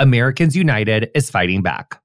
Americans 0.00 0.56
United 0.56 1.10
is 1.14 1.30
fighting 1.30 1.62
back. 1.62 2.00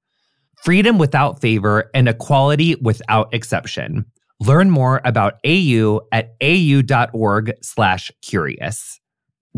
Freedom 0.62 0.98
without 0.98 1.40
favor 1.40 1.90
and 1.94 2.08
equality 2.08 2.76
without 2.76 3.34
exception. 3.34 4.04
Learn 4.38 4.70
more 4.70 5.00
about 5.04 5.40
AU 5.44 6.02
at 6.12 6.36
au.org/curious. 6.42 9.00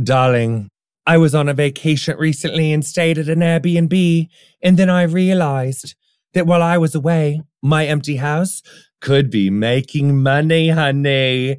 Darling, 0.03 0.71
I 1.07 1.19
was 1.19 1.35
on 1.35 1.48
a 1.48 1.55
vacation 1.55 2.17
recently 2.17 2.73
and 2.73 2.85
stayed 2.85 3.19
at 3.19 3.29
an 3.29 3.41
Airbnb, 3.41 4.29
and 4.62 4.77
then 4.77 4.89
I 4.89 5.03
realized 5.03 5.97
that 6.34 6.47
while 6.47 6.62
I 6.62 6.79
was 6.79 6.95
away, 6.95 7.43
my 7.62 7.87
empty 7.87 8.17
house 8.17 8.62
could 9.01 9.31
be 9.31 9.51
making 9.51 10.23
money, 10.23 10.69
honey. 10.69 11.59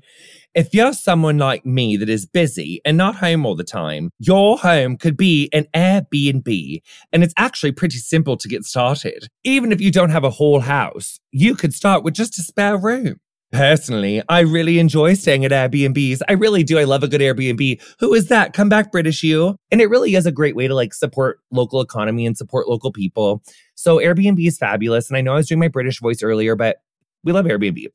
If 0.56 0.74
you're 0.74 0.94
someone 0.94 1.38
like 1.38 1.64
me 1.64 1.96
that 1.98 2.10
is 2.10 2.26
busy 2.26 2.82
and 2.84 2.98
not 2.98 3.18
home 3.18 3.46
all 3.46 3.56
the 3.56 3.64
time, 3.64 4.10
your 4.18 4.58
home 4.58 4.98
could 4.98 5.16
be 5.16 5.48
an 5.54 5.68
Airbnb. 5.76 6.82
And 7.14 7.24
it's 7.24 7.36
actually 7.38 7.72
pretty 7.72 7.98
simple 7.98 8.36
to 8.38 8.48
get 8.48 8.66
started. 8.66 9.28
Even 9.44 9.72
if 9.72 9.80
you 9.80 9.92
don't 9.92 10.10
have 10.10 10.24
a 10.24 10.32
whole 10.32 10.62
house, 10.62 11.20
you 11.32 11.54
could 11.54 11.76
start 11.76 12.04
with 12.04 12.16
just 12.16 12.40
a 12.40 12.42
spare 12.42 12.78
room. 12.78 13.20
Personally, 13.52 14.24
I 14.28 14.40
really 14.40 14.80
enjoy 14.80 15.14
staying 15.14 15.46
at 15.46 15.52
Airbnbs. 15.52 16.22
I 16.28 16.34
really 16.34 16.64
do. 16.64 16.80
I 16.80 16.84
love 16.84 17.04
a 17.04 17.08
good 17.08 17.22
Airbnb. 17.22 17.80
Who 18.00 18.14
is 18.16 18.28
that? 18.30 18.54
Come 18.54 18.70
back, 18.70 18.92
British 18.92 19.22
you. 19.22 19.56
And 19.70 19.82
it 19.82 19.90
really 19.90 20.16
is 20.16 20.26
a 20.26 20.32
great 20.32 20.56
way 20.56 20.68
to 20.68 20.74
like 20.74 20.96
support 20.96 21.40
local 21.52 21.80
economy 21.80 22.26
and 22.26 22.36
support 22.36 22.68
local 22.68 22.92
people. 22.92 23.44
So 23.76 23.98
Airbnb 23.98 24.46
is 24.46 24.58
fabulous. 24.58 25.10
And 25.10 25.18
I 25.18 25.22
know 25.22 25.34
I 25.34 25.38
was 25.38 25.48
doing 25.48 25.60
my 25.60 25.68
British 25.68 26.00
voice 26.00 26.24
earlier, 26.24 26.56
but 26.56 26.78
we 27.24 27.32
love 27.32 27.46
Airbnb. 27.46 27.86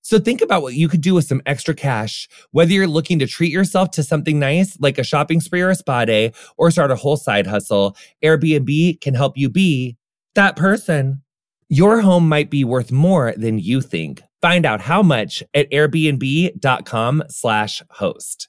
So 0.00 0.18
think 0.18 0.40
about 0.40 0.62
what 0.62 0.74
you 0.74 0.88
could 0.88 1.00
do 1.00 1.14
with 1.14 1.24
some 1.24 1.42
extra 1.46 1.74
cash, 1.74 2.28
whether 2.50 2.72
you're 2.72 2.86
looking 2.86 3.18
to 3.20 3.26
treat 3.26 3.52
yourself 3.52 3.90
to 3.92 4.02
something 4.02 4.38
nice 4.38 4.78
like 4.80 4.98
a 4.98 5.04
shopping 5.04 5.40
spree 5.40 5.60
or 5.60 5.70
a 5.70 5.74
spa 5.74 6.04
day 6.04 6.32
or 6.56 6.70
start 6.70 6.90
a 6.90 6.96
whole 6.96 7.16
side 7.16 7.46
hustle. 7.46 7.96
Airbnb 8.24 9.00
can 9.00 9.14
help 9.14 9.36
you 9.36 9.48
be 9.48 9.96
that 10.34 10.56
person. 10.56 11.22
Your 11.68 12.00
home 12.00 12.28
might 12.28 12.50
be 12.50 12.64
worth 12.64 12.92
more 12.92 13.32
than 13.36 13.58
you 13.58 13.80
think. 13.80 14.22
Find 14.42 14.66
out 14.66 14.80
how 14.80 15.02
much 15.02 15.42
at 15.54 15.70
airbnb.com 15.70 17.22
slash 17.28 17.82
host. 17.90 18.48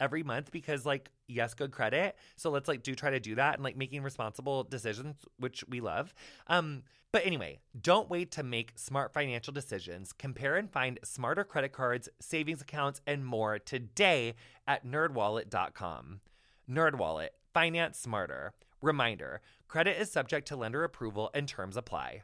every 0.00 0.22
month 0.22 0.50
because 0.50 0.84
like 0.86 1.10
yes 1.28 1.54
good 1.54 1.70
credit. 1.70 2.16
So 2.36 2.50
let's 2.50 2.68
like 2.68 2.82
do 2.82 2.94
try 2.94 3.10
to 3.10 3.20
do 3.20 3.34
that 3.36 3.54
and 3.54 3.64
like 3.64 3.76
making 3.76 4.02
responsible 4.02 4.64
decisions 4.64 5.16
which 5.38 5.64
we 5.68 5.80
love. 5.80 6.14
Um 6.46 6.82
but 7.12 7.26
anyway 7.26 7.60
don't 7.80 8.10
wait 8.10 8.30
to 8.32 8.42
make 8.42 8.72
smart 8.76 9.12
financial 9.12 9.52
decisions. 9.52 10.12
Compare 10.12 10.56
and 10.56 10.70
find 10.70 10.98
smarter 11.04 11.44
credit 11.44 11.72
cards 11.72 12.08
savings 12.20 12.62
accounts 12.62 13.00
and 13.06 13.24
more 13.24 13.58
today 13.58 14.34
at 14.66 14.86
nerdwallet.com 14.86 16.20
nerdwallet. 16.68 17.28
Finance 17.52 17.98
smarter. 17.98 18.52
Reminder 18.80 19.40
credit 19.68 20.00
is 20.00 20.10
subject 20.10 20.48
to 20.48 20.56
lender 20.56 20.82
approval 20.82 21.30
and 21.34 21.46
terms 21.46 21.76
apply 21.76 22.22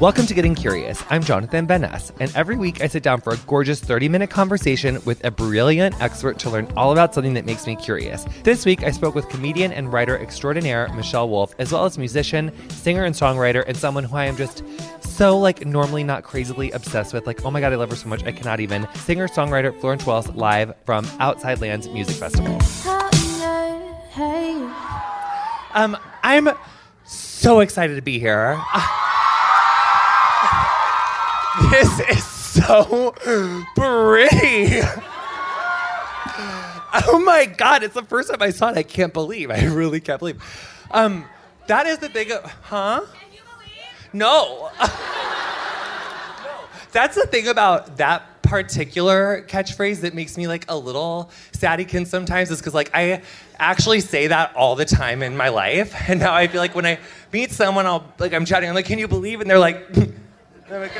Welcome 0.00 0.26
to 0.26 0.34
Getting 0.34 0.54
Curious. 0.54 1.02
I'm 1.10 1.24
Jonathan 1.24 1.66
Ness, 1.66 2.12
and 2.20 2.30
every 2.36 2.56
week 2.56 2.80
I 2.80 2.86
sit 2.86 3.02
down 3.02 3.20
for 3.20 3.32
a 3.32 3.36
gorgeous 3.48 3.80
30 3.80 4.08
minute 4.08 4.30
conversation 4.30 5.00
with 5.04 5.24
a 5.24 5.32
brilliant 5.32 6.00
expert 6.00 6.38
to 6.38 6.50
learn 6.50 6.72
all 6.76 6.92
about 6.92 7.12
something 7.12 7.34
that 7.34 7.44
makes 7.44 7.66
me 7.66 7.74
curious. 7.74 8.24
This 8.44 8.64
week 8.64 8.84
I 8.84 8.92
spoke 8.92 9.16
with 9.16 9.28
comedian 9.28 9.72
and 9.72 9.92
writer 9.92 10.16
extraordinaire 10.16 10.88
Michelle 10.94 11.28
Wolf, 11.28 11.52
as 11.58 11.72
well 11.72 11.84
as 11.84 11.98
musician, 11.98 12.52
singer, 12.70 13.02
and 13.02 13.12
songwriter, 13.12 13.64
and 13.66 13.76
someone 13.76 14.04
who 14.04 14.16
I 14.16 14.26
am 14.26 14.36
just 14.36 14.62
so 15.00 15.36
like 15.36 15.66
normally 15.66 16.04
not 16.04 16.22
crazily 16.22 16.70
obsessed 16.70 17.12
with. 17.12 17.26
Like, 17.26 17.44
oh 17.44 17.50
my 17.50 17.58
God, 17.60 17.72
I 17.72 17.76
love 17.76 17.90
her 17.90 17.96
so 17.96 18.08
much, 18.08 18.22
I 18.22 18.30
cannot 18.30 18.60
even. 18.60 18.86
Singer, 18.94 19.26
songwriter 19.26 19.76
Florence 19.80 20.06
Welch 20.06 20.28
live 20.28 20.76
from 20.84 21.08
Outside 21.18 21.60
Lands 21.60 21.88
Music 21.88 22.14
Festival. 22.14 22.56
Um, 25.74 25.96
I'm 26.22 26.50
so 27.04 27.58
excited 27.58 27.96
to 27.96 28.02
be 28.02 28.20
here. 28.20 28.62
This 31.70 32.00
is 32.00 32.24
so 32.24 33.14
pretty. 33.74 34.80
Oh 37.06 37.20
my 37.24 37.44
god, 37.44 37.82
it's 37.82 37.94
the 37.94 38.02
first 38.02 38.30
time 38.30 38.40
I 38.40 38.50
saw 38.50 38.70
it. 38.70 38.78
I 38.78 38.82
can't 38.82 39.12
believe. 39.12 39.50
I 39.50 39.64
really 39.66 40.00
can't 40.00 40.18
believe. 40.18 40.42
Um, 40.90 41.24
that 41.66 41.86
is 41.86 41.98
the 41.98 42.08
thing 42.08 42.32
of, 42.32 42.44
huh? 42.44 43.02
No. 44.12 44.70
no. 44.80 44.88
That's 46.92 47.14
the 47.14 47.26
thing 47.26 47.48
about 47.48 47.98
that 47.98 48.42
particular 48.42 49.44
catchphrase 49.46 50.00
that 50.00 50.14
makes 50.14 50.38
me 50.38 50.48
like 50.48 50.64
a 50.68 50.76
little 50.76 51.30
saddykin 51.52 52.06
sometimes 52.06 52.50
is 52.50 52.58
because 52.58 52.72
like 52.72 52.90
I 52.94 53.20
actually 53.58 54.00
say 54.00 54.28
that 54.28 54.56
all 54.56 54.74
the 54.74 54.86
time 54.86 55.22
in 55.22 55.36
my 55.36 55.50
life. 55.50 55.94
And 56.08 56.20
now 56.20 56.32
I 56.34 56.46
feel 56.48 56.60
like 56.60 56.74
when 56.74 56.86
I 56.86 56.98
meet 57.32 57.52
someone, 57.52 57.84
I'll 57.84 58.10
like 58.18 58.32
I'm 58.32 58.46
chatting, 58.46 58.68
I'm 58.68 58.74
like, 58.74 58.86
can 58.86 58.98
you 58.98 59.08
believe? 59.08 59.42
And 59.42 59.50
they're 59.50 59.58
like, 59.58 59.86
I 60.70 60.90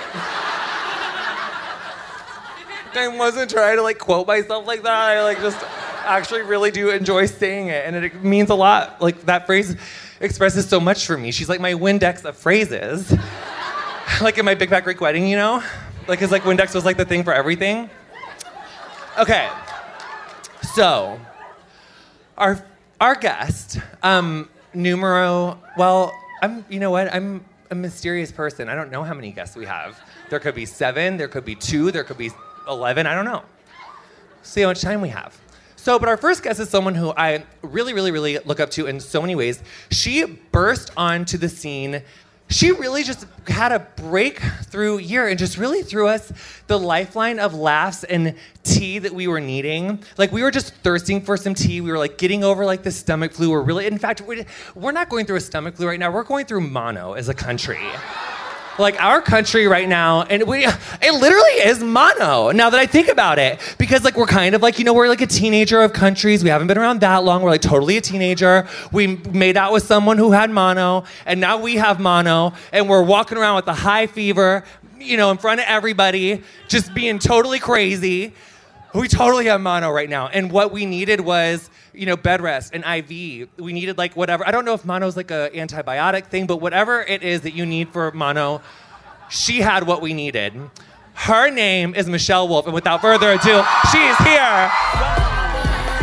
wasn't 3.17 3.51
trying 3.51 3.77
to 3.77 3.83
like 3.83 3.99
quote 3.99 4.27
myself 4.27 4.67
like 4.67 4.83
that. 4.83 4.93
I 4.93 5.23
like 5.23 5.39
just 5.39 5.59
actually 6.05 6.43
really 6.43 6.71
do 6.71 6.91
enjoy 6.91 7.27
saying 7.27 7.69
it, 7.69 7.87
and 7.87 7.97
it 7.97 8.23
means 8.23 8.51
a 8.51 8.55
lot. 8.55 9.01
Like 9.03 9.23
that 9.27 9.47
phrase 9.47 9.77
expresses 10.21 10.69
so 10.69 10.81
much 10.81 11.07
for 11.07 11.17
me. 11.17 11.31
She's 11.31 11.49
like 11.49 11.61
my 11.61 11.75
Windex 11.75 12.25
of 12.25 12.37
phrases. 12.37 13.15
like 14.21 14.39
in 14.39 14.45
my 14.45 14.55
Big 14.55 14.71
Fat 14.71 14.85
Greek 14.85 15.01
wedding, 15.01 15.29
you 15.29 15.37
know, 15.37 15.63
like 16.07 16.19
cause 16.19 16.31
like 16.31 16.43
Windex 16.43 16.75
was 16.75 16.85
like 16.85 16.97
the 16.97 17.05
thing 17.05 17.23
for 17.23 17.35
everything. 17.35 17.91
Okay, 19.19 19.49
so 20.75 21.21
our 22.39 22.65
our 23.01 23.15
guest, 23.15 23.79
um, 24.03 24.49
numero. 24.73 25.61
Well, 25.77 26.15
I'm. 26.43 26.65
You 26.69 26.81
know 26.81 26.91
what? 26.91 27.13
I'm 27.13 27.45
a 27.71 27.75
mysterious 27.75 28.33
person. 28.33 28.69
I 28.69 28.75
don't 28.75 28.91
know 28.91 29.03
how 29.03 29.15
many 29.15 29.33
guests 29.33 29.57
we 29.57 29.67
have. 29.67 30.01
There 30.31 30.41
could 30.41 30.55
be 30.55 30.67
seven. 30.67 31.17
There 31.17 31.29
could 31.29 31.45
be 31.45 31.55
two. 31.55 31.91
There 31.91 32.05
could 32.05 32.19
be 32.19 32.31
11, 32.69 33.07
I 33.07 33.15
don't 33.15 33.25
know. 33.25 33.43
See 34.43 34.61
how 34.61 34.69
much 34.69 34.83
time 34.83 35.01
we 35.01 35.09
have. 35.09 35.39
So, 35.77 35.99
but 35.99 36.09
our 36.09 36.17
first 36.17 36.43
guest 36.43 36.61
is 36.61 36.69
someone 36.69 36.95
who 36.95 37.13
I 37.17 37.45
really, 37.63 37.95
really, 37.95 38.11
really 38.11 38.39
look 38.41 38.61
up 38.61 38.71
to 38.71 38.87
in 38.87 39.01
so 39.01 39.21
many 39.21 39.35
ways. 39.35 39.63
She 39.91 40.25
burst 40.53 40.91
onto 40.97 41.39
the 41.39 41.49
scene. 41.49 42.03
She 42.51 42.73
really 42.73 43.03
just 43.03 43.27
had 43.47 43.73
a 43.73 43.81
breakthrough 43.97 44.99
year 44.99 45.29
and 45.29 45.39
just 45.39 45.59
really 45.59 45.83
threw 45.83 46.09
us 46.09 46.33
the 46.67 46.79
lifeline 46.79 47.39
of 47.39 47.55
laughs 47.55 48.05
and 48.05 48.35
tea 48.63 48.99
that 48.99 49.13
we 49.13 49.29
were 49.29 49.41
needing. 49.41 50.03
Like 50.17 50.33
we 50.33 50.43
were 50.43 50.51
just 50.51 50.75
thirsting 50.77 51.21
for 51.21 51.37
some 51.37 51.55
tea. 51.55 51.81
We 51.83 51.91
were 51.91 51.99
like 51.99 52.17
getting 52.17 52.45
over 52.45 52.65
like 52.65 52.83
the 52.83 52.91
stomach 52.91 53.33
flu. 53.33 53.51
We're 53.51 53.63
really, 53.63 53.87
in 53.87 53.99
fact, 53.99 54.23
we're 54.23 54.93
not 54.93 55.11
going 55.11 55.27
through 55.27 55.37
a 55.37 55.41
stomach 55.41 55.77
flu 55.77 55.89
right 55.89 56.01
now. 56.01 56.11
We're 56.11 56.25
going 56.25 56.47
through 56.47 56.63
mono 56.63 57.13
as 57.13 57.29
a 57.29 57.35
country. 57.35 57.81
Like 58.79 59.01
our 59.03 59.21
country 59.21 59.67
right 59.67 59.89
now, 59.89 60.23
and 60.23 60.45
we 60.45 60.65
it 60.67 61.13
literally 61.15 61.53
is 61.69 61.83
mono. 61.83 62.51
Now 62.51 62.71
that 62.71 62.79
I 62.79 62.87
think 62.87 63.09
about 63.09 63.39
it, 63.39 63.61
because 63.79 64.05
like 64.05 64.17
we're 64.17 64.27
kind 64.27 64.55
of 64.55 64.63
like 64.63 64.79
you 64.79 64.85
know 64.85 64.95
we're 64.95 65.09
like 65.09 65.21
a 65.21 65.27
teenager 65.27 65.81
of 65.81 65.93
countries. 65.93 66.43
We 66.43 66.51
haven't 66.51 66.69
been 66.69 66.79
around 66.79 67.01
that 67.01 67.25
long. 67.25 67.43
We're 67.43 67.51
like 67.51 67.63
totally 67.63 67.97
a 67.97 68.01
teenager. 68.01 68.67
We 68.93 69.17
made 69.17 69.57
out 69.57 69.73
with 69.73 69.85
someone 69.85 70.19
who 70.19 70.33
had 70.33 70.51
mono, 70.51 71.05
and 71.27 71.41
now 71.41 71.59
we 71.59 71.77
have 71.77 72.01
mono, 72.01 72.53
and 72.73 72.89
we're 72.89 73.03
walking 73.03 73.39
around 73.39 73.57
with 73.57 73.69
a 73.69 73.75
high 73.75 74.07
fever, 74.07 74.65
you 74.99 75.17
know, 75.17 75.31
in 75.31 75.39
front 75.39 75.61
of 75.61 75.67
everybody, 75.69 76.43
just 76.69 76.95
being 76.95 77.19
totally 77.19 77.59
crazy. 77.59 78.35
We 78.95 79.09
totally 79.09 79.47
have 79.47 79.61
mono 79.61 79.91
right 79.91 80.09
now, 80.09 80.29
and 80.29 80.51
what 80.51 80.73
we 80.73 80.87
needed 80.87 81.21
was 81.21 81.71
you 81.99 82.07
know, 82.07 82.17
bed 82.17 82.41
rest, 82.41 82.75
an 82.75 82.85
IV. 82.85 83.49
We 83.59 83.73
needed 83.73 83.99
like 83.99 84.15
whatever. 84.17 84.47
I 84.47 84.51
don't 84.53 84.65
know 84.65 84.75
if 84.75 84.85
mono's 84.85 85.17
like 85.17 85.31
a 85.31 85.51
antibiotic 85.55 86.27
thing, 86.27 86.47
but 86.47 86.59
whatever 86.61 87.03
it 87.03 87.23
is 87.23 87.41
that 87.43 87.53
you 87.53 87.67
need 87.67 87.89
for 87.91 88.13
mono, 88.13 88.63
she 89.29 89.61
had 89.61 89.85
what 89.87 90.01
we 90.01 90.15
needed. 90.15 90.53
Her 91.15 91.51
name 91.51 91.95
is 91.97 92.09
Michelle 92.09 92.47
Wolf, 92.47 92.67
and 92.67 92.75
without 92.75 93.01
further 93.01 93.33
ado, 93.33 93.63
she's 93.91 94.17
here. 94.19 94.71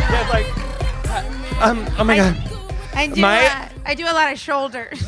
Yeah, 0.08 0.28
like, 0.30 1.62
um, 1.62 1.86
oh 1.98 2.04
my 2.04 2.14
I- 2.14 2.16
god, 2.16 2.36
I 2.94 3.06
do. 3.08 3.20
My- 3.20 3.46
uh, 3.46 3.68
I 3.86 3.94
do 3.94 4.04
a 4.04 4.12
lot 4.12 4.32
of 4.32 4.38
shoulders. 4.38 5.02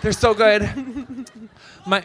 they're 0.00 0.12
so 0.12 0.32
good. 0.32 0.68
My 1.86 2.04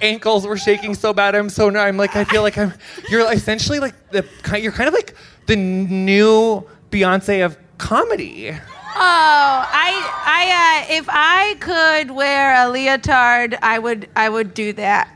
ankles 0.00 0.46
were 0.46 0.56
shaking 0.56 0.94
so 0.94 1.12
bad. 1.12 1.34
I'm 1.34 1.48
so 1.48 1.74
I'm 1.74 1.96
like 1.96 2.14
I 2.14 2.24
feel 2.24 2.42
like 2.42 2.56
I'm. 2.58 2.72
You're 3.08 3.30
essentially 3.32 3.80
like 3.80 3.94
the 4.10 4.22
ki- 4.44 4.58
you're 4.60 4.72
kind 4.72 4.86
of 4.88 4.94
like 4.94 5.14
the 5.46 5.56
new 5.56 6.64
Beyonce 6.90 7.44
of 7.44 7.56
comedy. 7.84 8.50
oh, 8.50 8.56
I, 8.96 10.10
I, 10.24 10.86
uh, 10.88 10.94
if 10.94 11.06
I 11.10 11.54
could 11.60 12.10
wear 12.10 12.54
a 12.54 12.70
leotard, 12.70 13.58
I 13.60 13.78
would, 13.78 14.08
I 14.16 14.28
would 14.28 14.54
do 14.54 14.72
that. 14.72 15.10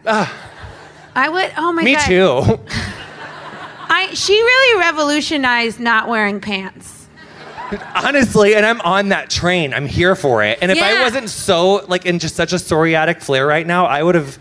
I 1.14 1.28
would. 1.28 1.50
Oh 1.56 1.72
my 1.72 1.82
Me 1.82 1.94
god. 1.94 2.08
Me 2.08 2.14
too. 2.14 2.60
I. 3.90 4.10
She 4.12 4.34
really 4.34 4.80
revolutionized 4.80 5.80
not 5.80 6.08
wearing 6.08 6.40
pants. 6.40 7.08
Honestly, 7.94 8.54
and 8.54 8.64
I'm 8.64 8.80
on 8.82 9.08
that 9.08 9.28
train. 9.28 9.74
I'm 9.74 9.86
here 9.86 10.14
for 10.14 10.44
it. 10.44 10.58
And 10.62 10.70
if 10.70 10.80
I 10.80 11.02
wasn't 11.02 11.28
so 11.28 11.84
like 11.88 12.06
in 12.06 12.18
just 12.18 12.36
such 12.36 12.52
a 12.52 12.56
psoriatic 12.56 13.22
flare 13.22 13.46
right 13.46 13.66
now, 13.66 13.86
I 13.86 14.02
would 14.02 14.14
have 14.14 14.38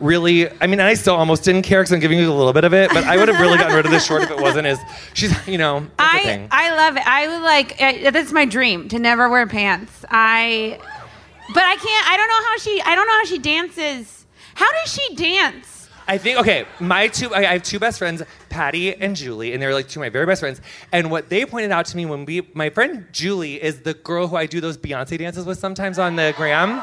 really. 0.00 0.50
I 0.60 0.66
mean, 0.66 0.80
I 0.80 0.94
still 0.94 1.14
almost 1.14 1.44
didn't 1.44 1.62
care 1.62 1.80
because 1.80 1.92
I'm 1.92 2.00
giving 2.00 2.18
you 2.18 2.30
a 2.30 2.34
little 2.34 2.52
bit 2.52 2.64
of 2.64 2.74
it, 2.74 2.90
but 2.92 3.04
I 3.04 3.16
would 3.16 3.28
have 3.28 3.40
really 3.40 3.58
gotten 3.58 3.76
rid 3.76 3.84
of 3.84 3.90
this 3.90 4.04
short 4.04 4.22
if 4.22 4.30
it 4.30 4.38
wasn't 4.38 4.66
as 4.66 4.78
she's. 5.14 5.30
You 5.46 5.58
know, 5.58 5.86
I, 5.98 6.22
thing. 6.22 6.48
I 6.50 6.74
love 6.74 6.96
it. 6.96 7.06
I 7.06 7.28
would 7.28 7.42
like. 7.42 7.80
Uh, 7.80 8.10
that's 8.10 8.32
my 8.32 8.44
dream 8.44 8.88
to 8.88 8.98
never 8.98 9.28
wear 9.28 9.46
pants. 9.46 10.04
I. 10.08 10.78
But 11.52 11.64
I 11.64 11.76
can't. 11.76 12.10
I 12.10 12.16
don't 12.16 12.28
know 12.28 12.48
how 12.48 12.56
she. 12.58 12.82
I 12.84 12.94
don't 12.94 13.06
know 13.06 13.14
how 13.14 13.24
she 13.24 13.38
dances. 13.38 14.26
How 14.54 14.70
does 14.72 14.92
she 14.92 15.14
dance? 15.14 15.88
I 16.06 16.18
think 16.18 16.38
okay. 16.38 16.66
My 16.80 17.06
two, 17.06 17.32
I 17.32 17.38
I 17.38 17.52
have 17.52 17.62
two 17.62 17.78
best 17.78 17.98
friends, 17.98 18.22
Patty 18.48 18.94
and 18.94 19.14
Julie, 19.14 19.52
and 19.52 19.62
they're 19.62 19.72
like 19.72 19.88
two 19.88 20.00
of 20.00 20.02
my 20.02 20.08
very 20.08 20.26
best 20.26 20.40
friends. 20.40 20.60
And 20.90 21.08
what 21.10 21.28
they 21.28 21.46
pointed 21.46 21.70
out 21.70 21.86
to 21.86 21.96
me 21.96 22.04
when 22.04 22.24
we, 22.24 22.48
my 22.52 22.68
friend 22.70 23.06
Julie 23.12 23.62
is 23.62 23.82
the 23.82 23.94
girl 23.94 24.26
who 24.26 24.36
I 24.36 24.46
do 24.46 24.60
those 24.60 24.76
Beyonce 24.76 25.18
dances 25.18 25.46
with 25.46 25.58
sometimes 25.58 25.98
on 25.98 26.16
the 26.16 26.34
gram. 26.36 26.82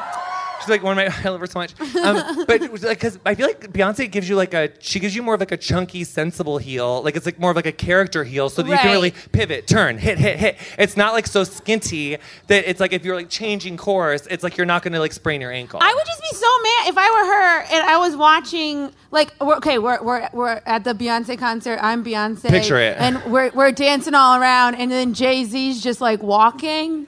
She's 0.60 0.68
like 0.68 0.82
one 0.82 0.98
of 0.98 1.04
my, 1.06 1.14
I 1.24 1.30
love 1.32 1.40
her 1.40 1.46
so 1.46 1.58
much. 1.60 1.78
Um, 1.96 2.44
but 2.46 2.62
it 2.62 2.72
was 2.72 2.82
like, 2.82 2.98
cause 3.00 3.18
I 3.24 3.34
feel 3.34 3.46
like 3.46 3.72
Beyonce 3.72 4.10
gives 4.10 4.28
you 4.28 4.36
like 4.36 4.54
a, 4.54 4.70
she 4.80 4.98
gives 5.00 5.14
you 5.14 5.22
more 5.22 5.34
of 5.34 5.40
like 5.40 5.52
a 5.52 5.56
chunky, 5.56 6.04
sensible 6.04 6.58
heel. 6.58 7.02
Like 7.02 7.16
it's 7.16 7.26
like 7.26 7.38
more 7.38 7.50
of 7.50 7.56
like 7.56 7.66
a 7.66 7.72
character 7.72 8.24
heel, 8.24 8.48
so 8.50 8.62
that 8.62 8.68
you 8.68 8.76
can 8.76 8.86
Right. 8.86 8.92
really 8.92 9.10
pivot, 9.32 9.66
turn, 9.66 9.98
hit, 9.98 10.18
hit, 10.18 10.36
hit. 10.38 10.56
It's 10.78 10.96
not 10.96 11.12
like 11.12 11.26
so 11.26 11.42
skinty 11.42 12.18
that 12.48 12.68
it's 12.68 12.80
like 12.80 12.92
if 12.92 13.04
you're 13.04 13.16
like 13.16 13.28
changing 13.30 13.76
course, 13.76 14.26
it's 14.30 14.42
like 14.42 14.56
you're 14.56 14.66
not 14.66 14.82
gonna 14.82 14.98
like 15.00 15.12
sprain 15.12 15.40
your 15.40 15.52
ankle. 15.52 15.80
I 15.82 15.94
would 15.94 16.06
just 16.06 16.20
be 16.20 16.36
so 16.36 16.46
mad 16.62 16.88
if 16.88 16.98
I 16.98 17.10
were 17.10 17.26
her 17.26 17.76
and 17.78 17.88
I 17.88 17.98
was 17.98 18.16
watching 18.16 18.92
like 19.10 19.32
we're, 19.40 19.56
okay 19.56 19.78
we're, 19.78 20.02
we're 20.02 20.28
we're 20.32 20.60
at 20.66 20.84
the 20.84 20.92
Beyonce 20.94 21.38
concert 21.38 21.78
I'm 21.82 22.04
Beyonce 22.04 22.48
Picture 22.48 22.78
it. 22.78 22.96
and 22.98 23.22
we're 23.32 23.50
we're 23.50 23.72
dancing 23.72 24.14
all 24.14 24.40
around 24.40 24.74
and 24.74 24.90
then 24.90 25.14
Jay 25.14 25.44
Z's 25.44 25.82
just 25.82 26.00
like 26.00 26.22
walking 26.22 27.06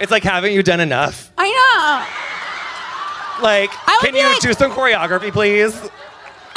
It's 0.00 0.10
like, 0.10 0.22
haven't 0.22 0.52
you 0.52 0.62
done 0.62 0.80
enough? 0.80 1.30
I 1.38 1.48
know 1.48 3.42
Like, 3.42 3.70
I 3.86 3.98
can 4.02 4.14
you 4.14 4.24
like- 4.24 4.40
do 4.40 4.52
some 4.52 4.70
choreography, 4.72 5.32
please? 5.32 5.74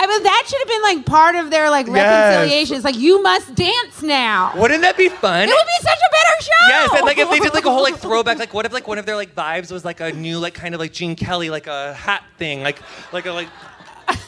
I 0.01 0.07
mean 0.07 0.24
that 0.24 0.44
should 0.47 0.59
have 0.59 0.68
been 0.69 0.81
like 0.81 1.06
part 1.06 1.36
of 1.36 1.50
their 1.51 1.69
like 1.69 1.86
Yes. 1.88 1.97
reconciliation 2.38 2.77
it's 2.77 2.86
like 2.86 2.95
you 2.95 3.21
must 3.21 3.53
dance 3.53 4.01
now 4.01 4.53
Wouldn't 4.56 4.81
that 4.83 4.95
be 4.95 5.09
fun? 5.09 5.41
it 5.44 5.47
would 5.47 5.65
be 5.65 5.81
such 5.81 5.97
a 5.97 6.09
better 6.09 6.41
show 6.41 6.68
Yes, 6.69 6.89
and 6.94 7.06
like 7.06 7.18
if 7.18 7.30
they 7.30 7.39
did 7.39 7.53
like 7.53 7.65
a 7.65 7.69
whole 7.69 7.83
like 7.83 7.97
throwback, 7.97 8.39
like 8.39 8.53
what 8.53 8.65
if 8.65 8.71
like 8.71 8.88
one 8.88 8.97
of 8.97 9.06
their 9.06 9.18
like 9.18 9.36
vibes 9.36 9.74
was 9.74 9.83
like 9.83 10.00
a 10.00 10.13
new 10.13 10.39
like 10.39 10.53
kind 10.53 10.74
of 10.74 10.80
like 10.80 10.94
Gene 10.94 11.18
Kelly 11.18 11.50
like 11.50 11.68
a 11.68 11.94
hat 11.95 12.24
thing, 12.38 12.63
like 12.63 12.80
like 13.12 13.25
a 13.25 13.31
like 13.33 13.50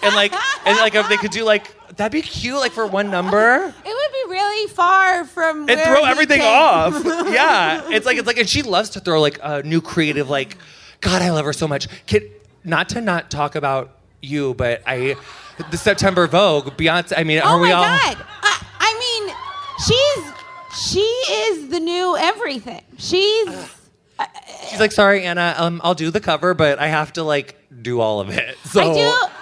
and 0.04 0.14
like 0.14 0.34
and 0.66 0.78
like 0.78 0.94
if 0.94 1.08
they 1.08 1.16
could 1.16 1.32
do 1.32 1.46
like 1.46 1.74
that'd 1.98 2.12
be 2.12 2.22
cute 2.22 2.56
like 2.56 2.72
for 2.72 2.86
one 2.88 3.10
number 3.12 3.74
it 3.86 3.86
would 3.86 4.28
be 4.28 4.32
really 4.32 4.68
far 4.70 5.26
from 5.26 5.60
and 5.62 5.68
where 5.68 5.86
throw 5.86 6.04
he 6.04 6.10
everything 6.12 6.40
came. 6.40 6.48
off. 6.48 7.04
yeah, 7.32 7.90
it's 7.90 8.06
like 8.06 8.18
it's 8.18 8.28
like 8.28 8.38
and 8.38 8.48
she 8.50 8.62
loves 8.62 8.92
to 8.92 9.00
throw 9.00 9.20
like 9.22 9.40
a 9.44 9.62
new 9.64 9.82
creative 9.82 10.30
like 10.30 10.58
God, 11.02 11.22
I 11.22 11.32
love 11.32 11.46
her 11.46 11.54
so 11.54 11.68
much. 11.68 11.88
Kid, 12.06 12.32
not 12.64 12.90
to 12.90 13.02
not 13.02 13.32
talk 13.32 13.56
about 13.56 13.98
you, 14.22 14.54
but 14.54 14.82
I 14.86 15.16
the 15.72 15.78
September 15.78 16.28
Vogue, 16.28 16.78
Beyonce. 16.78 17.14
I 17.18 17.24
mean, 17.24 17.40
oh 17.44 17.48
are 17.50 17.58
my 17.58 17.62
we 17.64 17.72
all? 17.72 17.84
god 17.84 18.18
I, 18.44 18.66
I 18.80 19.24
mean 19.26 19.36
she's 19.86 20.90
she 20.90 21.00
is 21.02 21.70
the 21.70 21.80
new 21.80 22.16
everything 22.18 22.82
she's 22.98 23.78
She's 24.70 24.80
like, 24.80 24.92
sorry, 24.92 25.24
Anna, 25.24 25.56
um, 25.58 25.82
I'll 25.84 25.96
do 25.96 26.12
the 26.12 26.20
cover, 26.20 26.54
but 26.54 26.78
I 26.78 26.88
have 26.88 27.14
to 27.14 27.24
like 27.24 27.58
do 27.82 28.00
all 28.00 28.20
of 28.20 28.30
it. 28.30 28.56
So 28.66 28.92
I 28.92 28.94
do. 28.94 29.41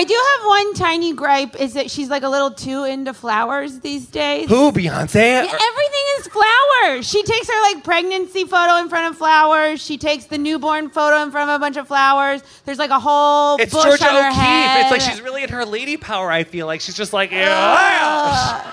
I 0.00 0.04
do 0.04 0.14
have 0.14 0.46
one 0.46 0.72
tiny 0.72 1.12
gripe 1.12 1.60
is 1.60 1.74
that 1.74 1.90
she's 1.90 2.08
like 2.08 2.22
a 2.22 2.28
little 2.30 2.50
too 2.50 2.84
into 2.84 3.12
flowers 3.12 3.80
these 3.80 4.06
days. 4.06 4.48
who 4.48 4.72
Beyonce? 4.72 5.14
Yeah, 5.14 5.42
everything 5.42 6.06
is 6.18 6.26
flowers. 6.28 7.06
She 7.06 7.22
takes 7.22 7.46
her 7.50 7.62
like 7.74 7.84
pregnancy 7.84 8.44
photo 8.44 8.76
in 8.76 8.88
front 8.88 9.10
of 9.12 9.18
flowers. 9.18 9.84
She 9.84 9.98
takes 9.98 10.24
the 10.24 10.38
newborn 10.38 10.88
photo 10.88 11.22
in 11.22 11.30
front 11.30 11.50
of 11.50 11.56
a 11.56 11.58
bunch 11.58 11.76
of 11.76 11.86
flowers. 11.86 12.40
There's 12.64 12.78
like 12.78 12.88
a 12.88 12.98
whole 12.98 13.58
It's 13.58 13.74
bush 13.74 13.84
Georgia 13.84 14.08
on 14.08 14.14
her 14.14 14.28
O'Keeffe. 14.30 14.40
head. 14.40 14.80
It's 14.80 14.90
like 14.90 15.02
she's 15.02 15.20
really 15.20 15.42
in 15.42 15.50
her 15.50 15.66
lady 15.66 15.98
power. 15.98 16.30
I 16.30 16.44
feel 16.44 16.66
like 16.66 16.80
she's 16.80 16.96
just 16.96 17.12
like, 17.12 17.30
yeah, 17.30 18.72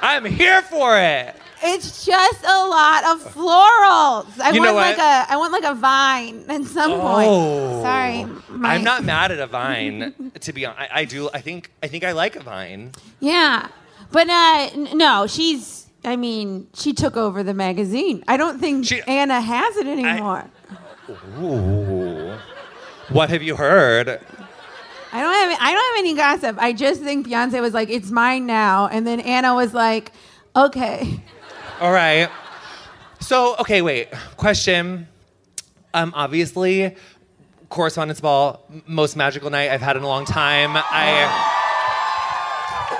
I'm 0.00 0.24
here 0.24 0.62
for 0.62 0.96
it. 0.96 1.34
It's 1.62 2.04
just 2.06 2.42
a 2.44 2.66
lot 2.68 3.04
of 3.04 3.34
florals. 3.34 4.38
I 4.40 4.50
You 4.52 4.60
want 4.60 4.70
know 4.70 4.74
like 4.74 4.96
what? 4.96 5.28
a 5.28 5.32
I 5.32 5.36
want 5.36 5.52
like 5.52 5.64
a 5.64 5.74
vine 5.74 6.44
at 6.48 6.64
some 6.64 6.92
point. 7.00 7.28
Oh. 7.28 7.82
Sorry, 7.82 8.24
my- 8.48 8.74
I'm 8.74 8.82
not 8.84 9.04
mad 9.04 9.30
at 9.30 9.38
a 9.38 9.46
vine. 9.46 10.14
to 10.40 10.52
be 10.52 10.64
honest, 10.64 10.80
I, 10.80 11.00
I 11.00 11.04
do. 11.04 11.28
I 11.34 11.40
think. 11.40 11.70
I 11.82 11.86
think 11.88 12.04
I 12.04 12.12
like 12.12 12.36
a 12.36 12.40
vine. 12.42 12.92
Yeah, 13.20 13.68
but 14.10 14.28
uh, 14.30 14.70
n- 14.72 14.88
no, 14.96 15.26
she's. 15.26 15.86
I 16.02 16.16
mean, 16.16 16.66
she 16.72 16.94
took 16.94 17.14
over 17.18 17.42
the 17.42 17.52
magazine. 17.52 18.24
I 18.26 18.38
don't 18.38 18.58
think 18.58 18.86
She- 18.86 19.02
Anna 19.02 19.38
has 19.40 19.76
it 19.76 19.86
anymore. 19.86 20.48
Ooh. 21.38 22.36
What 23.10 23.28
have 23.30 23.42
you 23.42 23.56
heard? 23.56 24.08
I 25.12 25.20
don't 25.20 25.34
have. 25.34 25.58
I 25.60 25.72
don't 25.72 25.96
have 25.96 25.98
any 25.98 26.14
gossip. 26.14 26.56
I 26.58 26.72
just 26.72 27.02
think 27.02 27.26
Beyonce 27.26 27.60
was 27.60 27.74
like, 27.74 27.90
"It's 27.90 28.10
mine 28.10 28.46
now," 28.46 28.86
and 28.86 29.06
then 29.06 29.20
Anna 29.20 29.54
was 29.54 29.74
like, 29.74 30.12
"Okay." 30.56 31.20
All 31.80 31.92
right. 31.92 32.28
So, 33.20 33.56
okay, 33.56 33.80
wait. 33.80 34.10
Question. 34.36 35.08
Um, 35.94 36.12
obviously, 36.14 36.94
correspondence 37.70 38.20
ball, 38.20 38.66
m- 38.70 38.82
most 38.86 39.16
magical 39.16 39.48
night 39.48 39.70
I've 39.70 39.80
had 39.80 39.96
in 39.96 40.02
a 40.02 40.06
long 40.06 40.26
time. 40.26 40.72
I 40.74 41.24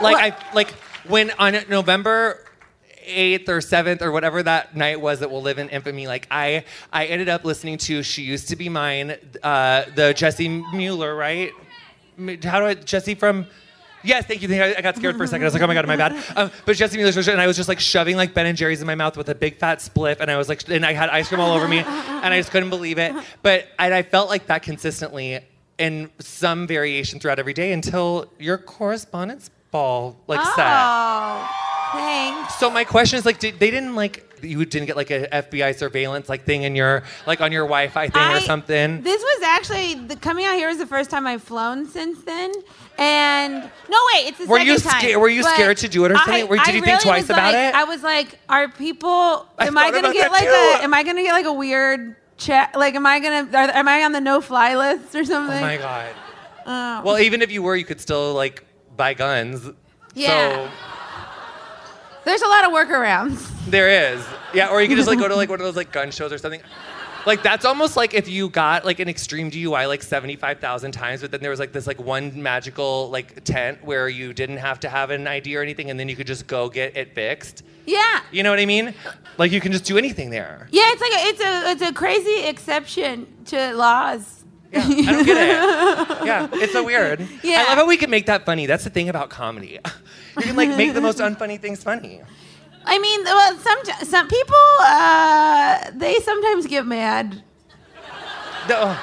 like? 0.00 0.16
I 0.16 0.54
like 0.54 0.70
when 1.06 1.30
on 1.32 1.58
November 1.68 2.42
8th 3.06 3.50
or 3.50 3.58
7th 3.58 4.00
or 4.00 4.12
whatever 4.12 4.42
that 4.42 4.74
night 4.74 4.98
was 4.98 5.20
that 5.20 5.30
will 5.30 5.42
live 5.42 5.58
in 5.58 5.68
infamy 5.70 6.06
like 6.06 6.28
i 6.30 6.62
i 6.92 7.06
ended 7.06 7.30
up 7.30 7.44
listening 7.46 7.78
to 7.78 8.02
she 8.02 8.22
used 8.22 8.48
to 8.50 8.56
be 8.56 8.68
mine 8.68 9.16
uh 9.42 9.84
the 9.96 10.12
Jessie 10.12 10.62
Mueller 10.74 11.16
right 11.16 11.50
how 12.44 12.60
do 12.60 12.66
i 12.66 12.74
Jessie 12.74 13.14
from 13.14 13.46
Yes, 14.02 14.26
thank 14.26 14.42
you. 14.42 14.62
I 14.62 14.74
I 14.78 14.80
got 14.80 14.96
scared 14.96 15.16
for 15.16 15.24
a 15.24 15.28
second. 15.28 15.42
I 15.42 15.46
was 15.46 15.54
like, 15.54 15.62
"Oh 15.62 15.66
my 15.66 15.74
god, 15.74 15.86
my 15.86 15.96
bad." 15.96 16.16
Um, 16.36 16.50
but 16.64 16.76
Jessie 16.76 16.96
Mueller's 16.96 17.14
version, 17.14 17.32
and 17.32 17.40
I 17.40 17.46
was 17.46 17.56
just 17.56 17.68
like 17.68 17.80
shoving 17.80 18.16
like 18.16 18.34
Ben 18.34 18.46
and 18.46 18.56
Jerry's 18.56 18.80
in 18.80 18.86
my 18.86 18.94
mouth 18.94 19.16
with 19.16 19.28
a 19.28 19.34
big 19.34 19.58
fat 19.58 19.78
spliff, 19.78 20.20
and 20.20 20.30
I 20.30 20.36
was 20.36 20.48
like, 20.48 20.68
and 20.68 20.84
I 20.84 20.92
had 20.92 21.10
ice 21.10 21.28
cream 21.28 21.40
all 21.40 21.52
over 21.54 21.68
me, 21.68 21.78
and 21.78 22.32
I 22.32 22.38
just 22.38 22.50
couldn't 22.50 22.70
believe 22.70 22.98
it. 22.98 23.14
But 23.42 23.68
and 23.78 23.92
I 23.92 24.02
felt 24.02 24.28
like 24.28 24.46
that 24.46 24.62
consistently 24.62 25.40
in 25.78 26.10
some 26.18 26.66
variation 26.66 27.18
throughout 27.20 27.38
every 27.38 27.54
day 27.54 27.72
until 27.72 28.30
your 28.38 28.58
correspondence 28.58 29.50
ball 29.70 30.16
like 30.26 30.44
set. 30.44 30.66
Thanks. 31.92 32.54
So 32.56 32.70
my 32.70 32.84
question 32.84 33.18
is 33.18 33.26
like, 33.26 33.38
did, 33.38 33.58
they 33.58 33.70
didn't 33.70 33.94
like 33.94 34.26
you 34.42 34.64
didn't 34.64 34.86
get 34.86 34.96
like 34.96 35.10
a 35.10 35.28
FBI 35.28 35.74
surveillance 35.76 36.28
like 36.30 36.44
thing 36.44 36.62
in 36.62 36.74
your 36.74 37.02
like 37.26 37.40
on 37.42 37.52
your 37.52 37.64
Wi-Fi 37.64 38.08
thing 38.08 38.22
or 38.36 38.40
something? 38.40 39.02
This 39.02 39.20
was 39.20 39.42
actually 39.42 39.94
the 40.06 40.16
coming 40.16 40.44
out 40.46 40.54
here 40.54 40.68
was 40.68 40.78
the 40.78 40.86
first 40.86 41.10
time 41.10 41.26
I've 41.26 41.42
flown 41.42 41.86
since 41.86 42.22
then, 42.22 42.52
and 42.98 43.54
no 43.88 43.98
wait, 44.14 44.28
it's 44.28 44.38
the 44.38 44.46
Were 44.46 44.58
second 44.58 44.72
you 44.72 44.78
time. 44.78 45.20
were 45.20 45.28
you 45.28 45.42
But 45.42 45.54
scared 45.54 45.76
to 45.78 45.88
do 45.88 46.04
it 46.06 46.12
or 46.12 46.16
something? 46.16 46.34
I- 46.44 46.46
Or 46.46 46.56
did 46.56 46.68
I 46.68 46.72
you 46.72 46.82
think 46.82 47.00
twice 47.02 47.24
about 47.28 47.52
like- 47.52 47.54
it? 47.54 47.74
I 47.74 47.84
was 47.84 48.02
like, 48.02 48.38
are 48.48 48.68
people? 48.68 49.46
I 49.58 49.66
am 49.66 49.76
I 49.76 49.90
gonna 49.90 50.12
get 50.12 50.30
like 50.32 50.44
too. 50.44 50.48
a? 50.48 50.84
Am 50.84 50.94
I 50.94 51.02
gonna 51.02 51.22
get 51.22 51.32
like 51.32 51.46
a 51.46 51.52
weird 51.52 52.16
check? 52.38 52.74
Like, 52.76 52.94
am 52.94 53.04
I 53.06 53.20
gonna? 53.20 53.48
Are, 53.52 53.70
am 53.76 53.88
I 53.88 54.04
on 54.04 54.12
the 54.12 54.20
no-fly 54.20 54.74
list 54.76 55.14
or 55.14 55.24
something? 55.24 55.58
Oh 55.58 55.60
my 55.60 55.76
god. 55.76 56.14
Oh. 56.66 57.02
Well, 57.04 57.18
even 57.18 57.42
if 57.42 57.50
you 57.50 57.62
were, 57.62 57.74
you 57.76 57.84
could 57.84 58.00
still 58.00 58.32
like 58.34 58.64
buy 58.96 59.12
guns. 59.14 59.68
Yeah. 60.14 60.66
So 60.66 60.70
There's 62.24 62.42
a 62.42 62.48
lot 62.48 62.64
of 62.64 62.72
workarounds. 62.72 63.48
there 63.66 64.12
is. 64.14 64.24
Yeah, 64.52 64.68
or 64.68 64.82
you 64.82 64.88
could 64.88 64.96
just 64.96 65.08
like 65.08 65.18
go 65.18 65.28
to 65.28 65.36
like 65.36 65.48
one 65.48 65.60
of 65.60 65.64
those 65.64 65.76
like 65.76 65.92
gun 65.92 66.10
shows 66.10 66.32
or 66.32 66.38
something. 66.38 66.60
Like 67.26 67.42
that's 67.42 67.64
almost 67.66 67.96
like 67.96 68.14
if 68.14 68.28
you 68.28 68.48
got 68.48 68.84
like 68.84 68.98
an 68.98 69.08
extreme 69.08 69.50
DUI 69.50 69.86
like 69.86 70.02
75,000 70.02 70.92
times, 70.92 71.20
but 71.20 71.30
then 71.30 71.40
there 71.40 71.50
was 71.50 71.60
like 71.60 71.72
this 71.72 71.86
like 71.86 72.00
one 72.00 72.42
magical 72.42 73.10
like 73.10 73.44
tent 73.44 73.84
where 73.84 74.08
you 74.08 74.32
didn't 74.32 74.56
have 74.56 74.80
to 74.80 74.88
have 74.88 75.10
an 75.10 75.26
ID 75.26 75.54
or 75.56 75.62
anything, 75.62 75.90
and 75.90 76.00
then 76.00 76.08
you 76.08 76.16
could 76.16 76.26
just 76.26 76.46
go 76.46 76.68
get 76.70 76.96
it 76.96 77.14
fixed. 77.14 77.62
Yeah. 77.86 78.20
You 78.32 78.42
know 78.42 78.50
what 78.50 78.58
I 78.58 78.66
mean? 78.66 78.94
Like 79.38 79.52
you 79.52 79.60
can 79.60 79.70
just 79.72 79.84
do 79.84 79.98
anything 79.98 80.30
there. 80.30 80.66
Yeah, 80.70 80.84
it's 80.92 81.00
like 81.00 81.12
a, 81.12 81.26
it's 81.28 81.40
a 81.40 81.70
it's 81.72 81.90
a 81.90 81.94
crazy 81.94 82.44
exception 82.46 83.26
to 83.46 83.74
laws. 83.74 84.39
Yeah, 84.72 84.82
I 84.84 85.12
don't 85.12 85.24
get 85.26 85.36
it. 85.36 86.26
Yeah, 86.26 86.48
it's 86.52 86.72
so 86.72 86.84
weird. 86.84 87.26
Yeah. 87.42 87.64
I 87.66 87.68
love 87.70 87.78
how 87.78 87.86
we 87.86 87.96
can 87.96 88.08
make 88.10 88.26
that 88.26 88.44
funny. 88.46 88.66
That's 88.66 88.84
the 88.84 88.90
thing 88.90 89.08
about 89.08 89.30
comedy. 89.30 89.78
You 90.36 90.42
can 90.42 90.56
like 90.56 90.76
make 90.76 90.94
the 90.94 91.00
most 91.00 91.18
unfunny 91.18 91.60
things 91.60 91.82
funny. 91.82 92.20
I 92.84 92.98
mean, 93.00 93.24
well, 93.24 93.58
some 93.58 93.78
some 94.06 94.28
people 94.28 94.56
uh, 94.80 95.90
they 95.92 96.20
sometimes 96.20 96.66
get 96.68 96.86
mad 96.86 97.42
No. 98.68 98.96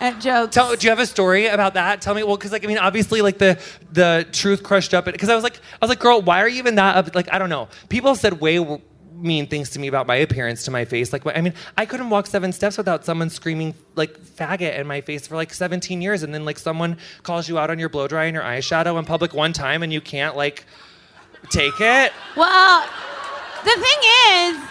at 0.00 0.20
jokes. 0.20 0.54
Tell, 0.54 0.76
do 0.76 0.84
you 0.84 0.90
have 0.90 0.98
a 0.98 1.06
story 1.06 1.46
about 1.46 1.74
that? 1.74 2.02
Tell 2.02 2.14
me. 2.14 2.22
Well, 2.22 2.36
because 2.36 2.52
like 2.52 2.62
I 2.62 2.66
mean, 2.68 2.78
obviously, 2.78 3.22
like 3.22 3.38
the 3.38 3.58
the 3.90 4.26
truth 4.32 4.62
crushed 4.62 4.92
up. 4.92 5.06
Because 5.06 5.30
I 5.30 5.34
was 5.34 5.42
like, 5.42 5.56
I 5.80 5.84
was 5.84 5.88
like, 5.88 5.98
girl, 5.98 6.20
why 6.20 6.40
are 6.42 6.48
you 6.48 6.58
even 6.58 6.74
that? 6.74 6.96
Up? 6.96 7.14
Like, 7.14 7.32
I 7.32 7.38
don't 7.38 7.50
know. 7.50 7.68
People 7.88 8.10
have 8.10 8.18
said 8.20 8.40
way 8.40 8.58
mean 9.14 9.46
things 9.46 9.70
to 9.70 9.78
me 9.78 9.88
about 9.88 10.06
my 10.06 10.16
appearance 10.16 10.64
to 10.64 10.70
my 10.70 10.84
face. 10.84 11.12
Like, 11.12 11.26
I 11.26 11.40
mean, 11.40 11.54
I 11.76 11.86
couldn't 11.86 12.10
walk 12.10 12.26
seven 12.26 12.52
steps 12.52 12.76
without 12.76 13.04
someone 13.04 13.30
screaming 13.30 13.74
like 13.94 14.18
faggot 14.18 14.78
in 14.78 14.86
my 14.86 15.00
face 15.00 15.26
for 15.26 15.36
like 15.36 15.54
17 15.54 16.02
years, 16.02 16.22
and 16.22 16.34
then 16.34 16.44
like 16.44 16.58
someone 16.58 16.98
calls 17.22 17.48
you 17.48 17.58
out 17.58 17.70
on 17.70 17.78
your 17.78 17.88
blow 17.88 18.08
dry 18.08 18.24
and 18.24 18.34
your 18.34 18.42
eyeshadow 18.42 18.98
in 18.98 19.04
public 19.04 19.34
one 19.34 19.52
time, 19.52 19.82
and 19.82 19.92
you 19.92 20.00
can't 20.00 20.36
like 20.36 20.64
take 21.50 21.80
it. 21.80 22.12
Well, 22.36 22.86
the 23.64 23.70
thing 23.70 23.98
is, 24.58 24.70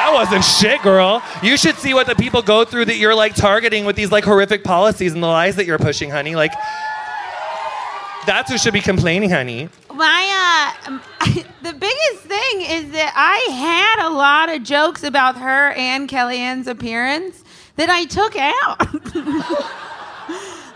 That 0.00 0.14
wasn't 0.14 0.44
shit, 0.44 0.80
girl. 0.82 1.22
You 1.42 1.58
should 1.58 1.76
see 1.76 1.92
what 1.92 2.06
the 2.06 2.14
people 2.14 2.40
go 2.40 2.64
through 2.64 2.86
that 2.86 2.96
you're 2.96 3.14
like 3.14 3.34
targeting 3.34 3.84
with 3.84 3.96
these 3.96 4.10
like 4.10 4.24
horrific 4.24 4.64
policies 4.64 5.12
and 5.12 5.22
the 5.22 5.26
lies 5.26 5.56
that 5.56 5.66
you're 5.66 5.78
pushing, 5.78 6.08
honey. 6.10 6.34
Like, 6.34 6.52
that's 8.26 8.50
who 8.50 8.56
should 8.56 8.72
be 8.72 8.80
complaining, 8.80 9.28
honey. 9.30 9.68
My 10.00 10.72
uh, 10.88 10.98
the 11.62 11.74
biggest 11.74 12.22
thing 12.24 12.62
is 12.62 12.90
that 12.92 13.12
I 13.14 13.52
had 13.52 14.08
a 14.08 14.10
lot 14.10 14.48
of 14.48 14.62
jokes 14.62 15.02
about 15.02 15.36
her 15.36 15.72
and 15.72 16.08
Kellyanne's 16.08 16.66
appearance 16.66 17.44
that 17.76 17.90
I 17.90 18.06
took 18.06 18.34
out. 18.34 18.78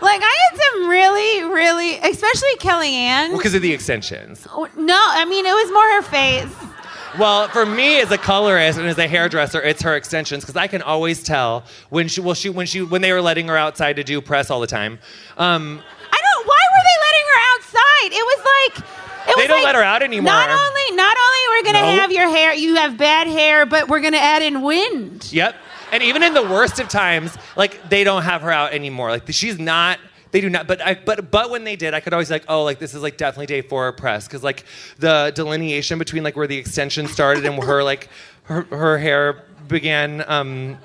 like 0.01 0.21
I 0.21 0.49
had 0.51 0.59
some 0.59 0.87
really, 0.89 1.43
really, 1.51 1.95
especially 1.97 2.55
Kellyanne. 2.57 3.35
Because 3.35 3.55
of 3.55 3.63
the 3.63 3.73
extensions. 3.73 4.47
no, 4.77 4.99
I 4.99 5.25
mean 5.25 5.45
it 5.45 5.53
was 5.53 5.71
more 5.71 5.83
her 5.83 6.01
face. 6.03 6.69
Well, 7.17 7.47
for 7.47 7.65
me 7.65 8.01
as 8.01 8.11
a 8.11 8.19
colorist 8.19 8.77
and 8.77 8.87
as 8.87 8.99
a 8.99 9.07
hairdresser, 9.07 9.59
it's 9.59 9.81
her 9.81 9.95
extensions 9.95 10.43
because 10.43 10.55
I 10.55 10.67
can 10.67 10.83
always 10.83 11.23
tell 11.23 11.63
when 11.89 12.09
she, 12.09 12.21
well, 12.21 12.35
she, 12.35 12.49
when 12.49 12.67
she, 12.67 12.83
when 12.83 13.01
they 13.01 13.11
were 13.11 13.21
letting 13.21 13.47
her 13.47 13.57
outside 13.57 13.95
to 13.95 14.03
do 14.03 14.21
press 14.21 14.51
all 14.51 14.59
the 14.59 14.67
time. 14.67 14.99
Um, 15.37 15.81
I 16.11 16.21
don't. 16.21 16.47
Why 16.47 16.61
were 16.73 16.83
they 16.83 16.97
letting 17.07 17.25
her 17.33 17.41
outside? 17.55 18.19
It 18.19 18.25
was 18.25 18.45
like. 18.45 19.04
They 19.37 19.47
don't 19.47 19.57
like, 19.57 19.65
let 19.65 19.75
her 19.75 19.83
out 19.83 20.01
anymore. 20.01 20.31
Not 20.31 20.49
only, 20.49 20.95
not 20.95 21.17
only 21.17 21.39
we're 21.49 21.63
gonna 21.73 21.91
Nope. 21.91 21.99
have 22.01 22.11
your 22.11 22.29
hair, 22.29 22.53
you 22.53 22.75
have 22.75 22.97
bad 22.97 23.27
hair, 23.27 23.65
but 23.65 23.87
we're 23.89 23.99
gonna 24.01 24.17
add 24.17 24.41
in 24.43 24.61
wind. 24.61 25.29
Yep. 25.31 25.55
And 25.91 26.03
even 26.03 26.23
in 26.23 26.33
the 26.33 26.43
worst 26.43 26.79
of 26.79 26.89
times, 26.89 27.35
like 27.55 27.89
they 27.89 28.03
don't 28.03 28.23
have 28.23 28.41
her 28.41 28.51
out 28.51 28.73
anymore. 28.73 29.09
Like 29.11 29.23
she's 29.31 29.59
not. 29.59 29.99
They 30.31 30.41
do 30.41 30.49
not. 30.49 30.67
But 30.67 30.81
I. 30.81 30.95
But 30.95 31.31
but 31.31 31.49
when 31.49 31.63
they 31.63 31.75
did, 31.75 31.93
I 31.93 31.99
could 32.01 32.13
always 32.13 32.29
like, 32.29 32.43
oh, 32.49 32.63
like 32.63 32.79
this 32.79 32.93
is 32.93 33.01
like 33.01 33.17
definitely 33.17 33.45
day 33.45 33.61
four 33.61 33.91
press 33.93 34.27
because 34.27 34.43
like 34.43 34.65
the 34.99 35.31
delineation 35.35 35.97
between 35.99 36.23
like 36.23 36.35
where 36.35 36.47
the 36.47 36.57
extension 36.57 37.07
started 37.07 37.45
and 37.45 37.63
her 37.63 37.83
like 37.83 38.09
her 38.43 38.63
her 38.63 38.97
hair 38.97 39.43
began. 39.67 40.23
um 40.27 40.77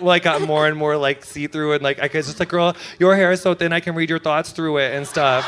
like 0.00 0.24
got 0.24 0.42
more 0.42 0.66
and 0.66 0.76
more 0.76 0.96
like 0.96 1.24
see 1.24 1.46
through 1.46 1.74
and 1.74 1.82
like 1.82 2.00
I 2.00 2.10
was 2.12 2.26
just 2.26 2.40
like, 2.40 2.48
girl, 2.48 2.74
your 2.98 3.14
hair 3.14 3.30
is 3.32 3.40
so 3.40 3.54
thin 3.54 3.72
I 3.72 3.80
can 3.80 3.94
read 3.94 4.10
your 4.10 4.18
thoughts 4.18 4.50
through 4.50 4.78
it 4.78 4.94
and 4.94 5.06
stuff. 5.06 5.44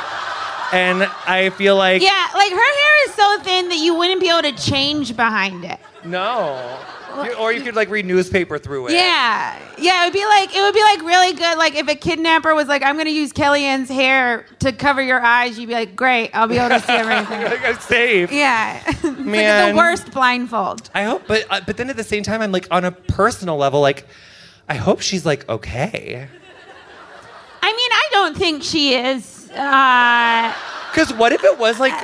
And 0.75 1.05
I 1.27 1.51
feel 1.51 1.77
like 1.77 2.03
Yeah, 2.03 2.27
like 2.35 2.51
her 2.51 2.57
hair 2.57 3.09
is 3.09 3.15
so 3.15 3.39
thin 3.43 3.69
that 3.69 3.79
you 3.79 3.95
wouldn't 3.97 4.21
be 4.21 4.29
able 4.29 4.43
to 4.43 4.53
change 4.53 5.17
behind 5.17 5.65
it. 5.65 5.79
no. 6.05 6.79
You- 7.25 7.33
or 7.35 7.53
you 7.53 7.63
could 7.63 7.77
like 7.77 7.91
read 7.91 8.07
newspaper 8.07 8.59
through 8.59 8.89
it. 8.89 8.95
Yeah, 8.95 9.57
yeah, 9.79 10.03
it 10.03 10.07
would 10.07 10.13
be 10.13 10.25
like 10.25 10.53
it 10.53 10.61
would 10.61 10.75
be 10.75 10.83
like 10.83 11.01
really 11.03 11.33
good. 11.33 11.57
Like 11.57 11.77
if 11.77 11.87
a 11.87 11.95
kidnapper 11.95 12.57
was 12.57 12.67
like, 12.67 12.83
"I'm 12.83 12.97
gonna 12.97 13.11
use 13.11 13.33
Kellyanne's 13.33 13.89
hair 13.89 14.47
to 14.59 14.73
cover 14.73 15.01
your 15.01 15.21
eyes," 15.23 15.57
you'd 15.57 15.69
be 15.69 15.75
like, 15.75 15.95
"Great, 15.95 16.33
I'll 16.35 16.49
be 16.49 16.59
able 16.59 16.71
to 16.71 16.81
see 16.81 16.93
everything." 16.93 17.43
like 17.45 17.65
I'm 17.65 17.79
safe. 17.79 18.33
yeah, 18.33 18.83
it's 18.89 19.05
like 19.05 19.17
Man. 19.21 19.71
the 19.71 19.77
worst 19.79 20.11
blindfold. 20.11 20.91
I 20.93 21.05
hope, 21.05 21.23
but 21.29 21.47
uh, 21.51 21.61
but 21.65 21.77
then 21.77 21.89
at 21.89 21.97
the 21.97 22.03
same 22.03 22.25
time, 22.25 22.43
I'm 22.43 22.51
like 22.51 22.67
on 22.73 22.85
a 22.85 22.91
personal 22.91 23.57
level, 23.59 23.81
like 23.81 24.09
I 24.69 24.75
hope 24.75 25.01
she's 25.01 25.25
like 25.25 25.49
okay. 25.49 26.27
I 27.63 27.67
mean, 27.73 27.91
I 27.93 28.09
don't 28.11 28.37
think 28.37 28.65
she 28.65 28.97
is. 28.97 29.44
Uh, 29.57 30.53
Because 30.91 31.13
what 31.13 31.33
if 31.33 31.43
it 31.45 31.59
was 31.59 31.79
like, 31.81 31.95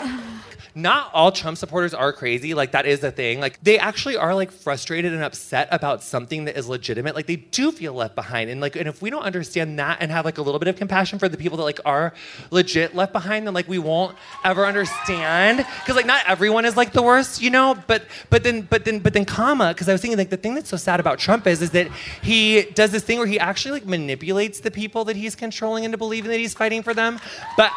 not 0.82 1.10
all 1.12 1.32
Trump 1.32 1.58
supporters 1.58 1.94
are 1.94 2.12
crazy. 2.12 2.54
Like 2.54 2.72
that 2.72 2.86
is 2.86 3.00
the 3.00 3.10
thing. 3.10 3.40
Like 3.40 3.62
they 3.62 3.78
actually 3.78 4.16
are 4.16 4.34
like 4.34 4.50
frustrated 4.50 5.12
and 5.12 5.22
upset 5.22 5.68
about 5.70 6.02
something 6.02 6.44
that 6.46 6.56
is 6.56 6.68
legitimate. 6.68 7.14
Like 7.14 7.26
they 7.26 7.36
do 7.36 7.72
feel 7.72 7.92
left 7.92 8.14
behind. 8.14 8.50
And 8.50 8.60
like, 8.60 8.76
and 8.76 8.88
if 8.88 9.02
we 9.02 9.10
don't 9.10 9.22
understand 9.22 9.78
that 9.78 9.98
and 10.00 10.10
have 10.10 10.24
like 10.24 10.38
a 10.38 10.42
little 10.42 10.58
bit 10.58 10.68
of 10.68 10.76
compassion 10.76 11.18
for 11.18 11.28
the 11.28 11.36
people 11.36 11.58
that 11.58 11.64
like 11.64 11.80
are 11.84 12.12
legit 12.50 12.94
left 12.94 13.12
behind, 13.12 13.46
then 13.46 13.54
like 13.54 13.68
we 13.68 13.78
won't 13.78 14.16
ever 14.44 14.66
understand. 14.66 15.58
Because 15.58 15.96
like 15.96 16.06
not 16.06 16.22
everyone 16.26 16.64
is 16.64 16.76
like 16.76 16.92
the 16.92 17.02
worst, 17.02 17.42
you 17.42 17.50
know. 17.50 17.76
But 17.86 18.04
but 18.30 18.42
then 18.42 18.62
but 18.62 18.84
then 18.84 18.98
but 19.00 19.12
then 19.12 19.24
comma. 19.24 19.72
Because 19.74 19.88
I 19.88 19.92
was 19.92 20.00
thinking 20.00 20.18
like 20.18 20.30
the 20.30 20.36
thing 20.36 20.54
that's 20.54 20.70
so 20.70 20.76
sad 20.76 21.00
about 21.00 21.18
Trump 21.18 21.46
is 21.46 21.62
is 21.62 21.70
that 21.70 21.90
he 22.22 22.62
does 22.74 22.90
this 22.92 23.02
thing 23.02 23.18
where 23.18 23.26
he 23.26 23.38
actually 23.38 23.72
like 23.72 23.86
manipulates 23.86 24.60
the 24.60 24.70
people 24.70 25.04
that 25.04 25.16
he's 25.16 25.34
controlling 25.36 25.84
into 25.84 25.98
believing 25.98 26.30
that 26.30 26.38
he's 26.38 26.54
fighting 26.54 26.82
for 26.82 26.94
them, 26.94 27.18
but 27.56 27.72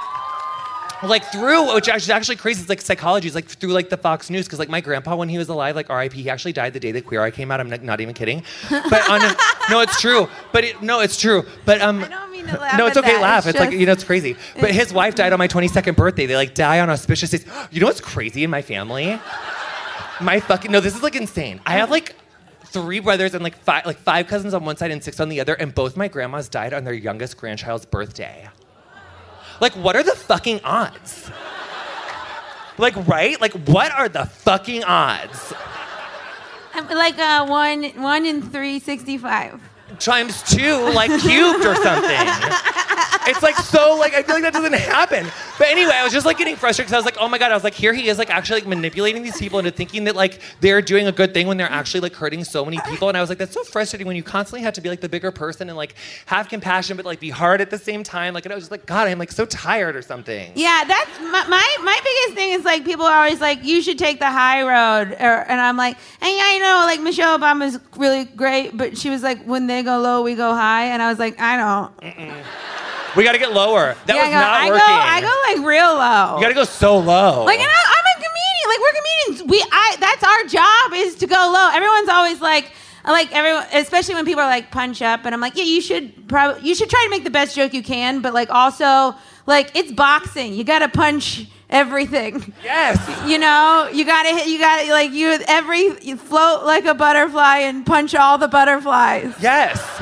like 1.09 1.23
through 1.25 1.73
which 1.73 1.87
is 1.87 2.09
actually 2.09 2.35
crazy 2.35 2.61
it's 2.61 2.69
like 2.69 2.81
psychology 2.81 3.27
it's 3.27 3.35
like 3.35 3.45
through 3.45 3.71
like 3.71 3.89
the 3.89 3.97
fox 3.97 4.29
news 4.29 4.45
because 4.45 4.59
like 4.59 4.69
my 4.69 4.81
grandpa 4.81 5.15
when 5.15 5.29
he 5.29 5.37
was 5.37 5.49
alive 5.49 5.75
like 5.75 5.89
rip 5.89 6.13
he 6.13 6.29
actually 6.29 6.53
died 6.53 6.73
the 6.73 6.79
day 6.79 6.91
that 6.91 7.05
queer 7.05 7.21
eye 7.21 7.31
came 7.31 7.51
out 7.51 7.59
i'm 7.59 7.69
not, 7.69 7.83
not 7.83 8.01
even 8.01 8.13
kidding. 8.13 8.43
But 8.69 9.09
on 9.09 9.21
a, 9.21 9.35
no 9.69 9.81
it's 9.81 9.99
true 9.99 10.27
but 10.51 10.63
it, 10.63 10.81
no 10.81 10.99
it's 10.99 11.17
true 11.19 11.45
but 11.65 11.81
um 11.81 12.03
I 12.03 12.07
don't 12.07 12.31
mean 12.31 12.45
to 12.47 12.57
laugh 12.57 12.77
no 12.77 12.87
it's 12.87 12.97
okay 12.97 13.21
laugh 13.21 13.45
It's 13.45 13.55
it's, 13.55 13.59
like 13.59 13.71
you 13.71 13.85
know 13.85 13.91
it's 13.91 14.03
crazy. 14.03 14.35
but 14.59 14.71
his 14.71 14.93
wife 14.93 15.15
died 15.15 15.33
on 15.33 15.39
my 15.39 15.47
22nd 15.53 15.95
birthday 15.95 16.25
they 16.25 16.35
like 16.35 16.53
die 16.53 16.79
on 16.79 16.89
auspicious 16.89 17.29
days. 17.31 17.45
You 17.71 17.81
know 17.81 17.87
what's 17.87 18.01
crazy 18.01 18.43
in 18.43 18.49
my 18.49 18.61
family? 18.61 19.19
My 20.21 20.39
fucking 20.39 20.71
no 20.71 20.79
this 20.79 20.95
is 20.95 21.03
like 21.03 21.15
insane. 21.15 21.59
I 21.65 21.73
have 21.73 21.89
like 21.89 22.15
three 22.65 22.99
brothers 22.99 23.33
and 23.35 23.43
like 23.43 23.55
five 23.57 23.85
like 23.85 23.97
five 23.97 24.27
cousins 24.27 24.53
on 24.53 24.65
one 24.65 24.77
side 24.77 24.91
and 24.91 25.03
six 25.03 25.19
on 25.19 25.29
the 25.29 25.39
other 25.39 25.53
and 25.53 25.73
both 25.75 25.95
my 25.95 26.07
grandmas 26.07 26.49
died 26.49 26.73
on 26.73 26.83
their 26.83 26.93
youngest 26.93 27.37
grandchild's 27.37 27.85
birthday 27.85 28.47
like 29.63 29.73
what 29.75 29.95
are 29.95 30.03
the 30.03 30.11
fucking 30.11 30.59
odds? 30.65 31.31
Like 32.77 32.95
right? 33.07 33.39
Like 33.39 33.53
what 33.53 33.93
are 33.93 34.09
the 34.09 34.25
fucking 34.25 34.83
odds? 34.83 35.53
Like 36.75 37.17
uh, 37.17 37.47
one 37.47 37.83
one 37.95 38.25
in 38.25 38.41
three 38.41 38.79
sixty 38.79 39.17
five. 39.17 39.61
Times 39.99 40.43
two 40.43 40.77
like 40.93 41.09
cubed 41.21 41.65
or 41.65 41.75
something. 41.75 42.27
It's 43.25 43.41
like 43.41 43.55
so 43.55 43.95
like 43.95 44.13
i 44.13 44.21
feel 44.21 44.35
like 44.35 44.43
that 44.43 44.53
doesn't 44.53 44.73
happen. 44.73 45.25
But 45.57 45.67
anyway 45.67 45.93
i 45.95 46.03
was 46.03 46.11
just 46.11 46.25
like 46.25 46.37
getting 46.37 46.55
frustrated 46.55 46.87
because 46.89 46.93
i 46.93 46.97
was 46.97 47.05
like 47.05 47.17
oh 47.19 47.29
my 47.29 47.37
god 47.37 47.51
i 47.51 47.53
was 47.53 47.63
like 47.63 47.73
here 47.73 47.93
he 47.93 48.09
is 48.09 48.17
like 48.17 48.29
actually 48.29 48.59
like 48.61 48.67
manipulating 48.67 49.23
these 49.23 49.37
people 49.37 49.59
into 49.59 49.71
thinking 49.71 50.03
that 50.05 50.15
like 50.15 50.41
they're 50.59 50.81
doing 50.81 51.07
a 51.07 51.11
good 51.11 51.33
thing 51.33 51.47
when 51.47 51.57
they're 51.57 51.71
actually 51.71 52.01
like 52.01 52.13
hurting 52.13 52.43
so 52.43 52.65
many 52.65 52.79
people. 52.87 53.07
And 53.07 53.17
i 53.17 53.21
was 53.21 53.29
like 53.29 53.37
that's 53.37 53.53
so 53.53 53.63
frustrating 53.63 54.07
when 54.07 54.15
you 54.15 54.23
constantly 54.23 54.61
have 54.63 54.73
to 54.73 54.81
be 54.81 54.89
like 54.89 54.99
the 55.01 55.09
bigger 55.09 55.31
person 55.31 55.69
and 55.69 55.77
like 55.77 55.95
have 56.25 56.49
compassion 56.49 56.97
but 56.97 57.05
like 57.05 57.19
be 57.19 57.29
hard 57.29 57.61
at 57.61 57.69
the 57.69 57.77
same 57.77 58.03
time. 58.03 58.33
Like 58.33 58.45
and 58.45 58.51
i 58.51 58.55
was 58.55 58.63
just 58.63 58.71
like 58.71 58.85
god 58.85 59.07
i'm 59.07 59.19
like 59.19 59.31
so 59.31 59.45
tired 59.45 59.95
or 59.95 60.01
something. 60.01 60.51
Yeah, 60.55 60.83
that's 60.85 61.19
my, 61.19 61.45
my 61.47 61.77
my 61.81 61.99
biggest 62.03 62.35
thing 62.35 62.51
is 62.51 62.65
like 62.65 62.83
people 62.85 63.05
are 63.05 63.17
always 63.23 63.39
like 63.39 63.63
you 63.63 63.81
should 63.81 63.99
take 63.99 64.19
the 64.19 64.29
high 64.29 64.61
road, 64.61 65.13
or, 65.13 65.45
and 65.47 65.61
I'm 65.61 65.77
like, 65.77 65.97
hey, 66.21 66.37
I 66.41 66.59
know 66.59 66.85
like 66.85 67.01
Michelle 67.01 67.37
Obama's 67.37 67.79
really 67.97 68.25
great, 68.25 68.75
but 68.75 68.97
she 68.97 69.09
was 69.09 69.23
like, 69.23 69.43
when 69.43 69.67
they 69.67 69.82
go 69.83 69.99
low, 69.99 70.21
we 70.21 70.35
go 70.35 70.53
high, 70.53 70.85
and 70.85 71.01
I 71.01 71.09
was 71.09 71.19
like, 71.19 71.39
I 71.39 71.57
don't. 71.57 71.91
we 73.15 73.23
got 73.23 73.33
to 73.33 73.37
get 73.37 73.53
lower 73.53 73.95
that 74.05 74.15
yeah, 74.15 74.23
was 74.23 74.29
I 74.29 74.31
go, 74.31 74.39
not 74.39 74.53
I 74.53 74.69
working 74.69 74.85
go, 74.85 74.93
I 74.93 75.21
go 75.21 75.61
like 75.61 75.67
real 75.67 75.93
low. 75.95 76.35
you 76.37 76.41
got 76.41 76.47
to 76.49 76.53
go 76.53 76.63
so 76.63 76.97
low 76.97 77.45
Like, 77.45 77.59
and 77.59 77.69
I, 77.69 77.81
I'm 77.95 78.05
a 78.05 78.25
comedian. 78.25 78.67
Like, 78.69 78.79
we're 78.79 78.97
comedians. 79.01 79.51
We, 79.51 79.65
I, 79.71 79.97
that's 79.99 80.23
our 80.23 80.43
job 80.45 80.93
is 81.05 81.15
to 81.15 81.27
go 81.27 81.35
low. 81.35 81.69
Everyone's 81.73 82.09
always 82.09 82.41
like, 82.41 82.71
like 83.05 83.33
everyone, 83.35 83.65
especially 83.73 84.15
when 84.15 84.25
people 84.25 84.41
are 84.41 84.49
like 84.49 84.71
punch 84.71 85.01
up, 85.01 85.25
and 85.25 85.35
I'm 85.35 85.41
like, 85.41 85.57
yeah, 85.57 85.65
you 85.65 85.81
should 85.81 86.27
probably, 86.27 86.67
you 86.67 86.73
should 86.75 86.89
try 86.89 87.03
to 87.03 87.09
make 87.09 87.23
the 87.23 87.29
best 87.29 87.55
joke 87.55 87.73
you 87.73 87.83
can, 87.83 88.21
but 88.21 88.33
like 88.33 88.49
also, 88.49 89.15
like 89.45 89.75
it's 89.75 89.91
boxing. 89.91 90.53
You 90.53 90.63
got 90.63 90.79
to 90.79 90.89
punch 90.89 91.47
everything. 91.73 92.53
Yes. 92.63 93.27
You 93.27 93.39
know, 93.39 93.89
you 93.91 94.05
gotta 94.05 94.29
hit. 94.29 94.47
You 94.47 94.59
gotta 94.59 94.89
like 94.91 95.11
you 95.11 95.37
every 95.47 95.99
you 96.01 96.15
float 96.15 96.63
like 96.63 96.85
a 96.85 96.93
butterfly 96.93 97.57
and 97.57 97.85
punch 97.85 98.15
all 98.15 98.37
the 98.37 98.47
butterflies. 98.47 99.33
Yes. 99.41 100.01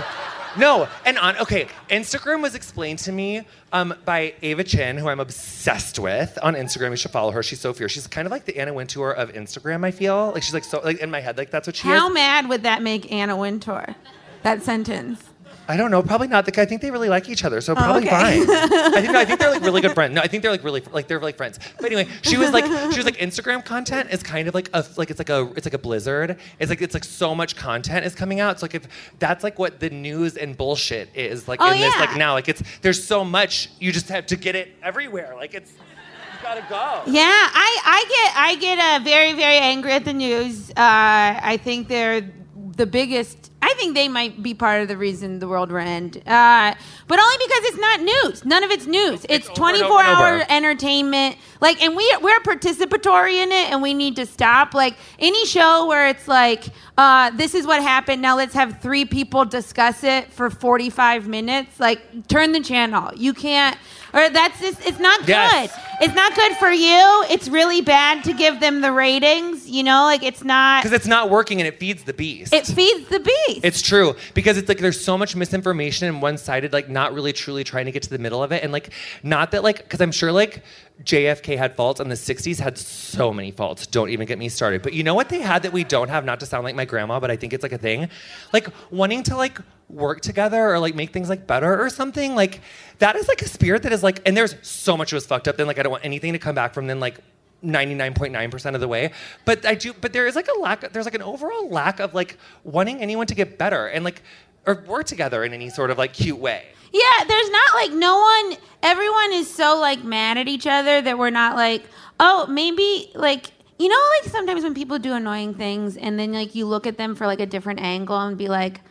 No, 0.58 0.90
and 1.06 1.18
on 1.18 1.38
okay, 1.38 1.68
Instagram 1.90 2.42
was 2.42 2.56
explained 2.56 3.00
to 3.00 3.12
me 3.14 3.44
um, 3.72 3.94
by 4.04 4.34
Eva 4.42 4.66
Chen, 4.66 4.98
who 4.98 5.08
I'm 5.08 5.22
obsessed 5.22 5.98
with 5.98 6.38
on 6.44 6.56
Instagram. 6.56 6.90
You 6.90 6.98
should 6.98 7.12
follow 7.12 7.32
her. 7.32 7.42
She's 7.42 7.62
so 7.62 7.72
fierce. 7.72 7.94
She's 7.94 8.06
kind 8.06 8.26
of 8.26 8.32
like 8.32 8.44
the 8.44 8.58
Anna 8.58 8.74
Wintour 8.74 9.12
of 9.12 9.32
Instagram. 9.32 9.86
I 9.86 9.92
feel 9.92 10.32
like 10.34 10.44
she's 10.44 10.54
like 10.54 10.66
so 10.66 10.82
like 10.84 11.00
in 11.00 11.10
my 11.10 11.22
head, 11.22 11.38
like 11.38 11.52
that's 11.52 11.68
what 11.68 11.78
she 11.78 11.88
How 11.88 11.94
is. 11.94 12.00
How 12.02 12.10
mad 12.10 12.50
would 12.50 12.64
that 12.64 12.82
make 12.82 13.10
Anna 13.12 13.38
Wintour? 13.38 13.96
That 14.44 14.62
sentence. 14.62 15.24
I 15.68 15.78
don't 15.78 15.92
know. 15.92 16.02
Probably 16.04 16.28
not. 16.28 16.46
The, 16.46 16.62
I 16.62 16.66
think 16.66 16.82
they 16.82 16.92
really 16.92 17.08
like 17.08 17.30
each 17.30 17.46
other, 17.46 17.62
so 17.62 17.76
probably 17.76 18.08
okay. 18.08 18.46
fine. 18.46 18.50
I 18.50 19.02
think 19.02 19.14
no, 19.14 19.20
I 19.20 19.26
think 19.26 19.40
they're 19.40 19.52
like 19.52 19.62
really 19.62 19.82
good 19.82 19.94
friends. 19.94 20.14
No, 20.14 20.22
I 20.22 20.28
think 20.28 20.44
they're 20.44 20.52
like 20.52 20.64
really 20.64 20.82
like 20.92 21.08
they're 21.08 21.20
like 21.20 21.38
friends. 21.38 21.60
But 21.78 21.86
anyway, 21.86 22.08
she 22.24 22.36
was 22.38 22.52
like 22.52 22.66
she 22.66 22.98
was 22.98 23.06
like 23.06 23.18
Instagram 23.18 23.64
content 23.64 24.10
is 24.12 24.24
kind 24.24 24.48
of 24.48 24.56
like 24.56 24.70
a 24.74 24.84
like 24.98 25.10
it's 25.12 25.20
like 25.20 25.30
a 25.30 25.52
it's 25.56 25.66
like 25.66 25.74
a 25.74 25.78
blizzard. 25.78 26.38
It's 26.60 26.70
like 26.70 26.82
it's 26.82 26.94
like 26.94 27.04
so 27.04 27.34
much 27.36 27.56
content 27.56 28.06
is 28.06 28.16
coming 28.16 28.40
out. 28.40 28.60
So 28.60 28.66
like 28.66 28.76
if 28.76 28.88
that's 29.20 29.44
like 29.44 29.60
what 29.60 29.80
the 29.80 29.90
news 29.90 30.36
and 30.36 30.58
bullshit 30.58 31.10
is 31.16 31.48
like 31.48 31.60
Oh, 31.62 31.72
in 31.72 31.80
this 31.80 31.94
yeah. 31.94 32.02
like 32.02 32.18
now 32.18 32.34
like 32.34 32.50
it's 32.50 32.64
there's 32.82 33.02
so 33.02 33.24
much 33.24 33.70
you 33.80 33.92
just 33.92 34.10
have 34.10 34.26
to 34.28 34.36
get 34.36 34.56
it 34.56 34.76
everywhere. 34.82 35.36
Like 35.36 35.54
it's 35.54 35.72
you 35.72 36.40
gotta 36.42 36.66
go. 36.70 37.04
Yeah, 37.06 37.30
I, 37.30 37.80
I 37.86 38.06
get 38.10 38.38
I 38.38 38.56
get 38.56 38.80
uh, 39.02 39.04
very 39.04 39.34
very 39.34 39.58
angry 39.58 39.92
at 39.94 40.06
the 40.06 40.14
news. 40.14 40.70
Uh, 40.72 40.74
I 40.78 41.60
think 41.64 41.88
they're 41.88 42.30
the 42.76 42.86
biggest. 42.88 43.51
I 43.64 43.74
think 43.76 43.94
they 43.94 44.08
might 44.08 44.42
be 44.42 44.54
part 44.54 44.82
of 44.82 44.88
the 44.88 44.98
reason 44.98 45.40
the 45.40 45.48
world 45.48 45.72
will 45.72 45.78
end. 45.78 46.18
Uh, 46.28 46.74
but 47.08 47.20
only 47.20 47.36
because 47.46 47.64
it's 47.66 47.78
not 47.78 48.02
news. 48.02 48.44
None 48.46 48.64
of 48.64 48.72
it's 48.72 48.88
news. 48.88 49.26
It's, 49.30 49.48
It's 49.48 49.50
twenty 49.50 49.80
four 49.82 50.02
hour 50.02 50.44
entertainment. 50.50 51.38
Like, 51.60 51.82
and 51.82 51.96
we 51.96 52.18
we're 52.22 52.40
participatory 52.40 53.36
in 53.36 53.52
it, 53.52 53.72
and 53.72 53.82
we 53.82 53.94
need 53.94 54.16
to 54.16 54.26
stop. 54.26 54.74
Like 54.74 54.96
any 55.20 55.46
show 55.46 55.88
where 55.88 56.08
it's 56.08 56.28
like, 56.28 56.66
uh, 56.98 57.30
this 57.32 57.54
is 57.54 57.68
what 57.68 57.82
happened. 57.82 58.22
Now 58.22 58.36
let's 58.36 58.54
have 58.56 58.82
three 58.82 59.06
people 59.06 59.46
discuss 59.46 60.04
it 60.04 60.32
for 60.32 60.50
45 60.50 61.28
minutes. 61.28 61.80
Like, 61.80 62.28
turn 62.28 62.52
the 62.54 62.62
channel. 62.62 63.12
You 63.16 63.34
can't. 63.34 63.78
Or 64.14 64.30
that's 64.30 64.60
just. 64.60 64.86
It's 64.86 65.00
not 65.00 65.28
Yes. 65.28 65.72
good. 65.72 65.82
It's 66.02 66.16
not 66.16 66.34
good 66.36 66.54
for 66.58 66.72
you. 66.72 67.26
It's 67.30 67.48
really 67.48 67.82
bad 67.82 68.24
to 68.24 68.34
give 68.34 68.60
them 68.60 68.82
the 68.82 68.92
ratings. 68.92 69.70
You 69.70 69.84
know, 69.84 70.04
like 70.06 70.24
it's 70.24 70.44
not. 70.44 70.84
Because 70.84 70.96
it's 70.96 71.08
not 71.08 71.30
working 71.30 71.62
and 71.62 71.68
it 71.68 71.80
feeds 71.80 72.04
the 72.04 72.14
beast. 72.14 72.54
It 72.54 72.66
feeds 72.66 73.08
the 73.10 73.20
beast. 73.20 73.62
It's 73.64 73.82
true 73.82 74.16
because 74.34 74.58
it's 74.58 74.68
like 74.68 74.80
there's 74.80 75.00
so 75.04 75.18
much 75.18 75.36
misinformation 75.36 76.08
and 76.08 76.22
one-sided, 76.22 76.74
like 76.74 76.90
not 76.90 77.14
really 77.14 77.34
truly 77.34 77.64
trying 77.64 77.86
to 77.86 77.92
get 77.92 78.04
to 78.04 78.10
the 78.10 78.18
middle 78.20 78.42
of 78.44 78.52
it, 78.52 78.64
and 78.64 78.72
like 78.72 78.90
not 79.24 79.52
that 79.52 79.64
like 79.64 79.78
because 79.84 80.02
I'm 80.02 80.12
sure 80.12 80.32
like 80.32 80.64
JFK 81.04 81.58
had 81.58 81.76
faults 81.76 82.00
and 82.00 82.12
the 82.12 82.16
'60s 82.16 82.60
had 82.60 82.78
so 82.78 83.32
many 83.32 83.52
faults. 83.52 83.88
Don't 83.88 84.10
even 84.10 84.28
get 84.28 84.38
me 84.40 84.50
started. 84.50 84.82
But 84.82 84.94
you 84.94 85.04
know 85.04 85.14
what 85.16 85.30
they 85.30 85.40
had 85.40 85.64
that 85.64 85.72
we 85.74 85.84
don't 85.84 86.10
have? 86.10 86.26
Not 86.26 86.40
to 86.42 86.46
sound 86.46 86.64
like 86.64 86.76
my 86.76 86.86
grandma, 86.86 87.20
but 87.20 87.30
I 87.32 87.36
think 87.36 87.54
it's 87.54 87.64
like 87.64 87.72
a 87.72 87.78
thing, 87.78 88.10
like 88.54 88.68
wanting 88.92 89.24
to 89.24 89.38
like 89.38 89.60
work 89.92 90.22
together 90.22 90.74
or 90.74 90.80
like 90.80 90.96
make 90.96 91.12
things 91.12 91.30
like 91.30 91.48
better 91.48 91.82
or 91.82 91.90
something. 91.90 92.36
Like 92.36 92.62
that 93.00 93.16
is 93.16 93.28
like 93.28 93.42
a 93.42 93.48
spirit 93.48 93.84
that 93.84 93.92
is 93.92 94.04
like, 94.04 94.22
and 94.26 94.36
there's 94.36 94.56
so 94.62 94.96
much 94.98 95.14
was 95.14 95.26
fucked 95.26 95.48
up. 95.48 95.58
Then 95.58 95.68
like 95.68 95.80
I 95.80 95.84
don't 95.84 95.92
want 95.92 96.06
anything 96.06 96.34
to 96.34 96.40
come 96.40 96.56
back 96.56 96.74
from 96.74 96.88
then 96.88 97.00
like 97.00 97.20
99.9% 97.64 98.74
of 98.74 98.82
the 98.82 98.88
way 98.88 99.12
but 99.46 99.64
i 99.68 99.76
do 99.76 99.94
but 99.94 100.14
there 100.14 100.26
is 100.26 100.36
like 100.36 100.48
a 100.48 100.60
lack 100.60 100.92
there's 100.94 101.06
like 101.06 101.14
an 101.14 101.22
overall 101.22 101.70
lack 101.70 102.00
of 102.00 102.16
like 102.16 102.40
wanting 102.64 103.00
anyone 103.00 103.28
to 103.28 103.36
get 103.36 103.60
better 103.60 103.86
and 103.86 104.04
like 104.04 104.24
or 104.66 104.84
work 104.88 105.06
together 105.06 105.44
in 105.44 105.54
any 105.54 105.70
sort 105.70 105.92
of 105.92 105.98
like 106.00 106.12
cute 106.12 106.40
way 106.40 106.66
Yeah, 106.92 107.24
there's 107.26 107.50
not 107.50 107.74
like 107.76 107.92
no 107.94 108.20
one. 108.20 108.58
Everyone 108.84 109.32
is 109.32 109.54
so 109.54 109.80
like 109.80 110.04
mad 110.04 110.38
at 110.38 110.48
each 110.48 110.68
other 110.68 111.02
that 111.02 111.18
we're 111.18 111.30
not 111.30 111.56
like, 111.56 111.84
oh, 112.20 112.46
maybe 112.48 113.12
like 113.16 113.52
you 113.80 113.88
know, 113.88 114.02
like 114.20 114.30
sometimes 114.32 114.64
when 114.64 114.74
people 114.74 115.00
do 115.00 115.14
annoying 115.14 115.54
things 115.56 115.98
and 115.98 116.20
then 116.20 116.34
like 116.34 116.54
you 116.54 116.66
look 116.66 116.86
at 116.86 116.98
them 116.98 117.16
for 117.16 117.26
like 117.26 117.40
a 117.40 117.46
different 117.46 117.80
angle 117.80 118.20
and 118.20 118.38
be 118.38 118.48
like. 118.48 118.82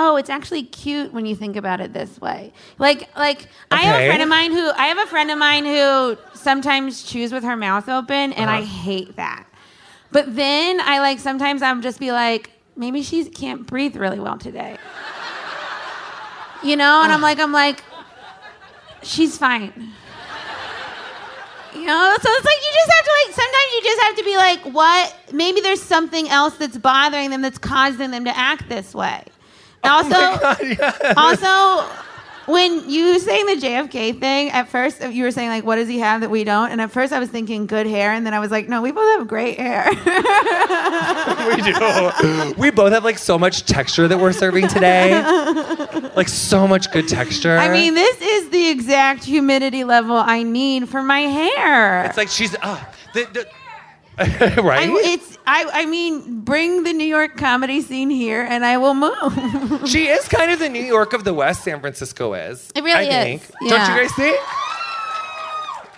Oh, 0.00 0.14
it's 0.14 0.30
actually 0.30 0.62
cute 0.62 1.12
when 1.12 1.26
you 1.26 1.34
think 1.34 1.56
about 1.56 1.80
it 1.80 1.92
this 1.92 2.20
way. 2.20 2.52
Like, 2.78 3.08
like 3.16 3.48
I 3.72 3.82
have 3.82 4.00
a 4.00 4.06
friend 4.06 4.22
of 4.22 4.28
mine 4.28 4.52
who 4.52 4.70
I 4.70 4.86
have 4.86 4.98
a 4.98 5.06
friend 5.06 5.28
of 5.28 5.38
mine 5.38 5.64
who 5.64 6.16
sometimes 6.34 7.02
chews 7.02 7.32
with 7.32 7.42
her 7.42 7.56
mouth 7.56 7.88
open, 7.88 8.32
and 8.34 8.48
I 8.48 8.58
Uh-huh. 8.60 8.82
hate 8.84 9.16
that. 9.16 9.44
But 10.12 10.36
then 10.36 10.80
I 10.80 11.00
like 11.00 11.18
sometimes 11.18 11.62
I'm 11.62 11.82
just 11.82 11.98
be 11.98 12.12
like, 12.12 12.50
maybe 12.76 13.02
she 13.02 13.24
can't 13.24 13.66
breathe 13.66 13.96
really 13.96 14.20
well 14.20 14.38
today. 14.38 14.78
You 16.62 16.76
know, 16.76 17.02
and 17.02 17.10
I'm 17.12 17.20
like, 17.20 17.40
I'm 17.40 17.52
like, 17.52 17.82
she's 19.02 19.36
fine. 19.36 19.72
You 21.74 21.86
know, 21.86 22.16
so 22.22 22.30
it's 22.30 22.44
like 22.44 22.56
you 22.56 22.72
just 22.72 22.92
have 22.92 23.04
to 23.04 23.10
like 23.26 23.34
sometimes 23.34 23.72
you 23.74 23.82
just 23.82 24.02
have 24.02 24.16
to 24.16 24.24
be 24.24 24.36
like, 24.36 24.60
what? 24.74 25.16
Maybe 25.32 25.60
there's 25.60 25.82
something 25.82 26.28
else 26.28 26.56
that's 26.56 26.78
bothering 26.78 27.30
them 27.30 27.42
that's 27.42 27.58
causing 27.58 28.12
them 28.12 28.24
to 28.26 28.36
act 28.36 28.68
this 28.68 28.94
way. 28.94 29.24
Also, 29.84 31.14
also, 31.16 31.88
when 32.48 32.88
you 32.88 33.12
were 33.12 33.18
saying 33.18 33.46
the 33.46 33.66
JFK 33.66 34.18
thing, 34.18 34.50
at 34.50 34.68
first 34.68 35.02
you 35.02 35.22
were 35.22 35.30
saying 35.30 35.50
like, 35.50 35.64
what 35.64 35.76
does 35.76 35.88
he 35.88 35.98
have 35.98 36.22
that 36.22 36.30
we 36.30 36.44
don't? 36.44 36.70
And 36.70 36.80
at 36.80 36.90
first 36.90 37.12
I 37.12 37.18
was 37.18 37.28
thinking 37.28 37.66
good 37.66 37.86
hair, 37.86 38.12
and 38.12 38.24
then 38.24 38.32
I 38.32 38.40
was 38.40 38.50
like, 38.50 38.68
no, 38.68 38.80
we 38.80 38.90
both 38.90 39.18
have 39.18 39.28
great 39.28 39.58
hair. 39.58 39.84
we 41.48 41.62
do 41.62 42.54
we 42.58 42.70
both 42.70 42.92
have 42.92 43.04
like 43.04 43.18
so 43.18 43.38
much 43.38 43.64
texture 43.66 44.08
that 44.08 44.18
we're 44.18 44.32
serving 44.32 44.68
today 44.68 45.20
like 46.16 46.28
so 46.28 46.66
much 46.66 46.90
good 46.90 47.06
texture 47.06 47.56
I 47.56 47.68
mean, 47.68 47.94
this 47.94 48.20
is 48.20 48.50
the 48.50 48.68
exact 48.70 49.24
humidity 49.24 49.84
level 49.84 50.16
I 50.16 50.42
need 50.42 50.88
for 50.88 51.02
my 51.02 51.20
hair. 51.20 52.04
it's 52.04 52.16
like 52.16 52.28
she's 52.28 52.56
uh, 52.62 52.82
the, 53.14 53.28
the, 53.32 53.46
right 54.62 54.88
I, 54.88 54.92
it's 55.04 55.38
I, 55.46 55.70
I 55.72 55.86
mean, 55.86 56.40
bring 56.40 56.82
the 56.82 56.92
New 56.92 57.06
York 57.06 57.36
comedy 57.36 57.80
scene 57.80 58.10
here, 58.10 58.42
and 58.42 58.64
I 58.64 58.76
will 58.78 58.94
move. 58.94 59.82
she 59.88 60.08
is 60.08 60.28
kind 60.28 60.50
of 60.50 60.58
the 60.58 60.68
new 60.68 60.82
york 60.84 61.12
of 61.14 61.24
the 61.24 61.32
west 61.34 61.64
san 61.64 61.80
francisco 61.80 62.34
is 62.34 62.70
It 62.74 62.82
really 62.84 63.08
I 63.08 63.34
is, 63.34 63.40
think. 63.42 63.54
yeah. 63.62 63.86
don't 63.86 63.96
you 63.96 64.02
guys 64.02 64.12
think 64.14 64.38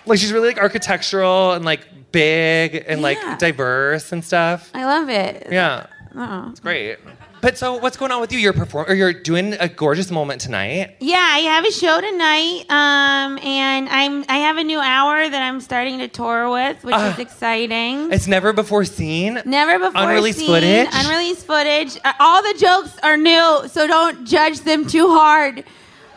like 0.05 0.19
she's 0.19 0.31
really 0.33 0.49
like 0.49 0.57
architectural 0.57 1.53
and 1.53 1.63
like 1.65 1.87
big 2.11 2.83
and 2.87 3.01
like 3.01 3.17
diverse 3.39 4.11
and 4.11 4.23
stuff 4.23 4.69
I 4.73 4.85
love 4.85 5.09
it. 5.09 5.47
yeah 5.51 5.87
Uh-uh. 6.15 6.49
it's 6.51 6.59
great 6.59 6.97
but 7.41 7.57
so 7.57 7.75
what's 7.75 7.97
going 7.97 8.11
on 8.11 8.21
with 8.21 8.31
you 8.31 8.39
you're 8.39 8.53
perform 8.53 8.85
or 8.89 8.93
you're 8.93 9.13
doing 9.13 9.53
a 9.59 9.67
gorgeous 9.67 10.11
moment 10.11 10.39
tonight 10.41 10.95
Yeah, 10.99 11.17
I 11.19 11.39
have 11.39 11.65
a 11.65 11.71
show 11.71 11.99
tonight, 11.99 12.65
um, 12.69 13.39
and 13.43 13.89
I'm 13.89 14.23
I 14.29 14.37
have 14.37 14.57
a 14.57 14.63
new 14.63 14.79
hour 14.79 15.27
that 15.27 15.41
I'm 15.41 15.59
starting 15.61 15.99
to 15.99 16.07
tour 16.07 16.49
with, 16.51 16.83
which 16.83 16.95
Ah. 16.95 17.13
is 17.13 17.19
exciting. 17.19 18.11
it's 18.11 18.27
never 18.27 18.53
before 18.53 18.85
seen 18.85 19.41
Never 19.45 19.79
before 19.79 20.01
Unreleased 20.01 20.39
seen, 20.39 20.47
footage? 20.47 20.87
Unreleased 20.93 21.45
footage. 21.45 21.97
Uh, 22.05 22.13
all 22.19 22.41
the 22.43 22.55
jokes 22.59 22.91
are 23.03 23.17
new, 23.17 23.67
so 23.67 23.87
don't 23.87 24.25
judge 24.25 24.59
them 24.61 24.85
too 24.87 25.09
hard. 25.09 25.63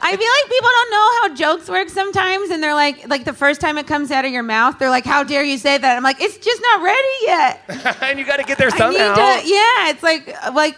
I 0.04 0.16
feel 0.16 0.18
like 0.18 0.50
people 0.50 0.68
don't 0.70 0.90
know 0.90 1.10
how 1.20 1.34
jokes 1.34 1.68
work 1.68 1.88
sometimes, 1.88 2.50
and 2.50 2.62
they're 2.62 2.74
like, 2.74 3.08
like 3.08 3.24
the 3.24 3.32
first 3.32 3.60
time 3.60 3.78
it 3.78 3.86
comes 3.86 4.10
out 4.10 4.26
of 4.26 4.32
your 4.32 4.42
mouth, 4.42 4.78
they're 4.78 4.90
like, 4.90 5.06
"How 5.06 5.22
dare 5.24 5.42
you 5.42 5.56
say 5.56 5.78
that?" 5.78 5.96
I'm 5.96 6.02
like, 6.02 6.20
"It's 6.20 6.36
just 6.36 6.60
not 6.60 6.82
ready 6.82 7.08
yet." 7.22 7.96
and 8.02 8.18
you 8.18 8.26
got 8.26 8.36
to 8.36 8.42
get 8.42 8.58
there 8.58 8.70
somehow 8.70 9.14
to, 9.14 9.48
yeah, 9.48 9.88
it's 9.88 10.02
like 10.02 10.26
like 10.52 10.76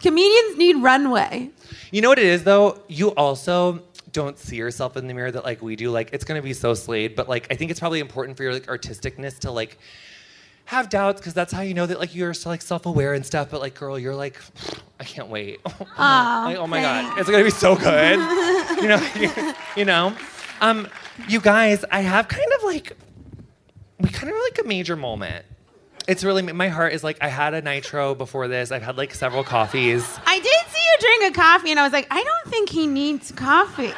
comedians 0.00 0.58
need 0.58 0.76
runway. 0.82 1.50
You 1.92 2.02
know 2.02 2.08
what 2.08 2.18
it 2.18 2.26
is 2.26 2.42
though? 2.42 2.82
You 2.88 3.10
also 3.10 3.80
don't 4.10 4.38
see 4.38 4.56
yourself 4.56 4.96
in 4.96 5.06
the 5.06 5.14
mirror 5.14 5.30
that 5.30 5.44
like 5.44 5.62
we 5.62 5.76
do. 5.76 5.90
Like 5.90 6.10
it's 6.12 6.24
gonna 6.24 6.42
be 6.42 6.52
so 6.52 6.74
slayed, 6.74 7.14
but 7.14 7.28
like 7.28 7.46
I 7.52 7.54
think 7.54 7.70
it's 7.70 7.78
probably 7.78 8.00
important 8.00 8.36
for 8.36 8.42
your 8.42 8.54
like 8.54 8.66
artisticness 8.66 9.38
to 9.40 9.52
like 9.52 9.78
have 10.66 10.88
doubts 10.88 11.20
because 11.20 11.34
that's 11.34 11.52
how 11.52 11.60
you 11.60 11.74
know 11.74 11.86
that 11.86 11.98
like 11.98 12.14
you're 12.14 12.34
so, 12.34 12.48
like 12.48 12.62
self-aware 12.62 13.14
and 13.14 13.24
stuff. 13.24 13.50
But 13.50 13.60
like, 13.60 13.74
girl, 13.74 13.98
you're 13.98 14.14
like, 14.14 14.40
I 14.98 15.04
can't 15.04 15.28
wait. 15.28 15.60
Like, 15.96 16.56
oh 16.58 16.66
my 16.66 16.80
god, 16.80 17.18
it's 17.18 17.30
gonna 17.30 17.44
be 17.44 17.50
so 17.50 17.76
good. 17.76 18.18
you 18.82 18.88
know, 18.88 19.08
you, 19.16 19.54
you 19.76 19.84
know. 19.84 20.14
Um, 20.60 20.88
you 21.28 21.40
guys, 21.40 21.84
I 21.90 22.00
have 22.00 22.28
kind 22.28 22.48
of 22.58 22.64
like 22.64 22.96
we 23.98 24.08
kind 24.08 24.32
of 24.32 24.38
like 24.42 24.58
a 24.64 24.68
major 24.68 24.96
moment. 24.96 25.44
It's 26.06 26.22
really 26.24 26.42
my 26.42 26.68
heart 26.68 26.92
is 26.92 27.02
like 27.02 27.18
I 27.20 27.28
had 27.28 27.54
a 27.54 27.62
nitro 27.62 28.14
before 28.14 28.48
this. 28.48 28.70
I've 28.70 28.82
had 28.82 28.96
like 28.98 29.14
several 29.14 29.44
coffees. 29.44 30.04
I 30.26 30.38
did 30.38 30.72
see 30.72 30.80
you 30.80 31.18
drink 31.18 31.36
a 31.36 31.40
coffee, 31.40 31.70
and 31.70 31.80
I 31.80 31.84
was 31.84 31.92
like, 31.92 32.06
I 32.10 32.22
don't 32.22 32.52
think 32.52 32.68
he 32.68 32.86
needs 32.86 33.32
coffee. 33.32 33.92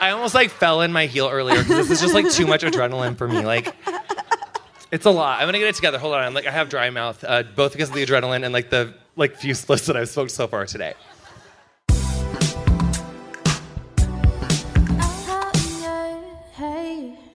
I 0.00 0.10
almost 0.10 0.34
like 0.34 0.50
fell 0.50 0.80
in 0.80 0.92
my 0.92 1.06
heel 1.06 1.28
earlier 1.30 1.58
because 1.58 1.88
this 1.88 1.90
is 1.90 2.00
just 2.00 2.14
like 2.14 2.28
too 2.30 2.46
much 2.46 2.62
adrenaline 2.62 3.16
for 3.16 3.28
me. 3.28 3.44
Like, 3.44 3.72
it's 4.92 5.06
a 5.06 5.10
lot. 5.10 5.40
I'm 5.40 5.48
gonna 5.48 5.58
get 5.58 5.68
it 5.68 5.74
together. 5.74 5.98
Hold 5.98 6.14
on. 6.14 6.34
Like, 6.34 6.46
I 6.46 6.50
have 6.50 6.68
dry 6.68 6.90
mouth, 6.90 7.24
uh, 7.26 7.42
both 7.42 7.72
because 7.72 7.88
of 7.88 7.94
the 7.94 8.04
adrenaline 8.04 8.44
and 8.44 8.52
like 8.52 8.68
the 8.70 8.94
like 9.16 9.36
few 9.36 9.54
splits 9.54 9.86
that 9.86 9.96
I've 9.96 10.08
smoked 10.08 10.30
so 10.30 10.46
far 10.46 10.66
today. 10.66 10.92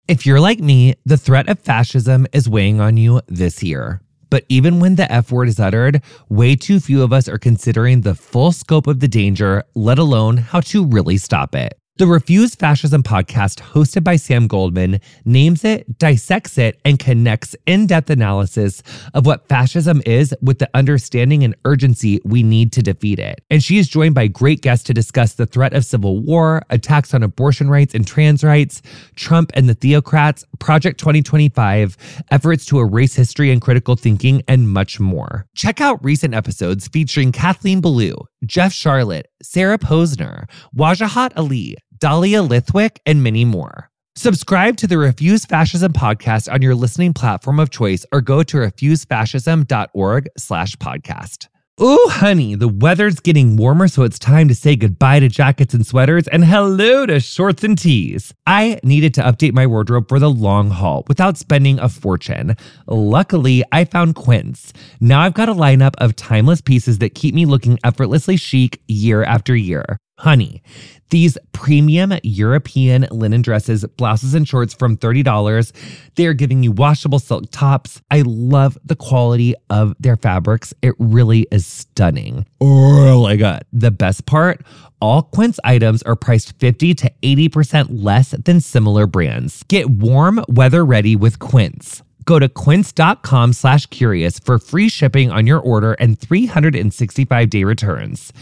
If 0.07 0.27
you're 0.27 0.41
like 0.41 0.59
me, 0.59 0.97
the 1.07 1.17
threat 1.17 1.49
of 1.49 1.59
fascism 1.59 2.27
is 2.33 2.47
weighing 2.47 2.79
on 2.81 2.99
you 2.99 3.23
this 3.27 3.63
year. 3.63 4.03
But 4.29 4.45
even 4.49 4.81
when 4.81 4.97
the 4.97 5.11
F 5.11 5.33
word 5.33 5.49
is 5.49 5.59
uttered, 5.59 6.03
way 6.29 6.57
too 6.57 6.81
few 6.81 7.03
of 7.03 7.13
us 7.13 7.29
are 7.29 7.39
considering 7.39 8.01
the 8.01 8.15
full 8.15 8.53
scope 8.53 8.87
of 8.87 9.01
the 9.01 9.09
danger, 9.09 9.65
let 9.75 9.99
alone 9.99 10.37
how 10.37 10.61
to 10.61 10.85
really 10.85 11.17
stop 11.17 11.55
it. 11.55 11.79
The 11.97 12.09
Refuse 12.09 12.57
Fascism 12.57 13.05
podcast, 13.05 13.61
hosted 13.61 14.03
by 14.03 14.17
Sam 14.17 14.49
Goldman, 14.49 14.99
names 15.25 15.63
it, 15.63 15.97
dissects 15.97 16.59
it, 16.59 16.81
and 16.85 16.99
connects 16.99 17.55
in 17.67 17.87
depth 17.87 18.11
analysis 18.11 18.83
of 19.15 19.27
what 19.27 19.47
fascism 19.47 20.03
is 20.05 20.35
with 20.43 20.59
the 20.59 20.69
understanding 20.75 21.45
and 21.45 21.55
urgency 21.65 22.21
we 22.25 22.43
need 22.43 22.73
to 22.73 22.83
defeat 22.83 23.21
it. 23.21 23.45
And 23.49 23.63
she 23.63 23.79
is 23.79 23.87
joined 23.87 24.17
by 24.17 24.27
great 24.27 24.61
guests 24.61 24.85
to 24.87 24.93
discuss 24.93 25.35
the 25.35 25.47
threat 25.47 25.73
of 25.73 25.85
civil 25.85 26.19
war, 26.19 26.63
attacks 26.69 27.15
on 27.15 27.23
abortion 27.23 27.71
rights 27.71 27.95
and 27.95 28.05
trans 28.05 28.43
rights, 28.43 28.83
Trump 29.15 29.53
and 29.55 29.69
the 29.69 29.77
theocrats, 29.77 30.43
Project 30.59 30.99
2025, 30.99 32.25
efforts 32.33 32.67
to 32.67 32.81
erase 32.81 33.15
history 33.15 33.53
and 33.53 33.61
critical 33.63 33.95
thinking, 33.95 34.43
and 34.49 34.69
much 34.69 34.99
more. 34.99 35.47
Check 35.55 35.81
out 35.81 36.05
recent 36.05 36.35
episodes 36.35 36.89
featuring 36.89 37.31
Kathleen 37.31 37.81
Belew, 37.81 38.17
Jeff 38.45 38.73
Sharlet, 38.73 39.23
Sarah 39.43 39.79
Posner, 39.79 40.49
Wajahat 40.77 41.33
Ali, 41.37 41.77
Dahlia 41.99 42.43
Lithwick, 42.43 42.99
and 43.07 43.23
many 43.23 43.45
more. 43.45 43.91
Subscribe 44.17 44.77
to 44.77 44.87
the 44.87 44.97
Refuse 44.97 45.45
Fascism 45.45 45.93
podcast 45.93 46.53
on 46.53 46.63
your 46.63 46.77
listening 46.77 47.13
platform 47.13 47.59
of 47.59 47.71
choice 47.71 48.07
or 48.13 48.21
go 48.21 48.45
to 48.45 48.59
refusefascism.org 48.59 50.29
slash 50.39 50.77
podcast. 50.77 51.49
Ooh, 51.83 52.07
honey, 52.09 52.55
the 52.55 52.69
weather's 52.69 53.19
getting 53.19 53.57
warmer, 53.57 53.89
so 53.89 54.05
it's 54.05 54.21
time 54.21 54.47
to 54.47 54.55
say 54.55 54.77
goodbye 54.77 55.19
to 55.19 55.29
jackets 55.29 55.75
and 55.75 55.85
sweaters 55.85 56.29
and 56.29 56.45
hello 56.45 57.05
to 57.05 57.19
shorts 57.19 57.65
and 57.65 57.77
tees. 57.77 58.33
I 58.47 58.79
needed 58.85 59.13
to 59.15 59.23
update 59.23 59.55
my 59.55 59.67
wardrobe 59.67 60.09
for 60.09 60.21
the 60.21 60.31
long 60.31 60.71
haul 60.71 61.03
without 61.09 61.37
spending 61.37 61.81
a 61.81 61.89
fortune. 61.89 62.55
Luckily, 62.87 63.65
I 63.73 63.87
found 63.87 64.15
Quince. 64.15 64.73
Now 65.01 65.23
I've 65.23 65.35
got 65.35 65.49
a 65.49 65.55
lineup 65.55 65.95
of 65.99 66.15
timeless 66.15 66.61
pieces 66.61 66.99
that 66.99 67.17
keep 67.17 67.35
me 67.35 67.45
looking 67.45 67.81
effortlessly 67.83 68.37
chic 68.37 68.81
year 68.87 69.25
after 69.25 69.57
year. 69.57 69.99
Honey, 70.19 70.63
these 71.11 71.37
premium 71.53 72.15
European 72.23 73.07
linen 73.11 73.43
dresses, 73.43 73.85
blouses, 73.97 74.35
and 74.35 74.47
shorts 74.47 74.73
from 74.73 74.97
$30. 74.97 75.73
They 76.15 76.27
are 76.27 76.35
giving 76.35 76.63
you 76.63 76.71
washable 76.71 77.19
silk 77.19 77.45
tops. 77.51 78.01
I 78.11 78.23
love 78.25 78.79
the 78.85 78.97
quality 78.97 79.55
of 79.71 79.95
their 79.99 80.17
fabrics. 80.17 80.73
It 80.83 80.95
really 80.99 81.47
is 81.51 81.67
stunning. 81.67 82.47
Oh 82.61 83.23
my 83.23 83.37
God. 83.37 83.65
The 83.73 83.91
best 83.91 84.27
part 84.27 84.65
all 85.01 85.23
Quince 85.23 85.61
items 85.65 86.03
are 86.05 86.17
priced 86.17 86.59
50 86.59 86.95
to 86.95 87.13
80% 87.23 87.89
less 87.91 88.31
than 88.31 88.61
similar 88.61 89.07
brands. 89.07 89.63
Get 89.69 89.91
warm, 89.91 90.43
weather 90.49 90.83
ready 90.83 91.15
with 91.15 91.39
Quince. 91.41 92.03
Go 92.25 92.39
to 92.39 92.49
quince.com 92.49 93.53
slash 93.53 93.85
curious 93.87 94.39
for 94.39 94.59
free 94.59 94.89
shipping 94.89 95.31
on 95.31 95.47
your 95.47 95.59
order 95.59 95.93
and 95.95 96.19
365 96.19 97.51
day 97.51 97.65
returns. 97.65 98.33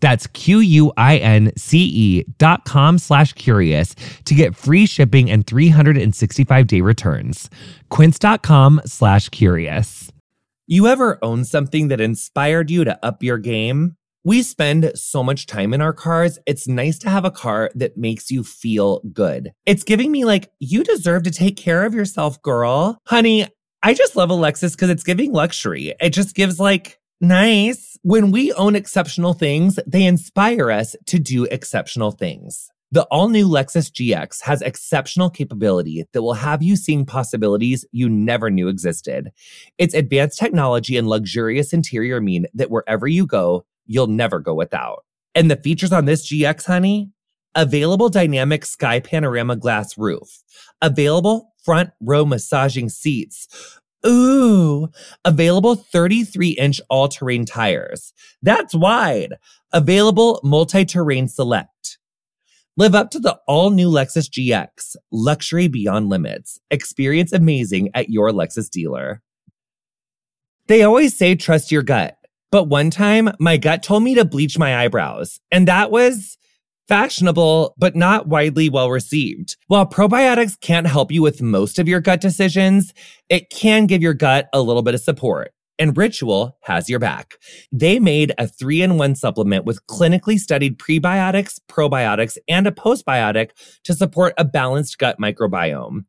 That's 0.00 0.26
Q-U-I-N-C-E 0.28 2.24
dot 2.38 2.64
com 2.64 2.98
slash 2.98 3.32
curious 3.34 3.94
to 4.24 4.34
get 4.34 4.56
free 4.56 4.86
shipping 4.86 5.30
and 5.30 5.46
365 5.46 6.66
day 6.66 6.80
returns. 6.80 7.48
Quince.com 7.90 8.80
slash 8.86 9.28
curious. 9.28 10.10
You 10.66 10.86
ever 10.86 11.18
own 11.20 11.44
something 11.44 11.88
that 11.88 12.00
inspired 12.00 12.70
you 12.70 12.84
to 12.84 12.96
up 13.04 13.22
your 13.24 13.38
game? 13.38 13.96
We 14.22 14.42
spend 14.42 14.92
so 14.94 15.22
much 15.24 15.46
time 15.46 15.74
in 15.74 15.80
our 15.80 15.92
cars. 15.92 16.38
It's 16.46 16.68
nice 16.68 16.98
to 17.00 17.10
have 17.10 17.24
a 17.24 17.30
car 17.30 17.70
that 17.74 17.96
makes 17.96 18.30
you 18.30 18.44
feel 18.44 19.00
good. 19.12 19.50
It's 19.66 19.82
giving 19.82 20.12
me 20.12 20.24
like, 20.24 20.52
you 20.60 20.84
deserve 20.84 21.24
to 21.24 21.32
take 21.32 21.56
care 21.56 21.84
of 21.84 21.94
yourself, 21.94 22.40
girl. 22.42 22.98
Honey, 23.06 23.48
I 23.82 23.94
just 23.94 24.14
love 24.14 24.30
a 24.30 24.34
Lexus 24.34 24.76
because 24.76 24.90
it's 24.90 25.02
giving 25.02 25.32
luxury. 25.32 25.94
It 26.00 26.10
just 26.10 26.36
gives 26.36 26.60
like, 26.60 26.99
nice. 27.20 27.98
When 28.02 28.30
we 28.30 28.52
own 28.52 28.76
exceptional 28.76 29.34
things, 29.34 29.78
they 29.86 30.04
inspire 30.04 30.70
us 30.70 30.96
to 31.06 31.18
do 31.18 31.44
exceptional 31.44 32.10
things. 32.10 32.70
The 32.92 33.04
all 33.04 33.28
new 33.28 33.48
Lexus 33.48 33.88
GX 33.88 34.42
has 34.42 34.62
exceptional 34.62 35.30
capability 35.30 36.04
that 36.12 36.22
will 36.22 36.34
have 36.34 36.60
you 36.60 36.74
seeing 36.74 37.06
possibilities 37.06 37.84
you 37.92 38.08
never 38.08 38.50
knew 38.50 38.66
existed. 38.66 39.30
Its 39.78 39.94
advanced 39.94 40.40
technology 40.40 40.96
and 40.96 41.06
luxurious 41.06 41.72
interior 41.72 42.20
mean 42.20 42.46
that 42.52 42.70
wherever 42.70 43.06
you 43.06 43.26
go, 43.26 43.64
you'll 43.86 44.08
never 44.08 44.40
go 44.40 44.54
without. 44.54 45.04
And 45.36 45.48
the 45.48 45.56
features 45.56 45.92
on 45.92 46.06
this 46.06 46.28
GX, 46.28 46.66
honey? 46.66 47.10
Available 47.54 48.08
dynamic 48.08 48.64
sky 48.66 48.98
panorama 48.98 49.54
glass 49.54 49.96
roof, 49.96 50.42
available 50.82 51.52
front 51.64 51.90
row 52.00 52.24
massaging 52.24 52.88
seats. 52.88 53.79
Ooh, 54.06 54.88
available 55.24 55.74
33 55.74 56.50
inch 56.50 56.80
all 56.88 57.08
terrain 57.08 57.44
tires. 57.44 58.12
That's 58.42 58.74
wide. 58.74 59.34
Available 59.72 60.40
multi 60.42 60.84
terrain 60.84 61.28
select. 61.28 61.98
Live 62.76 62.94
up 62.94 63.10
to 63.10 63.18
the 63.18 63.38
all 63.46 63.70
new 63.70 63.90
Lexus 63.90 64.28
GX, 64.30 64.96
luxury 65.12 65.68
beyond 65.68 66.08
limits. 66.08 66.58
Experience 66.70 67.32
amazing 67.32 67.90
at 67.94 68.08
your 68.08 68.30
Lexus 68.30 68.70
dealer. 68.70 69.22
They 70.66 70.82
always 70.82 71.16
say 71.16 71.34
trust 71.34 71.70
your 71.70 71.82
gut, 71.82 72.16
but 72.50 72.68
one 72.68 72.90
time 72.90 73.30
my 73.38 73.56
gut 73.56 73.82
told 73.82 74.02
me 74.02 74.14
to 74.14 74.24
bleach 74.24 74.58
my 74.58 74.82
eyebrows, 74.82 75.40
and 75.50 75.68
that 75.68 75.90
was 75.90 76.38
fashionable, 76.90 77.72
but 77.78 77.94
not 77.94 78.26
widely 78.26 78.68
well 78.68 78.90
received. 78.90 79.56
While 79.68 79.86
probiotics 79.86 80.58
can't 80.60 80.88
help 80.88 81.12
you 81.12 81.22
with 81.22 81.40
most 81.40 81.78
of 81.78 81.86
your 81.86 82.00
gut 82.00 82.20
decisions, 82.20 82.92
it 83.28 83.48
can 83.48 83.86
give 83.86 84.02
your 84.02 84.12
gut 84.12 84.48
a 84.52 84.60
little 84.60 84.82
bit 84.82 84.94
of 84.94 85.00
support. 85.00 85.52
And 85.78 85.96
Ritual 85.96 86.58
has 86.62 86.90
your 86.90 86.98
back. 86.98 87.34
They 87.70 88.00
made 88.00 88.34
a 88.38 88.48
three 88.48 88.82
in 88.82 88.98
one 88.98 89.14
supplement 89.14 89.64
with 89.64 89.86
clinically 89.86 90.36
studied 90.36 90.80
prebiotics, 90.80 91.60
probiotics, 91.68 92.36
and 92.48 92.66
a 92.66 92.72
postbiotic 92.72 93.50
to 93.84 93.94
support 93.94 94.34
a 94.36 94.44
balanced 94.44 94.98
gut 94.98 95.16
microbiome. 95.20 96.06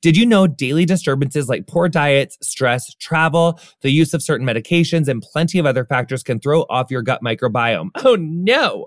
Did 0.00 0.16
you 0.16 0.24
know 0.24 0.46
daily 0.46 0.86
disturbances 0.86 1.48
like 1.48 1.66
poor 1.66 1.88
diets, 1.88 2.38
stress, 2.40 2.94
travel, 2.94 3.60
the 3.82 3.90
use 3.90 4.14
of 4.14 4.22
certain 4.22 4.46
medications, 4.46 5.08
and 5.08 5.20
plenty 5.20 5.58
of 5.58 5.66
other 5.66 5.84
factors 5.84 6.22
can 6.22 6.38
throw 6.38 6.62
off 6.70 6.90
your 6.90 7.02
gut 7.02 7.20
microbiome? 7.22 7.90
Oh 7.96 8.16
no! 8.16 8.86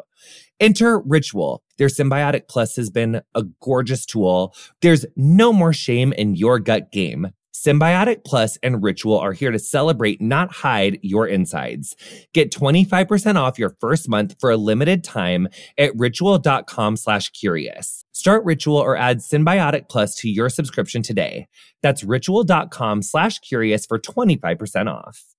Enter 0.60 1.00
Ritual. 1.00 1.64
Their 1.78 1.88
Synbiotic 1.88 2.48
Plus 2.48 2.76
has 2.76 2.90
been 2.90 3.22
a 3.36 3.44
gorgeous 3.62 4.06
tool. 4.06 4.56
There's 4.82 5.06
no 5.16 5.52
more 5.52 5.74
shame 5.74 6.14
in 6.14 6.36
your 6.36 6.60
gut 6.60 6.92
game. 6.92 7.32
Synbiotic 7.54 8.26
Plus 8.26 8.58
and 8.64 8.84
Ritual 8.84 9.18
are 9.20 9.32
here 9.32 9.52
to 9.52 9.60
celebrate, 9.60 10.22
not 10.22 10.52
hide 10.52 11.00
your 11.02 11.28
insides. 11.28 11.96
Get 12.34 12.52
25% 12.52 13.36
off 13.36 13.60
your 13.60 13.76
first 13.80 14.10
month 14.10 14.36
for 14.40 14.50
a 14.52 14.58
limited 14.58 15.04
time 15.04 15.48
at 15.78 15.92
ritual.com 15.96 16.98
slash 16.98 17.30
curious. 17.30 18.04
Start 18.12 18.44
Ritual 18.44 18.78
or 18.78 18.98
add 18.98 19.20
Synbiotic 19.20 19.88
Plus 19.88 20.16
to 20.16 20.30
your 20.30 20.50
subscription 20.50 21.04
today. 21.04 21.48
That's 21.82 22.04
ritual.com 22.04 23.02
slash 23.02 23.40
curious 23.40 23.86
for 23.86 24.00
25% 24.00 24.92
off. 24.92 25.33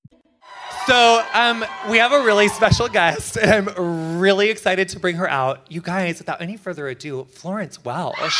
So, 0.86 1.24
um, 1.32 1.64
we 1.88 1.96
have 1.96 2.12
a 2.12 2.22
really 2.22 2.48
special 2.48 2.88
guest, 2.88 3.38
and 3.38 3.68
I'm 3.70 4.18
really 4.18 4.50
excited 4.50 4.90
to 4.90 4.98
bring 5.00 5.16
her 5.16 5.28
out. 5.28 5.60
You 5.70 5.80
guys, 5.80 6.18
without 6.18 6.42
any 6.42 6.58
further 6.58 6.88
ado, 6.88 7.24
Florence 7.30 7.82
Welch. 7.84 8.18
Thank 8.18 8.30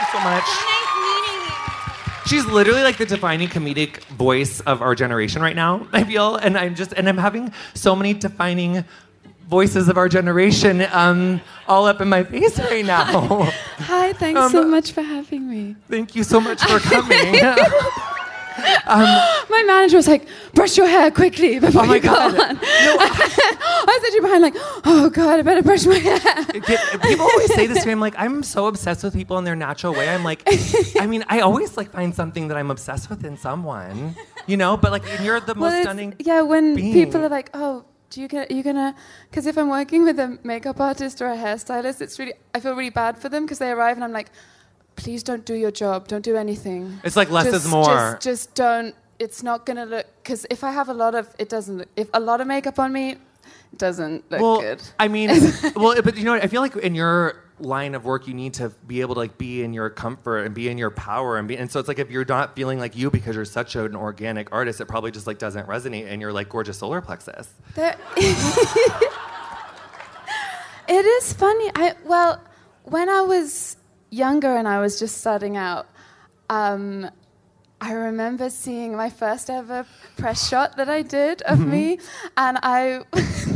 you 0.00 0.06
so 0.10 0.20
much. 0.24 0.44
Nice 0.44 0.96
meeting 0.96 1.40
you. 1.44 2.26
She's 2.26 2.44
literally 2.46 2.82
like 2.82 2.96
the 2.96 3.06
defining 3.06 3.48
comedic 3.48 4.02
voice 4.06 4.60
of 4.60 4.82
our 4.82 4.96
generation 4.96 5.40
right 5.40 5.54
now, 5.54 5.86
I 5.92 6.02
feel. 6.02 6.34
And 6.34 6.58
I'm 6.58 6.74
just, 6.74 6.92
and 6.94 7.08
I'm 7.08 7.18
having 7.18 7.52
so 7.74 7.94
many 7.94 8.12
defining 8.12 8.84
voices 9.48 9.88
of 9.88 9.96
our 9.98 10.08
generation 10.08 10.86
um, 10.92 11.40
all 11.68 11.86
up 11.86 12.00
in 12.00 12.08
my 12.08 12.24
face 12.24 12.58
right 12.58 12.84
now. 12.84 13.04
Hi, 13.78 14.12
thanks 14.14 14.40
Um, 14.40 14.50
so 14.52 14.64
much 14.64 14.92
for 14.92 15.02
having 15.02 15.48
me. 15.48 15.76
Thank 15.88 16.14
you 16.14 16.24
so 16.24 16.40
much 16.40 16.62
for 16.62 16.78
coming. 16.80 17.36
My 18.86 19.62
manager 19.66 19.96
was 19.96 20.06
like, 20.08 20.26
brush 20.54 20.76
your 20.76 20.86
hair 20.86 21.10
quickly 21.10 21.58
before 21.58 21.82
Oh 21.82 21.86
my 21.86 21.96
you 21.96 22.00
go 22.02 22.08
God. 22.08 22.34
on. 22.38 22.58
I 22.62 23.84
was 23.86 24.04
actually 24.04 24.20
behind 24.20 24.42
like, 24.42 24.54
oh 24.84 25.10
God, 25.10 25.38
I 25.40 25.42
better 25.42 25.62
brush 25.62 25.86
my 25.86 25.94
hair. 25.96 26.18
Get- 26.20 27.02
people 27.02 27.26
always 27.26 27.54
say 27.54 27.66
this 27.66 27.80
to 27.82 27.86
me. 27.86 27.92
I'm 27.92 28.00
like, 28.00 28.14
I'm 28.18 28.42
so 28.42 28.66
obsessed 28.66 29.04
with 29.04 29.14
people 29.14 29.38
in 29.38 29.44
their 29.44 29.56
natural 29.56 29.94
way. 29.94 30.08
I'm 30.08 30.22
like, 30.24 30.42
I 30.98 31.06
mean, 31.06 31.24
I 31.28 31.40
always 31.40 31.76
like 31.76 31.90
find 31.90 32.14
something 32.14 32.48
that 32.48 32.56
I'm 32.56 32.70
obsessed 32.70 33.08
with 33.10 33.24
in 33.24 33.36
someone, 33.38 34.14
you 34.46 34.56
know. 34.58 34.76
But 34.76 34.92
like, 34.92 35.08
and 35.10 35.24
you're 35.24 35.40
the 35.40 35.54
most 35.54 35.72
Well, 35.72 35.82
stunning. 35.82 36.14
Yeah, 36.18 36.42
when 36.42 36.74
being. 36.76 36.92
people 36.92 37.24
are 37.24 37.28
like, 37.30 37.50
oh, 37.54 37.84
do 38.12 38.20
you 38.20 38.28
gonna, 38.28 38.46
you 38.50 38.62
gonna, 38.62 38.94
because 39.30 39.46
if 39.46 39.56
I'm 39.56 39.70
working 39.70 40.04
with 40.04 40.18
a 40.18 40.38
makeup 40.44 40.78
artist 40.80 41.22
or 41.22 41.28
a 41.28 41.36
hairstylist, 41.36 42.02
it's 42.02 42.18
really, 42.18 42.34
I 42.54 42.60
feel 42.60 42.74
really 42.74 42.90
bad 42.90 43.16
for 43.16 43.30
them 43.30 43.46
because 43.46 43.58
they 43.58 43.70
arrive 43.70 43.96
and 43.96 44.04
I'm 44.04 44.12
like, 44.12 44.28
please 44.96 45.22
don't 45.22 45.46
do 45.46 45.54
your 45.54 45.70
job, 45.70 46.08
don't 46.08 46.24
do 46.24 46.36
anything. 46.36 47.00
It's 47.04 47.16
like 47.16 47.30
less 47.30 47.46
just, 47.46 47.64
is 47.64 47.70
more. 47.70 47.86
Just, 47.86 48.22
just 48.22 48.54
don't. 48.54 48.94
It's 49.18 49.42
not 49.42 49.64
gonna 49.64 49.86
look 49.86 50.06
because 50.22 50.46
if 50.50 50.62
I 50.62 50.72
have 50.72 50.90
a 50.90 50.94
lot 50.94 51.14
of, 51.14 51.34
it 51.38 51.48
doesn't. 51.48 51.78
Look, 51.78 51.88
if 51.96 52.08
a 52.12 52.20
lot 52.20 52.42
of 52.42 52.46
makeup 52.46 52.78
on 52.78 52.92
me, 52.92 53.12
it 53.12 53.78
doesn't 53.78 54.30
look 54.30 54.40
well, 54.40 54.60
good. 54.60 54.82
I 54.98 55.08
mean, 55.08 55.30
well, 55.76 56.00
but 56.02 56.16
you 56.18 56.24
know, 56.24 56.32
what? 56.32 56.44
I 56.44 56.48
feel 56.48 56.60
like 56.60 56.76
in 56.76 56.94
your 56.94 57.41
line 57.62 57.94
of 57.94 58.04
work, 58.04 58.26
you 58.26 58.34
need 58.34 58.54
to 58.54 58.70
be 58.86 59.00
able 59.00 59.14
to 59.14 59.20
like 59.20 59.38
be 59.38 59.62
in 59.62 59.72
your 59.72 59.88
comfort 59.90 60.40
and 60.40 60.54
be 60.54 60.68
in 60.68 60.78
your 60.78 60.90
power, 60.90 61.38
and 61.38 61.48
be. 61.48 61.56
And 61.56 61.70
so 61.70 61.78
it's 61.78 61.88
like 61.88 61.98
if 61.98 62.10
you're 62.10 62.24
not 62.24 62.54
feeling 62.56 62.78
like 62.78 62.96
you 62.96 63.10
because 63.10 63.36
you're 63.36 63.44
such 63.44 63.76
an 63.76 63.96
organic 63.96 64.52
artist, 64.52 64.80
it 64.80 64.86
probably 64.86 65.10
just 65.10 65.26
like 65.26 65.38
doesn't 65.38 65.66
resonate 65.66 66.08
in 66.08 66.20
your 66.20 66.32
like 66.32 66.48
gorgeous 66.48 66.78
solar 66.78 67.00
plexus. 67.00 67.48
There- 67.74 67.96
it 70.88 71.04
is 71.04 71.32
funny. 71.32 71.70
I 71.74 71.94
well, 72.04 72.42
when 72.84 73.08
I 73.08 73.22
was 73.22 73.76
younger 74.10 74.54
and 74.56 74.66
I 74.68 74.80
was 74.80 74.98
just 74.98 75.18
starting 75.18 75.56
out, 75.56 75.86
um, 76.50 77.10
I 77.80 77.92
remember 77.92 78.50
seeing 78.50 78.94
my 78.96 79.10
first 79.10 79.50
ever 79.50 79.86
press 80.16 80.48
shot 80.48 80.76
that 80.76 80.88
I 80.88 81.02
did 81.02 81.42
of 81.42 81.66
me, 81.66 81.98
and 82.36 82.58
I 82.62 83.02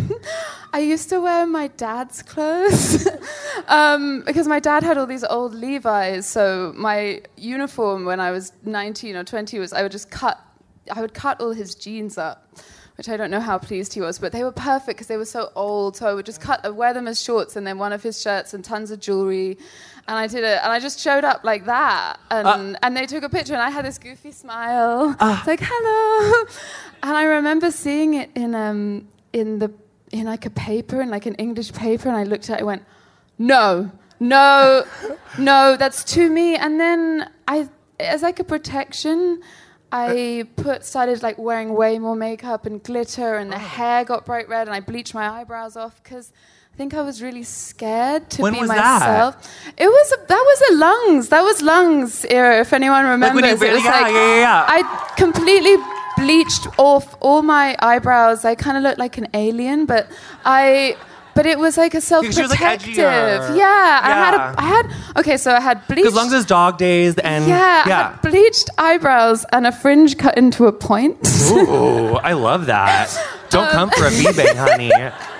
I 0.73 0.81
used 0.81 1.09
to 1.11 1.21
wear 1.21 1.47
my 1.47 1.69
dad's 1.69 2.23
clothes 2.23 3.09
um, 3.69 4.23
because 4.27 4.47
my 4.47 4.61
dad 4.61 4.83
had 4.83 4.99
all 4.99 5.07
these 5.07 5.25
old 5.25 5.55
Levi's. 5.55 6.27
So 6.27 6.73
my 6.77 7.23
uniform 7.37 8.05
when 8.05 8.21
I 8.21 8.31
was 8.31 8.53
19 8.65 9.17
or 9.17 9.25
20 9.25 9.59
was 9.59 9.73
I 9.73 9.83
would 9.83 9.93
just 9.93 10.11
cut 10.11 10.41
I 10.95 11.01
would 11.01 11.15
cut 11.15 11.41
all 11.41 11.53
his 11.53 11.75
jeans 11.75 12.19
up. 12.19 12.49
Which 12.97 13.11
I 13.11 13.19
don't 13.19 13.31
know 13.31 13.41
how 13.41 13.59
pleased 13.59 13.93
he 13.93 14.01
was, 14.01 14.19
but 14.19 14.33
they 14.33 14.43
were 14.43 14.53
perfect 14.53 14.97
because 14.97 15.07
they 15.07 15.19
were 15.19 15.27
so 15.27 15.53
old. 15.55 15.99
So 15.99 16.07
I 16.07 16.15
would 16.15 16.25
just 16.25 16.41
cut, 16.41 16.65
I'd 16.65 16.71
wear 16.71 16.95
them 16.95 17.07
as 17.07 17.23
shorts, 17.23 17.55
and 17.55 17.67
then 17.67 17.77
one 17.77 17.93
of 17.93 18.03
his 18.03 18.19
shirts 18.19 18.55
and 18.55 18.65
tons 18.65 18.91
of 18.91 19.01
jewelry, 19.01 19.59
and 20.09 20.17
I 20.17 20.27
did 20.27 20.45
it, 20.45 20.61
and 20.63 20.73
I 20.73 20.81
just 20.81 20.99
showed 20.99 21.23
up 21.23 21.45
like 21.45 21.67
that, 21.67 22.19
and 22.31 22.79
and 22.83 22.97
they 22.97 23.05
took 23.05 23.23
a 23.23 23.29
picture, 23.29 23.53
and 23.53 23.61
I 23.61 23.69
had 23.69 23.85
this 23.85 23.99
goofy 23.99 24.33
smile, 24.33 25.15
it's 25.21 25.47
like 25.47 25.61
hello, 25.63 26.47
and 27.03 27.15
I 27.15 27.25
remember 27.25 27.71
seeing 27.71 28.15
it 28.15 28.31
in 28.35 28.55
um 28.55 29.07
in 29.35 29.59
the 29.59 29.71
in 30.13 30.25
like 30.25 30.47
a 30.47 30.51
paper, 30.51 31.01
in 31.01 31.11
like 31.11 31.27
an 31.27 31.35
English 31.37 31.73
paper, 31.73 32.09
and 32.09 32.17
I 32.17 32.25
looked 32.25 32.51
at 32.51 32.55
it, 32.55 32.59
and 32.59 32.67
went, 32.67 32.85
no, 33.39 33.91
no, 34.21 34.85
no, 35.39 35.77
that's 35.77 36.05
too 36.05 36.31
me, 36.31 36.57
and 36.57 36.81
then 36.81 37.31
I 37.47 37.69
as 38.01 38.23
like 38.23 38.41
a 38.41 38.45
protection. 38.45 39.41
I 39.93 40.49
put 40.57 40.85
started 40.85 41.23
like 41.23 41.39
wearing 41.39 41.73
way 41.73 41.99
more 41.99 42.17
makeup 42.17 42.67
and 42.67 42.83
glitter, 42.83 43.37
and 43.37 43.51
the 43.53 43.57
oh. 43.57 43.61
hair 43.61 44.05
got 44.05 44.27
bright 44.27 44.49
red, 44.49 44.67
and 44.67 44.75
I 44.75 44.81
bleached 44.81 45.15
my 45.15 45.29
eyebrows 45.29 45.77
off 45.77 46.03
because 46.03 46.33
I 46.77 46.79
think 46.79 46.93
I 46.93 47.01
was 47.01 47.23
really 47.23 47.43
scared 47.43 48.29
to 48.33 48.43
When 48.43 48.53
be 48.53 48.61
was 48.61 48.69
that? 48.69 49.01
myself. 49.01 49.51
It 49.79 49.87
was 49.89 50.13
a, 50.13 50.17
that 50.29 50.45
was 50.51 50.63
a 50.71 50.75
lungs 50.77 51.29
that 51.31 51.41
was 51.41 51.63
lungs 51.63 52.27
era. 52.27 52.61
If 52.61 52.75
anyone 52.75 53.07
remembers, 53.07 53.63
you 53.63 53.67
it 53.67 53.73
was 53.73 53.83
yeah, 53.83 53.91
like 53.93 54.13
yeah, 54.13 54.35
yeah, 54.35 54.41
yeah. 54.41 54.65
I 54.69 55.15
completely 55.17 55.77
bleached 56.19 56.67
off 56.77 57.17
all 57.21 57.41
my 57.41 57.77
eyebrows. 57.79 58.45
I 58.45 58.57
kind 58.57 58.77
of 58.77 58.83
looked 58.83 58.99
like 58.99 59.17
an 59.17 59.29
alien, 59.33 59.87
but 59.87 60.07
I. 60.45 60.99
But 61.35 61.47
it 61.47 61.59
was 61.59 61.79
like 61.79 61.95
a 61.95 61.97
was, 61.97 62.11
like, 62.11 62.25
self-protective. 62.35 62.95
edgier. 62.95 63.57
yeah, 63.57 64.01
I 64.03 64.11
had 64.11 64.35
Yeah. 64.35 64.53
a, 64.53 64.61
I 64.61 64.65
had 64.65 64.93
okay, 65.21 65.37
so 65.39 65.53
I 65.53 65.61
had 65.61 65.81
bleached. 65.87 66.03
Because 66.03 66.15
lungs 66.15 66.35
is 66.35 66.45
dog 66.45 66.77
days 66.77 67.17
and 67.17 67.47
yeah, 67.47 67.85
I 67.87 67.89
had 67.89 68.21
bleached 68.21 68.69
eyebrows 68.77 69.47
and 69.51 69.67
a 69.67 69.73
fringe 69.73 70.19
cut 70.19 70.37
into 70.37 70.67
a 70.67 70.73
point. 70.73 71.17
Ooh, 71.53 72.17
I 72.17 72.35
love 72.35 72.67
that. 72.67 73.09
Don't 73.49 73.65
um, 73.69 73.73
come 73.73 73.91
for 73.91 74.07
a 74.07 74.11
V 74.11 74.33
bang, 74.37 74.57
honey. 74.57 74.93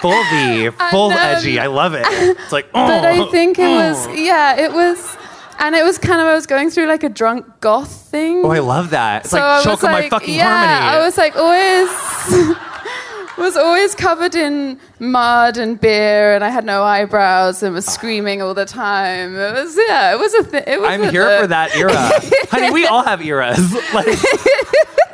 Full 0.00 0.24
V, 0.30 0.70
full 0.90 1.10
And, 1.10 1.18
um, 1.20 1.36
edgy. 1.36 1.58
I 1.58 1.66
love 1.66 1.94
it. 1.94 2.06
It's 2.38 2.52
like, 2.52 2.66
oh. 2.74 2.86
but 2.86 3.04
I 3.04 3.30
think 3.30 3.58
it 3.58 3.68
was 3.68 4.06
yeah, 4.16 4.56
it 4.56 4.72
was, 4.72 5.16
and 5.58 5.74
it 5.74 5.84
was 5.84 5.98
kind 5.98 6.20
of 6.20 6.26
I 6.26 6.34
was 6.34 6.46
going 6.46 6.70
through 6.70 6.86
like 6.86 7.02
a 7.02 7.08
drunk 7.08 7.46
goth 7.60 7.90
thing. 7.90 8.42
Oh, 8.44 8.50
I 8.50 8.60
love 8.60 8.90
that. 8.90 9.22
It's 9.22 9.30
so 9.30 9.38
like 9.38 9.64
choke 9.64 9.84
on 9.84 9.90
my 9.92 10.00
like- 10.00 10.10
fucking 10.10 10.34
yeah, 10.34 10.66
harmony. 10.66 10.96
I 10.96 11.04
was 11.04 11.16
like 11.18 11.36
always. 11.36 12.58
Was 13.38 13.56
always 13.56 13.94
covered 13.94 14.34
in 14.34 14.80
mud 14.98 15.58
and 15.58 15.80
beer, 15.80 16.34
and 16.34 16.42
I 16.42 16.48
had 16.48 16.64
no 16.64 16.82
eyebrows, 16.82 17.62
and 17.62 17.72
was 17.72 17.86
screaming 17.86 18.42
all 18.42 18.52
the 18.52 18.64
time. 18.64 19.36
It 19.36 19.52
was 19.52 19.78
yeah, 19.88 20.12
it 20.12 20.18
was 20.18 20.34
a 20.34 20.42
thing. 20.42 20.64
I'm 20.66 21.08
here 21.08 21.42
for 21.42 21.46
that 21.46 21.72
era. 21.76 21.92
honey, 22.50 22.72
we 22.72 22.84
all 22.88 23.04
have 23.04 23.22
eras. 23.22 23.72
Like, 23.94 24.08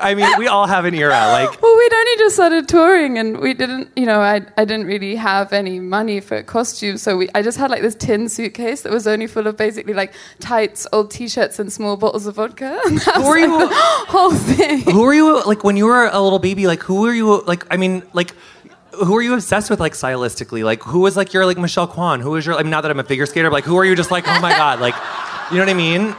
I 0.00 0.14
mean, 0.14 0.28
we 0.38 0.48
all 0.48 0.66
have 0.66 0.84
an 0.84 0.94
era. 0.94 1.10
Like, 1.32 1.50
Well, 1.62 1.76
we'd 1.76 1.92
only 1.94 2.16
just 2.18 2.34
started 2.34 2.68
touring, 2.68 3.18
and 3.18 3.38
we 3.40 3.54
didn't, 3.54 3.90
you 3.96 4.06
know, 4.06 4.20
I, 4.20 4.42
I 4.56 4.64
didn't 4.64 4.86
really 4.86 5.16
have 5.16 5.52
any 5.52 5.80
money 5.80 6.20
for 6.20 6.42
costumes, 6.42 7.02
so 7.02 7.16
we, 7.16 7.28
I 7.34 7.42
just 7.42 7.58
had 7.58 7.70
like 7.70 7.82
this 7.82 7.94
tin 7.94 8.28
suitcase 8.28 8.82
that 8.82 8.92
was 8.92 9.06
only 9.06 9.26
full 9.26 9.46
of 9.46 9.56
basically 9.56 9.94
like 9.94 10.12
tights, 10.40 10.86
old 10.92 11.10
T-shirts, 11.10 11.58
and 11.58 11.72
small 11.72 11.96
bottles 11.96 12.26
of 12.26 12.34
vodka. 12.36 12.78
And 12.86 12.98
that 12.98 13.16
was, 13.18 13.26
were 13.26 13.40
like, 13.40 13.48
you- 13.48 13.68
the 13.68 13.74
whole 14.08 14.32
thing. 14.32 14.80
who 14.82 15.02
were 15.02 15.14
you, 15.14 15.42
like, 15.44 15.64
when 15.64 15.76
you 15.76 15.86
were 15.86 16.06
a 16.12 16.20
little 16.20 16.38
baby, 16.38 16.66
like, 16.66 16.82
who 16.82 17.02
were 17.02 17.12
you, 17.12 17.42
like, 17.42 17.64
I 17.72 17.76
mean, 17.76 18.02
like, 18.12 18.32
who 18.92 19.12
were 19.14 19.22
you 19.22 19.34
obsessed 19.34 19.70
with, 19.70 19.80
like, 19.80 19.92
stylistically? 19.94 20.62
Like, 20.64 20.82
who 20.84 21.00
was, 21.00 21.16
like, 21.16 21.32
your, 21.32 21.46
like, 21.46 21.58
Michelle 21.58 21.88
Kwan? 21.88 22.20
Who 22.20 22.30
was 22.30 22.46
your, 22.46 22.54
I 22.56 22.62
mean, 22.62 22.70
not 22.70 22.82
that 22.82 22.90
I'm 22.92 23.00
a 23.00 23.04
figure 23.04 23.26
skater, 23.26 23.48
but, 23.50 23.54
like, 23.54 23.64
who 23.64 23.76
are 23.76 23.84
you 23.84 23.96
just 23.96 24.10
like, 24.12 24.24
oh 24.28 24.40
my 24.40 24.50
God, 24.56 24.78
like, 24.80 24.94
you 25.50 25.56
know 25.58 25.62
what 25.64 25.70
I 25.70 25.74
mean? 25.74 26.14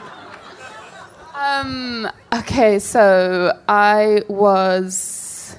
Um, 1.61 2.09
okay, 2.33 2.79
so 2.79 3.57
I 3.67 4.23
was, 4.27 5.55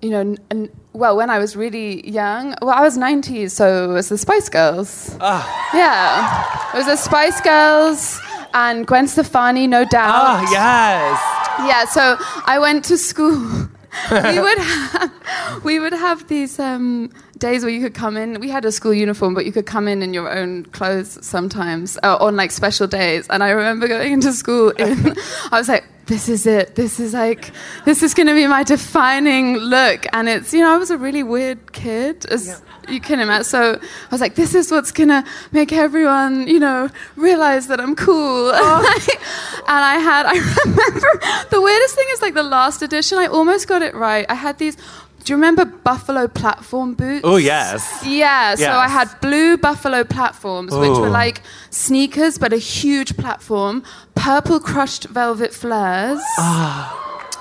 you 0.00 0.10
know, 0.10 0.36
n- 0.50 0.68
well, 0.92 1.16
when 1.16 1.30
I 1.30 1.38
was 1.38 1.56
really 1.56 2.08
young, 2.08 2.54
well, 2.62 2.70
I 2.76 2.80
was 2.82 2.96
90s, 2.98 3.50
so 3.52 3.90
it 3.90 3.92
was 3.92 4.08
the 4.08 4.18
Spice 4.18 4.48
Girls. 4.48 5.16
Ah. 5.20 5.70
Yeah, 5.74 6.72
it 6.74 6.76
was 6.76 6.86
the 6.86 6.96
Spice 6.96 7.40
Girls 7.40 8.20
and 8.54 8.86
Gwen 8.86 9.08
Stefani, 9.08 9.66
no 9.66 9.84
doubt. 9.84 10.14
Ah, 10.14 10.40
yes. 10.50 11.68
Yeah, 11.68 11.84
so 11.86 12.16
I 12.46 12.58
went 12.58 12.84
to 12.86 12.98
school. 12.98 13.68
we 14.10 14.40
would 14.40 14.58
have, 14.58 15.12
we 15.64 15.78
would 15.80 15.92
have 15.92 16.26
these 16.28 16.58
um, 16.58 17.10
days 17.42 17.64
where 17.64 17.72
you 17.72 17.82
could 17.82 17.92
come 17.92 18.16
in. 18.16 18.40
We 18.40 18.48
had 18.48 18.64
a 18.64 18.72
school 18.72 18.94
uniform, 18.94 19.34
but 19.34 19.44
you 19.44 19.52
could 19.52 19.66
come 19.66 19.88
in 19.88 20.00
in 20.00 20.14
your 20.14 20.30
own 20.30 20.64
clothes 20.66 21.18
sometimes 21.26 21.98
uh, 22.04 22.16
on 22.20 22.36
like 22.36 22.52
special 22.52 22.86
days. 22.86 23.26
And 23.28 23.42
I 23.42 23.50
remember 23.50 23.88
going 23.88 24.12
into 24.12 24.32
school. 24.32 24.70
In, 24.70 25.14
I 25.52 25.58
was 25.58 25.68
like, 25.68 25.84
"This 26.06 26.28
is 26.28 26.46
it. 26.46 26.76
This 26.76 27.00
is 27.00 27.12
like, 27.12 27.50
this 27.84 28.02
is 28.02 28.14
going 28.14 28.28
to 28.28 28.34
be 28.34 28.46
my 28.46 28.62
defining 28.62 29.56
look." 29.56 30.06
And 30.12 30.28
it's 30.28 30.54
you 30.54 30.60
know, 30.60 30.72
I 30.72 30.78
was 30.78 30.90
a 30.90 30.96
really 30.96 31.24
weird 31.24 31.72
kid, 31.72 32.24
as 32.26 32.62
you 32.88 33.00
can 33.00 33.18
imagine. 33.18 33.44
So 33.44 33.60
I 33.74 34.10
was 34.12 34.20
like, 34.20 34.36
"This 34.36 34.54
is 34.54 34.70
what's 34.70 34.92
going 34.92 35.08
to 35.10 35.24
make 35.50 35.72
everyone 35.72 36.46
you 36.46 36.60
know 36.60 36.88
realize 37.16 37.66
that 37.66 37.80
I'm 37.80 37.96
cool." 37.96 38.50
and 39.68 39.84
I 39.94 39.98
had, 39.98 40.26
I 40.34 40.38
remember 40.64 41.10
the 41.50 41.60
weirdest 41.60 41.94
thing 41.96 42.06
is 42.12 42.22
like 42.22 42.34
the 42.34 42.42
last 42.42 42.82
edition, 42.82 43.18
I 43.18 43.26
almost 43.26 43.66
got 43.68 43.82
it 43.82 43.94
right. 43.94 44.26
I 44.28 44.34
had 44.34 44.58
these, 44.58 44.76
do 45.24 45.32
you 45.32 45.36
remember 45.36 45.64
Buffalo 45.64 46.26
platform 46.28 46.94
boots? 46.94 47.22
Oh, 47.24 47.36
yes. 47.36 48.02
Yeah, 48.04 48.54
so 48.56 48.70
I 48.72 48.88
had 48.88 49.08
blue 49.20 49.56
Buffalo 49.56 50.04
platforms, 50.04 50.72
which 50.74 50.90
were 50.98 51.08
like 51.10 51.42
sneakers, 51.70 52.38
but 52.38 52.52
a 52.52 52.56
huge 52.58 53.16
platform, 53.16 53.82
purple 54.14 54.58
crushed 54.60 55.04
velvet 55.04 55.52
flares. 55.54 56.20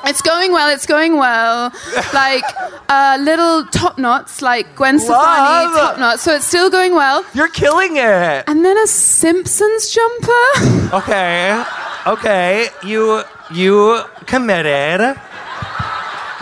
It's 0.03 0.21
going 0.21 0.51
well. 0.51 0.69
It's 0.73 0.85
going 0.85 1.17
well. 1.17 1.71
Like 2.13 2.43
uh, 2.89 3.17
little 3.21 3.65
top 3.67 3.97
knots, 3.97 4.41
like 4.41 4.75
Gwen 4.75 4.99
Stefani 4.99 5.73
top 5.73 5.97
knots. 5.99 6.23
So 6.23 6.35
it's 6.35 6.45
still 6.45 6.69
going 6.69 6.93
well. 6.93 7.23
You're 7.33 7.47
killing 7.49 7.95
it. 7.97 8.43
And 8.47 8.65
then 8.65 8.77
a 8.77 8.87
Simpsons 8.87 9.89
jumper. 9.89 10.45
Okay. 10.93 11.63
Okay. 12.05 12.67
You 12.83 13.23
you 13.51 14.01
committed. 14.25 15.15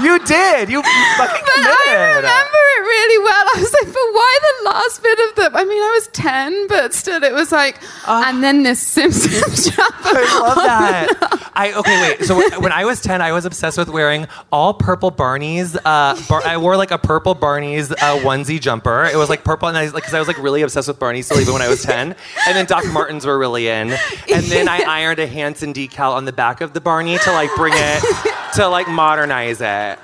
You 0.01 0.19
did. 0.25 0.69
You, 0.69 0.81
fucking 0.81 1.17
But 1.17 1.29
committed. 1.53 1.75
I 1.87 2.15
remember 2.15 2.57
it 2.75 2.81
really 2.81 3.23
well. 3.23 3.45
I 3.55 3.59
was 3.59 3.73
like, 3.73 3.85
but 3.85 3.93
why 3.93 4.39
the 4.41 4.69
last 4.69 5.03
bit 5.03 5.19
of 5.29 5.35
the? 5.35 5.57
I 5.57 5.63
mean, 5.65 5.81
I 5.83 5.91
was 5.95 6.07
ten, 6.07 6.67
but 6.67 6.93
still, 6.93 7.23
it 7.23 7.33
was 7.33 7.51
like, 7.51 7.77
and 8.07 8.43
then 8.43 8.63
this 8.63 8.79
Simpsons 8.79 9.65
jumper. 9.75 9.93
I 10.03 10.39
love 10.41 10.55
that. 10.55 11.51
I 11.55 11.73
okay, 11.73 12.01
wait. 12.17 12.25
So 12.25 12.35
when- 12.37 12.49
when 12.61 12.71
I 12.71 12.85
was 12.85 13.01
ten, 13.01 13.21
I 13.21 13.31
was 13.31 13.45
obsessed 13.45 13.77
with 13.77 13.89
wearing 13.89 14.27
all 14.51 14.73
purple 14.73 15.11
Barney's. 15.11 15.75
Uh, 15.75 16.19
bar, 16.27 16.41
I 16.45 16.57
wore 16.57 16.77
like 16.77 16.91
a 16.91 16.97
purple 16.97 17.35
Barney's 17.35 17.91
uh, 17.91 17.95
onesie 18.23 18.59
jumper. 18.59 19.05
It 19.05 19.15
was 19.17 19.29
like 19.29 19.43
purple, 19.43 19.67
and 19.67 19.77
I 19.77 19.85
like 19.85 19.93
because 19.95 20.13
I 20.13 20.19
was 20.19 20.27
like 20.27 20.37
really 20.39 20.61
obsessed 20.61 20.87
with 20.87 20.99
Barney 20.99 21.21
still 21.21 21.39
even 21.39 21.53
when 21.53 21.61
I 21.61 21.67
was 21.69 21.83
ten. 21.83 22.15
And 22.47 22.55
then 22.55 22.65
Doc 22.65 22.85
Martens 22.91 23.25
were 23.25 23.37
really 23.37 23.67
in. 23.67 23.91
And 23.91 24.43
then 24.45 24.67
I 24.69 24.79
ironed 24.87 25.19
a 25.19 25.27
Hanson 25.27 25.73
decal 25.73 26.13
on 26.13 26.25
the 26.25 26.33
back 26.33 26.61
of 26.61 26.73
the 26.73 26.81
Barney 26.81 27.17
to 27.17 27.31
like 27.31 27.49
bring 27.55 27.73
it 27.75 28.03
to 28.59 28.67
like 28.67 28.89
modernize 28.89 29.61
it. 29.61 29.99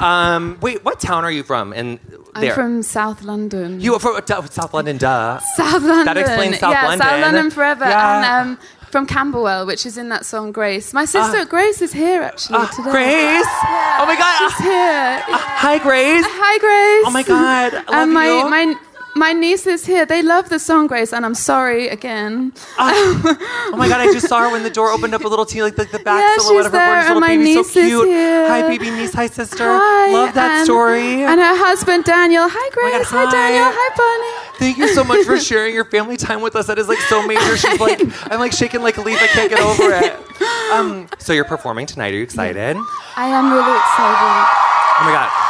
Um, 0.00 0.58
wait, 0.60 0.84
what 0.84 1.00
town 1.00 1.24
are 1.24 1.30
you 1.30 1.42
from? 1.42 1.72
And 1.72 1.98
I'm 2.34 2.54
from 2.54 2.82
South 2.82 3.22
London. 3.22 3.80
you 3.80 3.94
are 3.94 3.98
from 3.98 4.14
uh, 4.16 4.46
South 4.46 4.72
London, 4.72 4.98
duh. 4.98 5.38
South 5.56 5.82
London. 5.82 6.04
That 6.04 6.16
explains 6.18 6.58
South 6.58 6.72
yeah, 6.72 6.86
London. 6.86 7.06
South 7.06 7.20
London 7.20 7.50
forever. 7.50 7.86
Yeah. 7.86 8.40
And 8.42 8.50
um, 8.50 8.58
from 8.90 9.06
Camberwell, 9.06 9.66
which 9.66 9.84
is 9.84 9.98
in 9.98 10.10
that 10.10 10.24
song 10.24 10.52
Grace. 10.52 10.92
My 10.94 11.06
sister 11.06 11.44
Grace 11.44 11.82
is 11.82 11.92
here 11.92 12.22
actually 12.22 12.58
Ah, 12.60 12.72
today. 12.76 12.90
Grace. 12.90 13.46
Yeah, 13.64 13.98
Oh 14.00 14.06
my 14.06 14.16
God. 14.16 14.50
She's 14.50 14.58
here. 14.64 15.22
Hi, 15.26 15.78
Grace. 15.78 16.24
Hi, 16.28 16.58
Grace. 16.58 17.04
Oh 17.06 17.10
my 17.10 17.22
God, 17.22 17.74
I 17.74 17.76
love 17.78 17.84
and 17.88 18.12
my, 18.12 18.26
you. 18.26 18.48
my 18.48 18.76
my 19.16 19.32
niece 19.32 19.66
is 19.66 19.84
here. 19.86 20.04
They 20.06 20.22
love 20.22 20.48
the 20.48 20.58
song 20.58 20.86
Grace, 20.86 21.12
and 21.12 21.24
I'm 21.26 21.34
sorry 21.34 21.88
again. 21.88 22.52
Oh 23.68 23.76
my 23.76 23.88
god! 23.88 24.00
I 24.00 24.12
just 24.12 24.28
saw 24.28 24.40
her 24.42 24.50
when 24.50 24.62
the 24.62 24.70
door 24.70 24.90
opened 24.90 25.12
up 25.14 25.24
a 25.24 25.28
little 25.28 25.44
teeny, 25.44 25.62
like 25.62 25.74
the, 25.76 25.84
the 25.86 25.98
back 25.98 26.20
Yeah, 26.22 26.36
silhouette 26.42 26.66
of 26.66 26.72
her 26.72 26.78
there, 26.78 26.86
gorgeous 26.94 27.08
little 27.08 27.20
my 27.20 27.28
baby, 27.36 27.44
niece 27.44 27.66
so 27.74 27.80
cute. 27.80 28.06
here. 28.08 28.48
Hi, 28.48 28.62
baby 28.62 28.90
niece. 28.90 29.12
Hi, 29.14 29.26
sister. 29.26 29.64
Hi, 29.66 30.12
Love 30.12 30.34
that 30.34 30.50
and- 30.58 30.64
story. 30.64 31.24
And 31.24 31.40
her 31.40 31.56
husband 31.56 32.04
Daniel. 32.04 32.46
Hi, 32.48 32.68
Grace. 32.70 33.10
God, 33.10 33.26
hi. 33.26 33.32
Daniel. 33.32 33.64
hi. 33.66 33.74
Hi, 33.74 33.88
Bonnie. 33.98 34.58
Thank 34.58 34.78
you 34.78 34.88
so 34.94 35.02
much 35.04 35.26
for 35.26 35.38
sharing 35.40 35.74
your 35.74 35.84
family 35.84 36.16
time 36.16 36.40
with 36.40 36.54
us. 36.56 36.68
That 36.68 36.78
is 36.78 36.88
like 36.88 37.00
so 37.10 37.26
major. 37.26 37.56
She's 37.56 37.80
like, 37.86 38.00
I'm 38.32 38.38
like 38.38 38.52
shaking 38.52 38.82
like 38.82 38.96
a 38.98 39.02
leaf. 39.02 39.20
I 39.20 39.26
can't 39.26 39.50
get 39.50 39.60
over 39.60 39.92
it. 39.92 40.14
Um, 40.72 41.08
so 41.18 41.32
you're 41.32 41.44
performing 41.44 41.86
tonight. 41.86 42.14
Are 42.14 42.16
you 42.16 42.22
excited? 42.22 42.76
I 43.16 43.26
am 43.28 43.50
really 43.52 43.76
excited. 43.76 44.46
Oh 44.98 45.04
my 45.04 45.12
god. 45.12 45.45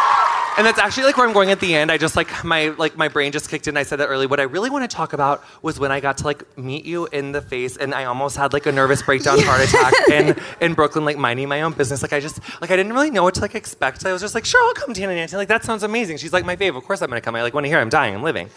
And 0.56 0.66
that's 0.66 0.78
actually 0.78 1.04
like 1.04 1.16
where 1.16 1.26
I'm 1.26 1.34
going 1.34 1.50
at 1.50 1.60
the 1.60 1.74
end. 1.74 1.92
I 1.92 1.98
just 1.98 2.16
like 2.16 2.44
my 2.44 2.68
like 2.70 2.96
my 2.96 3.08
brain 3.08 3.32
just 3.32 3.50
kicked 3.50 3.68
in. 3.68 3.76
I 3.76 3.82
said 3.82 3.98
that 4.00 4.06
early. 4.06 4.26
What 4.26 4.40
I 4.40 4.44
really 4.44 4.70
want 4.70 4.88
to 4.88 4.94
talk 4.94 5.12
about 5.12 5.44
was 5.62 5.78
when 5.78 5.92
I 5.92 6.00
got 6.00 6.18
to 6.18 6.24
like 6.24 6.56
meet 6.58 6.84
you 6.84 7.06
in 7.06 7.32
the 7.32 7.42
face, 7.42 7.76
and 7.76 7.94
I 7.94 8.04
almost 8.04 8.36
had 8.36 8.52
like 8.52 8.66
a 8.66 8.72
nervous 8.72 9.02
breakdown, 9.02 9.38
heart 9.40 9.60
attack 9.60 9.92
in 10.10 10.36
in 10.60 10.74
Brooklyn, 10.74 11.04
like 11.04 11.18
minding 11.18 11.48
my 11.48 11.62
own 11.62 11.72
business. 11.72 12.02
Like 12.02 12.12
I 12.12 12.20
just 12.20 12.40
like 12.60 12.70
I 12.70 12.76
didn't 12.76 12.92
really 12.92 13.10
know 13.10 13.22
what 13.22 13.34
to 13.34 13.40
like 13.40 13.54
expect. 13.54 14.06
I 14.06 14.12
was 14.12 14.22
just 14.22 14.34
like, 14.34 14.44
sure, 14.44 14.62
I'll 14.64 14.74
come 14.74 14.94
to 14.94 15.00
Hannah 15.00 15.14
Nancy. 15.14 15.36
Like 15.36 15.48
that 15.48 15.64
sounds 15.64 15.82
amazing. 15.82 16.16
She's 16.16 16.32
like 16.32 16.44
my 16.44 16.56
fave. 16.56 16.76
Of 16.76 16.84
course 16.84 17.02
I'm 17.02 17.08
gonna 17.08 17.20
come. 17.20 17.36
I 17.36 17.42
like 17.42 17.54
want 17.54 17.64
to 17.64 17.68
hear. 17.68 17.78
I'm 17.78 17.90
dying. 17.90 18.14
I'm 18.14 18.22
living. 18.22 18.48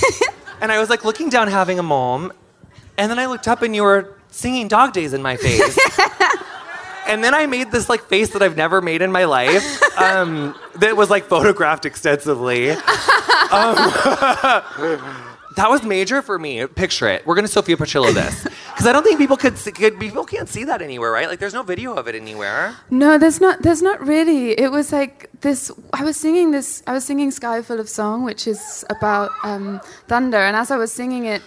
and 0.60 0.72
I 0.72 0.80
was 0.80 0.90
like 0.90 1.04
looking 1.04 1.28
down, 1.28 1.48
having 1.48 1.78
a 1.78 1.82
mom, 1.82 2.32
and 2.98 3.10
then 3.10 3.18
I 3.18 3.26
looked 3.26 3.46
up, 3.46 3.62
and 3.62 3.74
you 3.74 3.82
were 3.82 4.18
singing 4.30 4.68
Dog 4.68 4.92
Days 4.92 5.12
in 5.12 5.22
my 5.22 5.36
face. 5.36 5.78
And 7.08 7.22
then 7.22 7.34
I 7.34 7.46
made 7.46 7.70
this 7.70 7.88
like 7.88 8.04
face 8.04 8.30
that 8.30 8.42
I've 8.42 8.56
never 8.56 8.80
made 8.80 9.02
in 9.02 9.12
my 9.12 9.24
life. 9.24 9.64
Um, 9.98 10.54
that 10.76 10.96
was 10.96 11.10
like 11.10 11.24
photographed 11.24 11.86
extensively. 11.86 12.70
Um, 12.70 12.76
that 15.56 15.68
was 15.68 15.82
major 15.82 16.22
for 16.22 16.38
me. 16.38 16.66
Picture 16.66 17.08
it. 17.08 17.26
We're 17.26 17.34
gonna 17.34 17.48
Sophia 17.48 17.76
Petrillo 17.76 18.12
this 18.12 18.44
because 18.44 18.86
I 18.86 18.92
don't 18.92 19.02
think 19.02 19.18
people 19.18 19.36
could, 19.36 19.56
see, 19.56 19.72
could 19.72 19.98
people 19.98 20.24
can't 20.24 20.48
see 20.48 20.64
that 20.64 20.82
anywhere, 20.82 21.10
right? 21.10 21.28
Like 21.28 21.38
there's 21.38 21.54
no 21.54 21.62
video 21.62 21.94
of 21.94 22.08
it 22.08 22.14
anywhere. 22.14 22.76
No, 22.90 23.18
there's 23.18 23.40
not. 23.40 23.62
There's 23.62 23.82
not 23.82 24.06
really. 24.06 24.58
It 24.58 24.70
was 24.70 24.92
like 24.92 25.30
this. 25.40 25.70
I 25.92 26.04
was 26.04 26.16
singing 26.16 26.50
this. 26.50 26.82
I 26.86 26.92
was 26.92 27.04
singing 27.04 27.30
"Sky 27.30 27.62
Full 27.62 27.80
of 27.80 27.88
Song," 27.88 28.22
which 28.22 28.46
is 28.46 28.84
about 28.90 29.30
um, 29.42 29.80
thunder. 30.08 30.38
And 30.38 30.56
as 30.56 30.70
I 30.70 30.76
was 30.76 30.92
singing 30.92 31.24
it, 31.24 31.42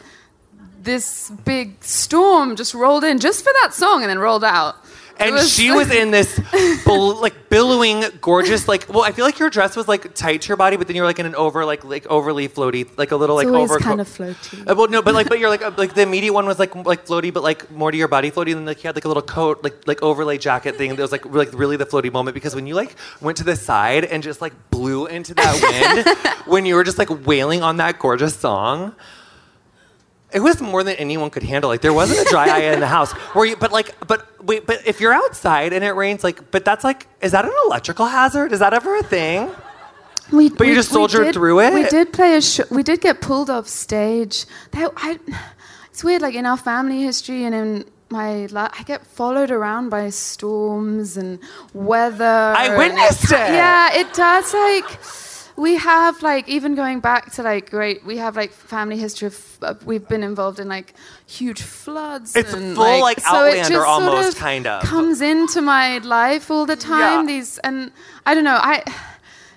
this 0.81 1.29
big 1.45 1.83
storm 1.83 2.55
just 2.55 2.73
rolled 2.73 3.03
in 3.03 3.19
just 3.19 3.43
for 3.43 3.53
that 3.61 3.73
song, 3.73 4.01
and 4.01 4.09
then 4.09 4.19
rolled 4.19 4.43
out. 4.43 4.75
And 5.19 5.39
she 5.39 5.71
was 5.75 5.91
in 5.91 6.11
this 6.11 6.39
bill, 6.85 7.19
like 7.19 7.49
billowing, 7.49 8.03
gorgeous, 8.21 8.67
like. 8.67 8.87
Well, 8.89 9.03
I 9.03 9.11
feel 9.11 9.25
like 9.25 9.39
your 9.39 9.49
dress 9.49 9.75
was 9.75 9.87
like 9.87 10.13
tight 10.13 10.41
to 10.43 10.47
your 10.47 10.57
body, 10.57 10.77
but 10.77 10.87
then 10.87 10.95
you 10.95 11.01
were 11.01 11.07
like 11.07 11.19
in 11.19 11.25
an 11.25 11.35
over, 11.35 11.65
like 11.65 11.83
like 11.83 12.07
overly 12.07 12.47
floaty, 12.47 12.89
like 12.97 13.11
a 13.11 13.15
little 13.15 13.35
like 13.35 13.47
always 13.47 13.69
over. 13.69 13.79
kind 13.79 14.01
of 14.01 14.07
floaty. 14.07 14.69
Uh, 14.69 14.75
well, 14.75 14.87
no, 14.87 15.01
but 15.01 15.13
like, 15.13 15.27
but 15.29 15.39
you're 15.39 15.49
like, 15.49 15.61
uh, 15.61 15.71
like 15.77 15.93
the 15.93 16.01
immediate 16.01 16.33
one 16.33 16.45
was 16.45 16.59
like, 16.59 16.73
like 16.75 17.05
floaty, 17.05 17.33
but 17.33 17.43
like 17.43 17.69
more 17.71 17.91
to 17.91 17.97
your 17.97 18.07
body 18.07 18.31
floaty. 18.31 18.51
And 18.51 18.59
then 18.59 18.65
like 18.65 18.83
you 18.83 18.87
had 18.87 18.95
like 18.95 19.05
a 19.05 19.07
little 19.07 19.23
coat, 19.23 19.63
like 19.63 19.87
like 19.87 20.01
overlay 20.01 20.37
jacket 20.37 20.75
thing. 20.75 20.95
That 20.95 21.01
was 21.01 21.11
like 21.11 21.25
like 21.25 21.53
really 21.53 21.77
the 21.77 21.85
floaty 21.85 22.11
moment 22.11 22.33
because 22.33 22.55
when 22.55 22.67
you 22.67 22.75
like 22.75 22.95
went 23.21 23.37
to 23.37 23.43
the 23.43 23.55
side 23.55 24.05
and 24.05 24.23
just 24.23 24.41
like 24.41 24.53
blew 24.71 25.07
into 25.07 25.33
that 25.33 25.61
wind 25.61 26.45
when 26.45 26.65
you 26.65 26.75
were 26.75 26.83
just 26.83 26.97
like 26.97 27.09
wailing 27.27 27.61
on 27.61 27.77
that 27.77 27.99
gorgeous 27.99 28.35
song. 28.35 28.95
It 30.31 30.41
was 30.41 30.61
more 30.61 30.83
than 30.83 30.95
anyone 30.97 31.29
could 31.31 31.43
handle. 31.43 31.69
Like 31.69 31.81
there 31.81 31.93
wasn't 31.93 32.25
a 32.25 32.29
dry 32.29 32.47
eye 32.49 32.73
in 32.73 32.79
the 32.79 32.87
house. 32.87 33.11
Where 33.33 33.45
you, 33.45 33.55
but 33.55 33.71
like, 33.71 33.95
but 34.07 34.27
wait, 34.43 34.67
but 34.67 34.85
if 34.85 35.01
you're 35.01 35.13
outside 35.13 35.73
and 35.73 35.83
it 35.83 35.91
rains, 35.91 36.23
like, 36.23 36.51
but 36.51 36.63
that's 36.63 36.83
like, 36.83 37.07
is 37.21 37.31
that 37.31 37.45
an 37.45 37.53
electrical 37.65 38.05
hazard? 38.05 38.51
Is 38.51 38.59
that 38.59 38.73
ever 38.73 38.95
a 38.97 39.03
thing? 39.03 39.49
We, 40.31 40.49
But 40.49 40.67
you 40.67 40.75
just 40.75 40.89
soldiered 40.89 41.25
did, 41.25 41.33
through 41.33 41.61
it? 41.61 41.73
We 41.73 41.85
did 41.85 42.13
play 42.13 42.35
a 42.35 42.41
show. 42.41 42.63
We 42.69 42.83
did 42.83 43.01
get 43.01 43.19
pulled 43.21 43.49
off 43.49 43.67
stage. 43.67 44.45
That, 44.71 44.93
I, 44.95 45.19
it's 45.89 46.03
weird. 46.03 46.21
Like 46.21 46.35
in 46.35 46.45
our 46.45 46.57
family 46.57 47.01
history 47.01 47.45
and 47.45 47.55
in 47.55 47.85
my 48.11 48.45
life, 48.47 48.71
I 48.77 48.83
get 48.83 49.05
followed 49.07 49.49
around 49.49 49.89
by 49.89 50.09
storms 50.09 51.17
and 51.17 51.39
weather. 51.73 52.23
I 52.25 52.67
and 52.67 52.77
witnessed 52.77 53.25
it. 53.25 53.31
Yeah, 53.31 53.89
it 53.93 54.13
does. 54.13 54.53
Like 54.53 55.03
we 55.59 55.75
have 55.75 56.23
like 56.23 56.47
even 56.47 56.73
going 56.73 57.01
back 57.01 57.33
to 57.33 57.43
like 57.43 57.69
great. 57.69 58.05
We 58.05 58.17
have 58.17 58.37
like 58.37 58.51
family 58.51 58.97
history 58.97 59.27
of. 59.27 59.57
Uh, 59.61 59.73
we've 59.85 60.07
been 60.07 60.23
involved 60.23 60.59
in 60.59 60.69
like 60.69 60.93
huge 61.27 61.61
floods. 61.61 62.33
It's 62.33 62.53
and, 62.53 62.75
full, 62.75 63.01
like, 63.01 63.19
so 63.19 63.43
it 63.43 63.59
Outlander 63.59 63.59
just 63.59 63.73
sort 63.73 63.87
almost, 63.87 64.29
of 64.29 64.35
kind 64.37 64.65
of. 64.65 64.83
comes 64.83 65.19
into 65.19 65.61
my 65.61 65.97
life 65.97 66.49
all 66.49 66.65
the 66.65 66.77
time. 66.77 67.27
Yeah. 67.27 67.35
These 67.35 67.57
and 67.59 67.91
I 68.25 68.33
don't 68.33 68.45
know. 68.45 68.59
I 68.61 68.83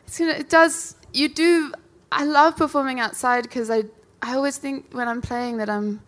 it's 0.06 0.18
gonna, 0.18 0.32
it 0.32 0.50
does. 0.50 0.96
You 1.12 1.28
do. 1.28 1.72
I 2.10 2.24
love 2.24 2.56
performing 2.56 2.98
outside 2.98 3.44
because 3.44 3.70
I 3.70 3.84
I 4.20 4.34
always 4.34 4.58
think 4.58 4.92
when 4.92 5.06
I'm 5.06 5.22
playing 5.22 5.58
that 5.58 5.70
I'm 5.70 6.00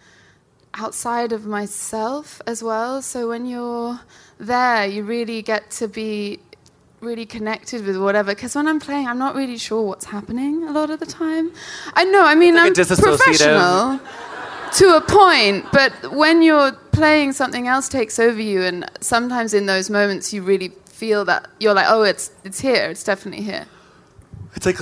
outside 0.74 1.30
of 1.33 1.46
myself 1.46 2.42
as 2.48 2.64
well. 2.64 3.00
So 3.00 3.28
when 3.28 3.46
you're 3.46 4.00
there, 4.38 4.87
you 4.87 5.04
really 5.04 5.40
get 5.40 5.70
to 5.78 5.87
be 5.87 6.40
really 7.04 7.26
connected 7.26 7.84
with 7.86 7.96
whatever. 7.96 8.34
Because 8.34 8.54
when 8.54 8.66
I'm 8.66 8.80
playing, 8.80 9.06
I'm 9.06 9.18
not 9.18 9.34
really 9.34 9.58
sure 9.58 9.82
what's 9.82 10.06
happening 10.06 10.64
a 10.64 10.72
lot 10.72 10.90
of 10.90 11.00
the 11.00 11.06
time. 11.06 11.52
I 11.94 12.04
know. 12.04 12.24
I 12.24 12.34
mean, 12.34 12.54
Like 12.54 12.76
I'm 12.78 12.96
professional 12.96 14.00
to 14.74 14.96
a 14.96 15.00
point, 15.00 15.66
but 15.72 15.92
when 16.12 16.42
you're 16.42 16.72
playing, 16.92 17.32
something 17.32 17.68
else 17.68 17.88
takes 17.88 18.18
over 18.18 18.40
you, 18.40 18.62
and 18.62 18.90
sometimes 19.00 19.54
in 19.54 19.66
those 19.66 19.90
moments, 19.90 20.32
you 20.32 20.42
really 20.42 20.70
feel 20.86 21.24
that 21.26 21.48
you're 21.60 21.74
like, 21.74 21.86
oh, 21.88 22.02
it's 22.02 22.30
it's 22.44 22.60
here. 22.60 22.90
It's 22.90 23.04
definitely 23.04 23.44
here. 23.44 23.66
It's 24.56 24.66
like 24.66 24.78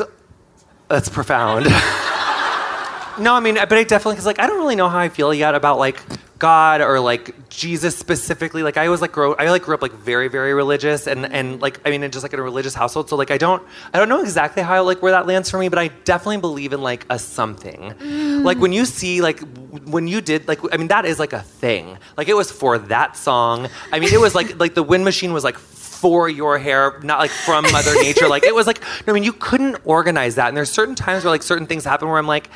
that's 0.89 1.09
profound. 1.09 1.67
no, 3.19 3.35
I 3.35 3.41
mean, 3.41 3.55
but 3.55 3.73
I 3.73 3.85
definitely 3.85 4.15
because 4.15 4.27
like 4.27 4.39
I 4.39 4.47
don't 4.47 4.59
really 4.59 4.77
know 4.77 4.89
how 4.89 4.99
I 4.99 5.09
feel 5.09 5.35
yet 5.35 5.55
about 5.55 5.79
like 5.79 6.01
God 6.43 6.81
or 6.81 6.99
like 6.99 7.49
Jesus 7.49 7.97
specifically. 7.97 8.65
Like 8.65 8.77
I 8.77 8.89
was 8.89 9.01
like 9.01 9.13
grow 9.13 9.35
I 9.35 9.49
like 9.49 9.63
grew 9.63 9.77
up 9.77 9.81
like 9.81 9.93
very 9.93 10.27
very 10.27 10.55
religious 10.55 11.07
and 11.07 11.25
and 11.25 11.63
like 11.63 11.81
I 11.87 11.91
mean 11.91 12.03
just 12.11 12.25
like 12.25 12.33
in 12.33 12.41
a 12.41 12.43
religious 12.43 12.75
household. 12.75 13.09
So 13.09 13.15
like 13.15 13.31
I 13.31 13.39
don't 13.39 13.63
I 13.95 13.99
don't 14.01 14.09
know 14.09 14.21
exactly 14.21 14.61
how 14.61 14.83
like 14.83 15.01
where 15.03 15.13
that 15.13 15.29
lands 15.29 15.49
for 15.49 15.59
me, 15.59 15.69
but 15.69 15.79
I 15.79 15.87
definitely 16.03 16.39
believe 16.39 16.73
in 16.73 16.83
like 16.83 17.07
a 17.09 17.17
something. 17.17 17.93
Mm. 17.93 18.43
Like 18.43 18.59
when 18.59 18.73
you 18.73 18.87
see 18.87 19.21
like 19.23 19.39
when 19.85 20.09
you 20.09 20.21
did 20.21 20.49
like 20.49 20.59
I 20.75 20.79
mean 20.79 20.89
that 20.89 21.05
is 21.05 21.21
like 21.21 21.33
a 21.33 21.43
thing. 21.43 21.97
Like 22.17 22.27
it 22.27 22.35
was 22.35 22.51
for 22.51 22.77
that 22.77 23.17
song. 23.17 23.69
I 23.93 24.01
mean 24.01 24.13
it 24.13 24.21
was 24.21 24.35
like 24.35 24.59
like 24.59 24.75
the 24.75 24.83
wind 24.83 25.05
machine 25.05 25.33
was 25.33 25.45
like 25.45 25.57
for 25.59 26.29
your 26.29 26.59
hair, 26.59 26.99
not 27.05 27.21
like 27.21 27.31
from 27.31 27.63
Mother 27.71 27.95
Nature. 27.95 28.27
Like 28.29 28.43
it 28.43 28.53
was 28.53 28.67
like, 28.67 28.83
I 29.07 29.13
mean, 29.13 29.23
you 29.23 29.33
couldn't 29.33 29.77
organize 29.85 30.35
that. 30.35 30.49
And 30.49 30.57
there's 30.57 30.73
certain 30.73 30.97
times 30.97 31.23
where 31.23 31.31
like 31.31 31.45
certain 31.45 31.69
things 31.69 31.85
happen 31.85 32.09
where 32.09 32.19
I'm 32.19 32.27
like, 32.27 32.51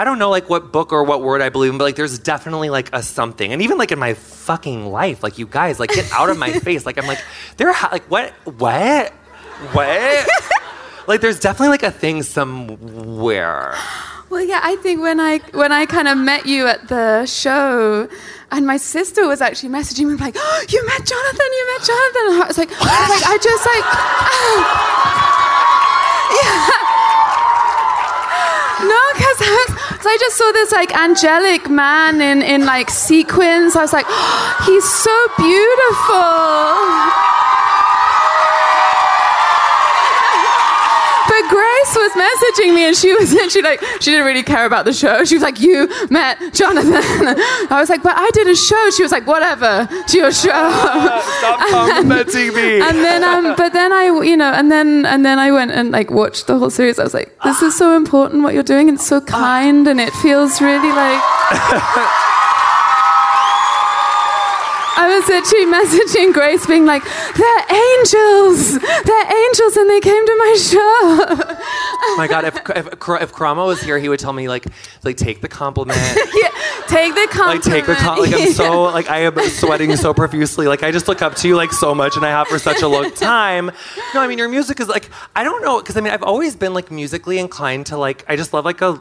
I 0.00 0.04
don't 0.04 0.18
know 0.18 0.30
like 0.30 0.48
what 0.48 0.72
book 0.72 0.94
or 0.94 1.04
what 1.04 1.20
word 1.20 1.42
I 1.42 1.50
believe 1.50 1.72
in, 1.72 1.78
but 1.78 1.84
like 1.84 1.96
there's 1.96 2.18
definitely 2.18 2.70
like 2.70 2.88
a 2.94 3.02
something. 3.02 3.52
And 3.52 3.60
even 3.60 3.76
like 3.76 3.92
in 3.92 3.98
my 3.98 4.14
fucking 4.14 4.86
life, 4.86 5.22
like 5.22 5.36
you 5.36 5.46
guys, 5.46 5.78
like 5.78 5.90
get 5.90 6.10
out 6.10 6.30
of 6.30 6.38
my 6.38 6.52
face. 6.60 6.86
Like 6.86 6.96
I'm 6.96 7.06
like, 7.06 7.22
there, 7.58 7.70
ha- 7.70 7.90
like 7.92 8.04
what, 8.04 8.32
what, 8.44 9.12
what? 9.74 10.28
like 11.06 11.20
there's 11.20 11.38
definitely 11.38 11.68
like 11.68 11.82
a 11.82 11.90
thing 11.90 12.22
somewhere. 12.22 13.74
Well, 14.30 14.42
yeah, 14.42 14.60
I 14.62 14.76
think 14.76 15.02
when 15.02 15.20
I 15.20 15.36
when 15.52 15.70
I 15.70 15.84
kind 15.84 16.08
of 16.08 16.16
met 16.16 16.46
you 16.46 16.66
at 16.66 16.88
the 16.88 17.26
show, 17.26 18.08
and 18.50 18.66
my 18.66 18.78
sister 18.78 19.26
was 19.28 19.42
actually 19.42 19.68
messaging 19.68 20.06
me 20.08 20.14
like, 20.14 20.34
oh, 20.38 20.64
"You 20.66 20.82
met 20.86 21.04
Jonathan, 21.04 21.46
you 21.58 21.66
met 21.76 21.84
Jonathan." 21.86 22.22
And 22.32 22.42
I 22.42 22.46
was 22.46 22.56
like, 22.56 22.70
I 22.72 22.80
was 22.80 23.10
like, 23.20 23.26
I 23.28 23.36
just 23.36 23.66
like, 23.68 23.84
yeah. 26.40 26.88
No, 28.80 28.96
because 29.12 29.36
I, 29.44 29.52
was- 29.68 29.69
so 30.02 30.08
I 30.08 30.16
just 30.18 30.36
saw 30.36 30.52
this 30.52 30.72
like 30.72 30.94
angelic 30.96 31.68
man 31.68 32.20
in 32.20 32.42
in 32.42 32.64
like 32.64 32.90
sequins. 32.90 33.76
I 33.76 33.82
was 33.82 33.92
like, 33.92 34.06
oh, 34.08 34.62
he's 34.66 34.88
so 34.88 35.16
beautiful. 35.36 37.29
Grace 41.80 41.96
was 41.96 42.12
messaging 42.12 42.74
me 42.74 42.84
and 42.86 42.96
she 42.96 43.12
was 43.14 43.30
she 43.52 43.62
like 43.62 43.80
she 44.00 44.10
didn't 44.10 44.26
really 44.26 44.42
care 44.42 44.66
about 44.66 44.84
the 44.84 44.92
show. 44.92 45.24
She 45.24 45.34
was 45.34 45.42
like, 45.42 45.60
You 45.60 45.88
met 46.10 46.38
Jonathan. 46.52 46.92
I 47.70 47.78
was 47.78 47.88
like, 47.88 48.02
But 48.02 48.16
I 48.16 48.28
did 48.32 48.48
a 48.48 48.56
show. 48.56 48.90
She 48.90 49.02
was 49.02 49.12
like, 49.12 49.26
Whatever, 49.26 49.88
to 50.08 50.18
your 50.18 50.32
show. 50.32 50.48
Stop 50.50 51.60
complimenting 51.70 52.54
me. 52.54 52.80
And 52.80 52.98
then 52.98 53.24
um 53.24 53.54
but 53.56 53.72
then 53.72 53.92
I 53.92 54.04
you 54.22 54.36
know, 54.36 54.52
and 54.52 54.70
then 54.70 55.06
and 55.06 55.24
then 55.24 55.38
I 55.38 55.50
went 55.50 55.70
and 55.70 55.90
like 55.90 56.10
watched 56.10 56.46
the 56.46 56.58
whole 56.58 56.70
series. 56.70 56.98
I 56.98 57.04
was 57.04 57.14
like, 57.14 57.34
This 57.44 57.62
is 57.62 57.76
so 57.76 57.96
important 57.96 58.42
what 58.42 58.54
you're 58.54 58.62
doing 58.62 58.88
and 58.88 58.98
it's 58.98 59.06
so 59.06 59.20
kind 59.20 59.86
and 59.86 60.00
it 60.00 60.12
feels 60.14 60.60
really 60.60 60.92
like 60.92 61.22
I 64.96 65.18
was 65.18 65.30
actually 65.30 65.66
messaging 65.66 66.32
Grace, 66.32 66.66
being 66.66 66.86
like, 66.86 67.02
"They're 67.34 67.64
angels, 67.70 68.78
they're 68.78 69.44
angels, 69.44 69.76
and 69.76 69.88
they 69.88 70.00
came 70.00 70.26
to 70.26 70.36
my 70.36 70.56
show." 70.58 71.58
Oh 72.02 72.14
my 72.16 72.26
God, 72.26 72.44
if, 72.44 72.56
if, 72.70 72.86
if 72.86 73.32
Karamo 73.32 73.66
was 73.66 73.82
here, 73.82 73.98
he 73.98 74.08
would 74.08 74.20
tell 74.20 74.32
me 74.32 74.48
like, 74.48 74.66
like 75.04 75.16
take 75.16 75.40
the 75.40 75.48
compliment. 75.48 75.98
yeah, 76.34 76.48
take 76.88 77.14
the 77.14 77.28
compliment. 77.30 77.64
like 77.66 77.74
take 77.74 77.86
the 77.86 77.94
compliment. 77.94 78.32
like 78.32 78.48
I'm 78.48 78.52
so 78.52 78.82
like 78.98 79.10
I 79.10 79.18
am 79.20 79.38
sweating 79.48 79.94
so 79.96 80.12
profusely. 80.14 80.66
Like 80.66 80.82
I 80.82 80.90
just 80.90 81.08
look 81.08 81.22
up 81.22 81.34
to 81.36 81.48
you 81.48 81.56
like 81.56 81.72
so 81.72 81.94
much, 81.94 82.16
and 82.16 82.24
I 82.24 82.30
have 82.30 82.48
for 82.48 82.58
such 82.58 82.82
a 82.82 82.88
long 82.88 83.10
time. 83.14 83.70
No, 84.14 84.20
I 84.20 84.26
mean 84.26 84.38
your 84.38 84.48
music 84.48 84.80
is 84.80 84.88
like 84.88 85.08
I 85.36 85.44
don't 85.44 85.62
know 85.62 85.80
because 85.80 85.96
I 85.96 86.00
mean 86.00 86.12
I've 86.12 86.22
always 86.22 86.56
been 86.56 86.74
like 86.74 86.90
musically 86.90 87.38
inclined 87.38 87.86
to 87.86 87.96
like 87.96 88.24
I 88.28 88.36
just 88.36 88.52
love 88.52 88.64
like 88.64 88.80
a 88.82 89.00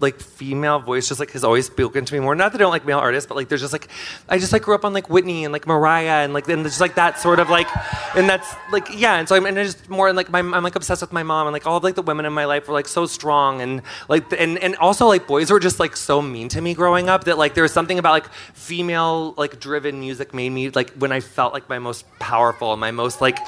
like 0.00 0.20
female 0.20 0.78
voice 0.78 1.08
just 1.08 1.20
like 1.20 1.30
has 1.30 1.44
always 1.44 1.66
spoken 1.66 2.04
to 2.04 2.14
me 2.14 2.20
more. 2.20 2.34
Not 2.34 2.52
that 2.52 2.58
I 2.58 2.62
don't 2.62 2.70
like 2.70 2.84
male 2.84 2.98
artists, 2.98 3.26
but 3.26 3.36
like 3.36 3.48
there's 3.48 3.60
just 3.60 3.72
like 3.72 3.88
I 4.28 4.38
just 4.38 4.52
like 4.52 4.62
grew 4.62 4.74
up 4.74 4.84
on 4.84 4.92
like 4.92 5.08
Whitney 5.08 5.44
and 5.44 5.52
like 5.52 5.66
Mariah 5.66 6.24
and 6.24 6.32
like 6.32 6.48
and 6.48 6.64
just 6.64 6.80
like 6.80 6.96
that 6.96 7.18
sort 7.18 7.40
of 7.40 7.48
like 7.48 7.68
and 8.16 8.28
that's 8.28 8.54
like 8.70 8.88
yeah. 8.98 9.18
And 9.18 9.28
so 9.28 9.36
I'm 9.36 9.46
and 9.46 9.56
just 9.56 9.88
more 9.88 10.08
and 10.08 10.16
like 10.16 10.30
my, 10.30 10.40
I'm 10.40 10.62
like 10.62 10.76
obsessed 10.76 11.00
with 11.00 11.12
my 11.12 11.22
mom 11.22 11.46
and 11.46 11.52
like 11.52 11.66
all 11.66 11.76
of 11.78 11.84
like 11.84 11.94
the 11.94 12.02
women 12.02 12.26
in 12.26 12.32
my 12.32 12.44
life 12.44 12.68
were 12.68 12.74
like 12.74 12.88
so 12.88 13.06
strong 13.06 13.60
and 13.60 13.82
like 14.08 14.32
and 14.38 14.58
and 14.58 14.76
also 14.76 15.06
like 15.06 15.26
boys 15.26 15.50
were 15.50 15.60
just 15.60 15.80
like 15.80 15.96
so 15.96 16.20
mean 16.20 16.48
to 16.50 16.60
me 16.60 16.74
growing 16.74 17.08
up 17.08 17.24
that 17.24 17.38
like 17.38 17.54
there 17.54 17.62
was 17.62 17.72
something 17.72 17.98
about 17.98 18.12
like 18.12 18.32
female 18.54 19.34
like 19.36 19.60
driven 19.60 20.00
music 20.00 20.34
made 20.34 20.50
me 20.50 20.70
like 20.70 20.90
when 20.94 21.12
I 21.12 21.20
felt 21.20 21.52
like 21.52 21.68
my 21.68 21.78
most 21.78 22.04
powerful 22.18 22.72
and 22.72 22.80
my 22.80 22.90
most 22.90 23.20
like 23.20 23.38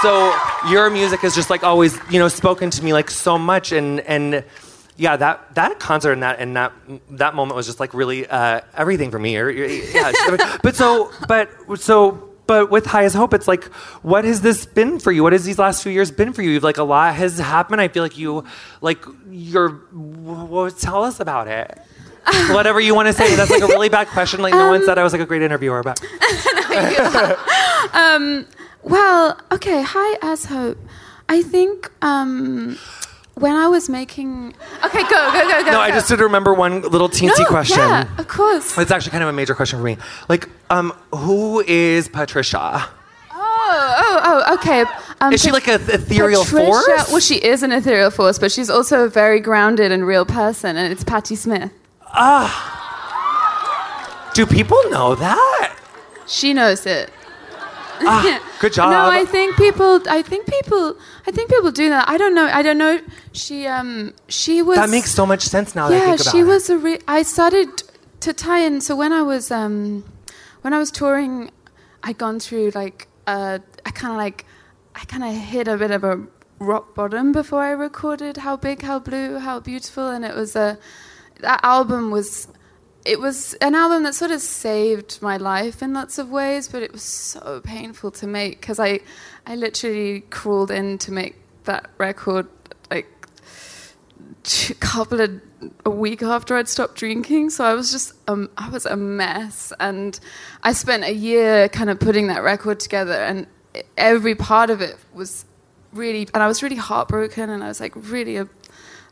so 0.00 0.36
your 0.68 0.90
music 0.90 1.20
has 1.20 1.34
just 1.34 1.50
like 1.50 1.62
always, 1.62 1.98
you 2.10 2.18
know, 2.18 2.28
spoken 2.28 2.70
to 2.70 2.84
me 2.84 2.92
like 2.92 3.10
so 3.10 3.38
much, 3.38 3.72
and 3.72 4.00
and 4.00 4.44
yeah, 4.96 5.16
that 5.16 5.54
that 5.54 5.78
concert 5.78 6.12
and 6.12 6.22
that 6.22 6.38
and 6.38 6.56
that 6.56 6.72
that 7.10 7.34
moment 7.34 7.56
was 7.56 7.66
just 7.66 7.80
like 7.80 7.94
really 7.94 8.26
uh, 8.26 8.60
everything 8.74 9.10
for 9.10 9.18
me. 9.18 9.36
Or, 9.36 9.50
yeah, 9.50 10.12
but 10.62 10.76
so 10.76 11.10
but 11.28 11.50
so. 11.78 12.22
But 12.46 12.70
with 12.70 12.86
High 12.86 13.02
as 13.02 13.12
Hope, 13.12 13.34
it's 13.34 13.48
like, 13.48 13.64
what 14.04 14.24
has 14.24 14.40
this 14.40 14.66
been 14.66 15.00
for 15.00 15.10
you? 15.10 15.24
What 15.24 15.32
has 15.32 15.44
these 15.44 15.58
last 15.58 15.82
few 15.82 15.90
years 15.90 16.12
been 16.12 16.32
for 16.32 16.42
you? 16.42 16.50
You've 16.50 16.62
like 16.62 16.78
a 16.78 16.84
lot 16.84 17.12
has 17.16 17.40
happened. 17.40 17.80
I 17.80 17.88
feel 17.88 18.04
like 18.04 18.16
you, 18.16 18.44
like 18.80 19.04
you're. 19.28 19.80
Well, 19.92 20.70
tell 20.70 21.02
us 21.02 21.18
about 21.18 21.48
it. 21.48 21.76
Whatever 22.50 22.78
you 22.78 22.94
want 22.94 23.08
to 23.08 23.12
say. 23.12 23.34
That's 23.34 23.50
like 23.50 23.64
a 23.64 23.66
really 23.66 23.88
bad 23.88 24.06
question. 24.06 24.42
Like 24.42 24.54
no 24.54 24.68
one 24.68 24.84
said 24.84 24.96
I 24.96 25.02
was 25.02 25.12
like 25.12 25.22
a 25.22 25.26
great 25.26 25.42
interviewer, 25.42 25.82
but 25.82 26.00
Well, 28.86 29.36
okay, 29.50 29.82
High 29.82 30.16
as 30.22 30.44
Hope. 30.44 30.78
I 31.28 31.42
think 31.42 31.90
um, 32.02 32.78
when 33.36 33.54
I 33.54 33.68
was 33.68 33.88
making. 33.88 34.54
Okay, 34.84 35.02
go, 35.02 35.08
go, 35.32 35.48
go, 35.48 35.64
go. 35.64 35.70
no, 35.72 35.80
I 35.80 35.90
just 35.90 36.08
did 36.08 36.20
remember 36.20 36.54
one 36.54 36.80
little 36.82 37.08
teensy 37.08 37.38
No, 37.40 37.44
question. 37.46 37.78
Yeah, 37.78 38.08
of 38.18 38.28
course. 38.28 38.76
It's 38.78 38.90
actually 38.90 39.10
kind 39.12 39.22
of 39.22 39.28
a 39.28 39.32
major 39.32 39.54
question 39.54 39.78
for 39.78 39.84
me. 39.84 39.98
Like, 40.28 40.48
um, 40.70 40.92
who 41.14 41.60
is 41.66 42.08
Patricia? 42.08 42.88
Oh, 43.32 43.94
oh, 43.98 44.20
oh, 44.48 44.54
okay. 44.54 44.84
Um, 45.20 45.32
Is 45.32 45.42
she 45.42 45.50
like 45.50 45.68
an 45.68 45.80
ethereal 45.82 46.44
Patricia- 46.44 46.66
force? 46.66 47.10
Well, 47.10 47.20
she 47.20 47.36
is 47.36 47.62
an 47.62 47.72
ethereal 47.72 48.10
force, 48.10 48.38
but 48.38 48.50
she's 48.52 48.70
also 48.70 49.04
a 49.04 49.08
very 49.08 49.40
grounded 49.40 49.92
and 49.92 50.06
real 50.06 50.24
person, 50.24 50.76
and 50.76 50.92
it's 50.92 51.04
Patti 51.04 51.34
Smith. 51.34 51.70
Ah 52.18 52.72
Do 54.34 54.46
people 54.46 54.80
know 54.90 55.14
that? 55.16 55.76
She 56.26 56.52
knows 56.54 56.86
it. 56.86 57.10
Ah, 58.00 58.56
good 58.60 58.72
job. 58.78 58.90
No, 58.90 59.06
I 59.08 59.24
think 59.24 59.56
people. 59.56 60.00
I 60.08 60.22
think 60.22 60.46
people. 60.46 60.96
I 61.26 61.30
think 61.30 61.50
people 61.50 61.70
do 61.70 61.88
that. 61.88 62.08
I 62.08 62.16
don't 62.18 62.34
know. 62.34 62.46
I 62.46 62.62
don't 62.62 62.78
know. 62.78 63.00
She 63.32 63.66
um. 63.66 64.14
She 64.28 64.62
was. 64.62 64.76
that 64.76 64.90
makes 64.90 65.12
so 65.12 65.26
much 65.26 65.42
sense 65.42 65.74
now 65.74 65.88
that 65.88 65.94
I 65.94 65.98
yeah, 65.98 66.06
think 66.16 66.20
about 66.20 66.32
she 66.32 66.40
it. 66.40 66.44
was 66.44 66.70
a. 66.70 66.78
Re- 66.78 67.00
I 67.08 67.22
started 67.22 67.82
to 68.20 68.32
tie 68.32 68.60
in. 68.60 68.80
So 68.80 68.96
when 68.96 69.12
I 69.12 69.22
was 69.22 69.50
um, 69.50 70.04
when 70.62 70.72
I 70.74 70.78
was 70.78 70.90
touring, 70.90 71.50
I'd 72.02 72.18
gone 72.18 72.40
through 72.40 72.70
like 72.74 73.08
uh, 73.26 73.58
I 73.84 73.90
kind 73.90 74.12
of 74.12 74.18
like, 74.18 74.44
I 74.94 75.04
kind 75.04 75.24
of 75.24 75.34
hit 75.34 75.68
a 75.68 75.76
bit 75.76 75.90
of 75.90 76.04
a 76.04 76.22
rock 76.58 76.94
bottom 76.94 77.32
before 77.32 77.62
I 77.62 77.70
recorded 77.70 78.38
"How 78.38 78.56
Big, 78.56 78.82
How 78.82 78.98
Blue, 78.98 79.38
How 79.38 79.60
Beautiful," 79.60 80.08
and 80.08 80.24
it 80.24 80.34
was 80.34 80.56
a. 80.56 80.78
That 81.40 81.60
album 81.62 82.10
was. 82.10 82.48
It 83.06 83.20
was 83.20 83.54
an 83.54 83.76
album 83.76 84.02
that 84.02 84.16
sort 84.16 84.32
of 84.32 84.40
saved 84.40 85.22
my 85.22 85.36
life 85.36 85.80
in 85.80 85.94
lots 85.94 86.18
of 86.18 86.30
ways, 86.30 86.66
but 86.68 86.82
it 86.82 86.92
was 86.92 87.02
so 87.02 87.60
painful 87.62 88.10
to 88.12 88.26
make 88.26 88.60
because 88.60 88.80
I, 88.80 88.98
I 89.46 89.54
literally 89.54 90.22
crawled 90.22 90.72
in 90.72 90.98
to 90.98 91.12
make 91.12 91.36
that 91.64 91.88
record 91.98 92.48
like 92.90 93.06
a 94.70 94.74
couple 94.74 95.20
of 95.20 95.40
a 95.84 95.90
week 95.90 96.22
after 96.22 96.56
I'd 96.56 96.68
stopped 96.68 96.96
drinking. 96.96 97.50
So 97.50 97.64
I 97.64 97.74
was 97.74 97.92
just 97.92 98.12
um, 98.28 98.50
I 98.56 98.68
was 98.70 98.86
a 98.86 98.96
mess, 98.96 99.72
and 99.78 100.18
I 100.64 100.72
spent 100.72 101.04
a 101.04 101.14
year 101.14 101.68
kind 101.68 101.90
of 101.90 102.00
putting 102.00 102.26
that 102.26 102.42
record 102.42 102.80
together, 102.80 103.14
and 103.14 103.46
every 103.96 104.34
part 104.34 104.70
of 104.70 104.80
it 104.80 104.96
was 105.14 105.44
really, 105.92 106.28
and 106.34 106.42
I 106.42 106.48
was 106.48 106.62
really 106.62 106.76
heartbroken, 106.76 107.50
and 107.50 107.62
I 107.62 107.68
was 107.68 107.80
like 107.80 107.92
really 107.94 108.36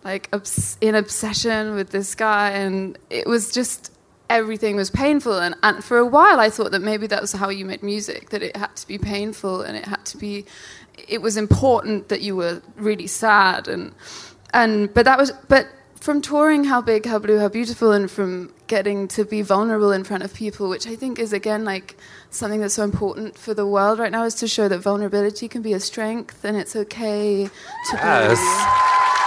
like 0.05 0.29
obs- 0.33 0.77
in 0.81 0.95
obsession 0.95 1.75
with 1.75 1.91
this 1.91 2.15
guy, 2.15 2.51
and 2.51 2.99
it 3.11 3.27
was 3.27 3.53
just 3.53 3.91
everything 4.31 4.75
was 4.75 4.91
painful 4.91 5.39
and, 5.39 5.55
and 5.63 5.85
for 5.85 5.99
a 5.99 6.07
while 6.07 6.41
i 6.41 6.49
thought 6.49 6.71
that 6.73 6.81
maybe 6.81 7.07
that 7.07 7.21
was 7.21 7.33
how 7.33 7.51
you 7.51 7.63
made 7.67 7.83
music 7.83 8.31
that 8.31 8.43
it 8.43 8.57
had 8.57 8.75
to 8.75 8.89
be 8.89 8.97
painful 8.97 9.61
and 9.61 9.77
it 9.77 9.85
had 9.85 10.03
to 10.07 10.17
be 10.17 10.47
it 11.07 11.21
was 11.21 11.37
important 11.37 12.09
that 12.09 12.23
you 12.23 12.35
were 12.35 12.63
really 12.77 13.07
sad 13.07 13.69
and 13.69 13.93
and 14.55 14.93
but 14.95 15.05
that 15.05 15.19
was 15.19 15.31
but 15.49 15.67
from 16.01 16.23
touring 16.23 16.65
how 16.65 16.81
big 16.81 17.05
how 17.05 17.19
blue 17.19 17.39
how 17.39 17.49
beautiful 17.51 17.93
and 17.93 18.11
from 18.11 18.51
getting 18.67 19.07
to 19.07 19.27
be 19.27 19.43
vulnerable 19.43 19.93
in 19.93 20.03
front 20.03 20.23
of 20.23 20.33
people 20.33 20.71
which 20.71 20.87
i 20.87 20.97
think 20.97 21.19
is 21.19 21.35
again 21.35 21.63
like 21.67 21.95
something 22.31 22.61
that's 22.63 22.75
so 22.75 22.83
important 22.83 23.37
for 23.37 23.53
the 23.53 23.67
world 23.67 23.99
right 23.99 24.11
now 24.11 24.25
is 24.25 24.35
to 24.35 24.49
show 24.49 24.69
that 24.69 24.79
vulnerability 24.79 25.49
can 25.49 25.61
be 25.61 25.75
a 25.75 25.81
strength 25.81 26.43
and 26.47 26.57
it's 26.57 26.75
okay 26.75 27.45
to 27.91 27.97
Yes. 27.97 28.41
be 28.41 29.24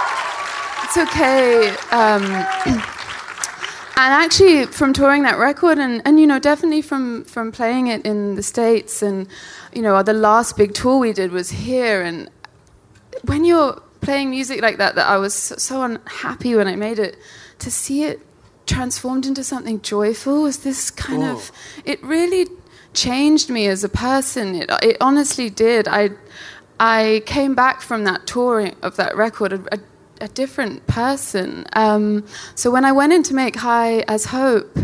it's 0.88 0.96
okay 0.96 1.68
um, 1.90 2.22
and 3.96 4.12
actually 4.14 4.66
from 4.66 4.92
touring 4.92 5.22
that 5.22 5.38
record 5.38 5.78
and, 5.78 6.00
and 6.04 6.18
you 6.18 6.26
know 6.26 6.38
definitely 6.38 6.82
from 6.82 7.24
from 7.24 7.52
playing 7.52 7.88
it 7.88 8.04
in 8.06 8.34
the 8.34 8.42
states 8.42 9.02
and 9.02 9.28
you 9.72 9.82
know 9.82 10.02
the 10.02 10.12
last 10.12 10.56
big 10.56 10.72
tour 10.72 10.98
we 10.98 11.12
did 11.12 11.30
was 11.30 11.50
here 11.50 12.02
and 12.02 12.30
when 13.24 13.44
you're 13.44 13.80
playing 14.00 14.30
music 14.30 14.62
like 14.62 14.78
that 14.78 14.94
that 14.94 15.06
i 15.06 15.16
was 15.18 15.34
so, 15.34 15.56
so 15.56 15.82
unhappy 15.82 16.54
when 16.54 16.66
i 16.66 16.74
made 16.74 16.98
it 16.98 17.16
to 17.58 17.70
see 17.70 18.04
it 18.04 18.20
transformed 18.66 19.26
into 19.26 19.42
something 19.42 19.80
joyful 19.82 20.42
was 20.42 20.58
this 20.58 20.90
kind 20.90 21.22
of 21.22 21.50
it 21.84 22.02
really 22.02 22.46
changed 22.94 23.48
me 23.48 23.66
as 23.66 23.84
a 23.84 23.88
person. 23.88 24.54
It, 24.54 24.70
it 24.82 24.96
honestly 25.00 25.50
did. 25.50 25.88
I 25.88 26.10
i 26.80 27.22
came 27.26 27.54
back 27.54 27.80
from 27.80 28.04
that 28.04 28.24
touring 28.26 28.76
of 28.82 28.94
that 28.96 29.16
record 29.16 29.52
a, 29.52 29.74
a, 29.74 29.78
a 30.20 30.28
different 30.28 30.86
person 30.86 31.66
um, 31.74 32.24
so 32.54 32.70
when 32.70 32.84
i 32.84 32.92
went 32.92 33.12
in 33.12 33.22
to 33.22 33.34
make 33.34 33.56
high 33.56 34.00
as 34.08 34.26
hope 34.26 34.78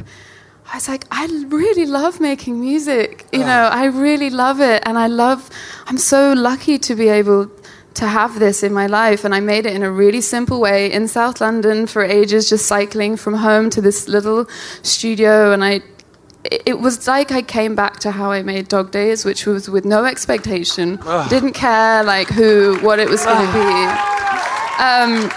I 0.73 0.77
was 0.79 0.89
like, 0.89 1.05
I 1.11 1.27
really 1.49 1.87
love 1.87 2.21
making 2.21 2.59
music. 2.59 3.27
You 3.33 3.41
know, 3.41 3.69
I 3.71 3.85
really 3.85 4.31
love 4.31 4.61
it. 4.61 4.83
And 4.87 4.99
I 4.99 5.07
love, 5.07 5.51
I'm 5.87 5.99
so 5.99 6.33
lucky 6.33 6.79
to 6.79 6.95
be 6.95 7.09
able 7.09 7.51
to 7.95 8.07
have 8.07 8.39
this 8.39 8.63
in 8.63 8.73
my 8.73 8.87
life. 8.87 9.25
And 9.25 9.35
I 9.35 9.41
made 9.41 9.67
it 9.67 9.75
in 9.75 9.83
a 9.83 9.91
really 9.91 10.21
simple 10.21 10.61
way 10.61 10.91
in 10.91 11.07
South 11.07 11.41
London 11.41 11.87
for 11.87 12.03
ages, 12.03 12.49
just 12.49 12.67
cycling 12.67 13.17
from 13.17 13.35
home 13.35 13.71
to 13.71 13.81
this 13.81 14.09
little 14.09 14.47
studio. 14.83 15.53
And 15.53 15.63
I, 15.63 15.83
it 16.45 16.63
it 16.67 16.81
was 16.81 17.07
like 17.07 17.31
I 17.31 17.43
came 17.43 17.75
back 17.75 18.01
to 18.01 18.11
how 18.11 18.31
I 18.33 18.43
made 18.43 18.69
Dog 18.69 18.91
Days, 18.91 19.25
which 19.25 19.47
was 19.47 19.71
with 19.71 19.85
no 19.85 20.05
expectation, 20.05 20.99
didn't 21.29 21.53
care 21.53 22.03
like 22.05 22.29
who, 22.29 22.79
what 22.81 22.99
it 22.99 23.09
was 23.09 23.25
going 23.25 23.47
to 23.47 23.53
be. 23.53 24.34
Um, 24.79 25.31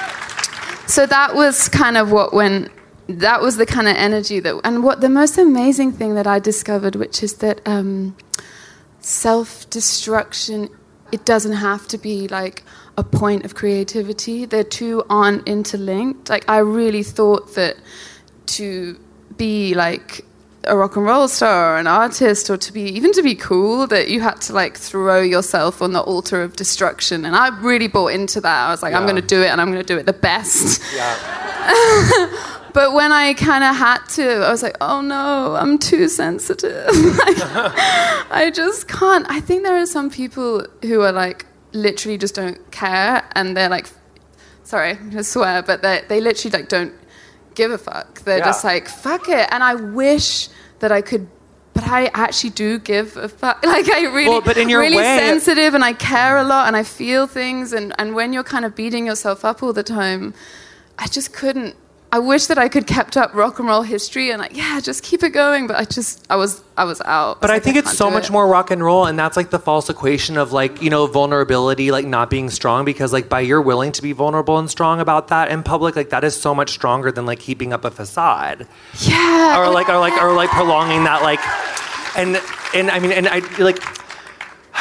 so 0.88 1.06
that 1.06 1.36
was 1.36 1.70
kind 1.70 1.98
of 1.98 2.12
what 2.12 2.34
went 2.34 2.72
that 3.10 3.42
was 3.42 3.56
the 3.56 3.66
kind 3.66 3.88
of 3.88 3.96
energy 3.96 4.40
that 4.42 4.60
and 4.66 4.84
what 4.84 5.00
the 5.00 5.08
most 5.08 5.38
amazing 5.38 5.94
thing 5.94 6.16
that 6.16 6.28
i 6.28 6.40
discovered 6.40 6.94
which 6.98 7.24
is 7.24 7.36
that 7.36 7.62
um, 7.66 8.14
self-destruction 9.00 10.68
it 11.12 11.26
doesn't 11.26 11.54
have 11.54 11.88
to 11.88 11.98
be 11.98 12.28
like 12.28 12.64
a 12.98 13.04
point 13.04 13.46
of 13.46 13.56
creativity. 13.56 14.46
The 14.46 14.64
two 14.64 15.04
aren't 15.10 15.48
interlinked. 15.48 16.30
Like 16.30 16.50
i 16.50 16.58
really 16.58 17.04
thought 17.04 17.56
that 17.56 17.78
to 18.48 19.00
be 19.38 19.74
like 19.74 20.26
a 20.68 20.76
rock 20.78 20.96
and 20.96 21.06
roll 21.06 21.28
star 21.28 21.76
or 21.76 21.78
an 21.78 21.88
artist 21.88 22.50
or 22.50 22.58
to 22.58 22.72
be 22.74 22.82
even 22.84 23.12
to 23.14 23.22
be 23.24 23.36
cool 23.36 23.88
that 23.88 24.08
you 24.10 24.22
had 24.22 24.40
to 24.42 24.54
like 24.54 24.78
throw 24.78 25.22
yourself 25.22 25.82
on 25.82 25.94
the 25.94 26.02
altar 26.02 26.42
of 26.44 26.56
destruction 26.56 27.26
and 27.26 27.36
i 27.36 27.48
really 27.60 27.88
bought 27.88 28.08
into 28.14 28.40
that 28.42 28.68
i 28.68 28.72
was 28.72 28.82
like 28.84 28.94
i'm 28.94 29.04
going 29.04 29.16
to 29.16 29.22
do 29.22 29.42
it 29.42 29.48
and 29.48 29.60
i'm 29.62 29.72
going 29.72 29.82
to 29.84 29.94
do 29.94 29.98
it 29.98 30.06
the 30.06 30.14
best 30.14 30.82
but 32.74 32.94
when 32.94 33.12
I 33.12 33.34
kind 33.38 33.64
of 33.64 33.76
had 33.76 34.00
to, 34.10 34.46
I 34.46 34.52
was 34.52 34.62
like, 34.64 34.78
oh 34.82 35.02
no, 35.02 35.56
I'm 35.56 35.80
too 35.80 36.08
sensitive. 36.08 36.86
I 36.92 38.52
just 38.54 38.88
can't. 38.88 39.26
I 39.30 39.40
think 39.40 39.64
there 39.64 39.76
are 39.78 39.86
some 39.86 40.10
people 40.10 40.66
who 40.84 41.02
are 41.02 41.12
like, 41.12 41.46
literally 41.74 42.18
just 42.18 42.36
don't 42.36 42.60
care. 42.72 43.28
And 43.36 43.58
they're 43.58 43.70
like, 43.70 43.88
sorry, 44.64 44.92
I'm 44.92 44.98
going 44.98 45.12
to 45.12 45.24
swear, 45.24 45.64
but 45.64 45.82
they, 45.82 46.04
they 46.08 46.22
literally 46.22 46.58
like 46.58 46.70
don't 46.70 46.94
give 47.56 47.72
a 47.72 47.78
fuck. 47.78 48.22
They're 48.22 48.38
Yeah. 48.40 48.46
just 48.46 48.64
like, 48.64 48.88
fuck 48.88 49.28
it. 49.28 49.48
And 49.52 49.64
I 49.64 49.76
wish 49.76 50.48
that 50.80 50.92
I 50.92 51.02
could. 51.02 51.28
But 51.74 51.84
I 51.90 52.08
actually 52.16 52.50
do 52.52 52.80
give 52.80 53.16
a 53.18 53.30
fuck. 53.30 53.64
Like 53.64 53.88
I 53.92 54.06
really, 54.06 54.30
Well, 54.30 54.42
but 54.42 54.58
in 54.58 54.68
your 54.68 54.80
really 54.82 54.98
way- 54.98 55.20
sensitive, 55.20 55.76
and 55.76 55.84
I 55.84 55.94
care 55.94 56.38
a 56.38 56.44
lot, 56.44 56.68
and 56.68 56.76
I 56.76 56.84
feel 56.84 57.28
things. 57.28 57.72
And, 57.72 57.94
and 58.00 58.16
when 58.16 58.34
you're 58.34 58.44
kind 58.44 58.66
of 58.66 58.76
beating 58.76 59.06
yourself 59.06 59.46
up 59.46 59.62
all 59.62 59.74
the 59.74 59.84
time, 59.84 60.34
I 60.98 61.08
just 61.08 61.34
couldn't. 61.34 61.76
I 62.10 62.20
wish 62.20 62.46
that 62.46 62.58
I 62.58 62.70
could 62.70 62.88
kept 62.88 63.18
up 63.18 63.34
rock 63.34 63.60
and 63.60 63.68
roll 63.68 63.82
history 63.82 64.32
and 64.32 64.40
like, 64.42 64.56
yeah, 64.56 64.80
just 64.80 65.04
keep 65.04 65.24
it 65.24 65.32
going. 65.32 65.68
But 65.68 65.76
I 65.76 65.84
just, 65.84 66.26
I 66.30 66.38
was, 66.38 66.64
I 66.78 66.86
was 66.86 67.02
out. 67.02 67.42
But 67.42 67.52
I 67.52 67.56
was 67.56 67.64
think 67.66 67.76
it's 67.76 67.98
so 67.98 68.10
much 68.10 68.28
it. 68.30 68.32
more 68.32 68.48
rock 68.48 68.72
and 68.72 68.82
roll, 68.82 69.06
and 69.06 69.20
that's 69.20 69.36
like 69.36 69.50
the 69.50 69.60
false 69.60 69.90
equation 69.90 70.38
of 70.38 70.54
like 70.54 70.82
you 70.82 70.90
know 70.90 71.06
vulnerability, 71.08 71.92
like 71.92 72.06
not 72.06 72.30
being 72.30 72.50
strong. 72.50 72.86
Because 72.86 73.12
like 73.12 73.28
by 73.28 73.42
you're 73.42 73.62
willing 73.62 73.92
to 73.92 74.02
be 74.02 74.14
vulnerable 74.14 74.58
and 74.58 74.70
strong 74.70 75.02
about 75.02 75.28
that 75.28 75.52
in 75.52 75.64
public, 75.64 75.98
like 75.98 76.10
that 76.12 76.24
is 76.24 76.40
so 76.40 76.56
much 76.56 76.70
stronger 76.70 77.12
than 77.12 77.26
like 77.26 77.40
keeping 77.40 77.74
up 77.74 77.84
a 77.84 77.92
facade, 77.92 78.68
Yeah. 79.02 79.60
or 79.60 79.70
like 79.70 79.90
or 79.90 80.00
like 80.00 80.14
or 80.22 80.32
like 80.34 80.50
prolonging 80.50 81.04
that 81.04 81.22
like, 81.24 81.40
and 82.18 82.42
and 82.74 82.90
I 82.90 83.00
mean 83.00 83.12
and 83.12 83.28
I 83.28 83.40
like. 83.62 83.80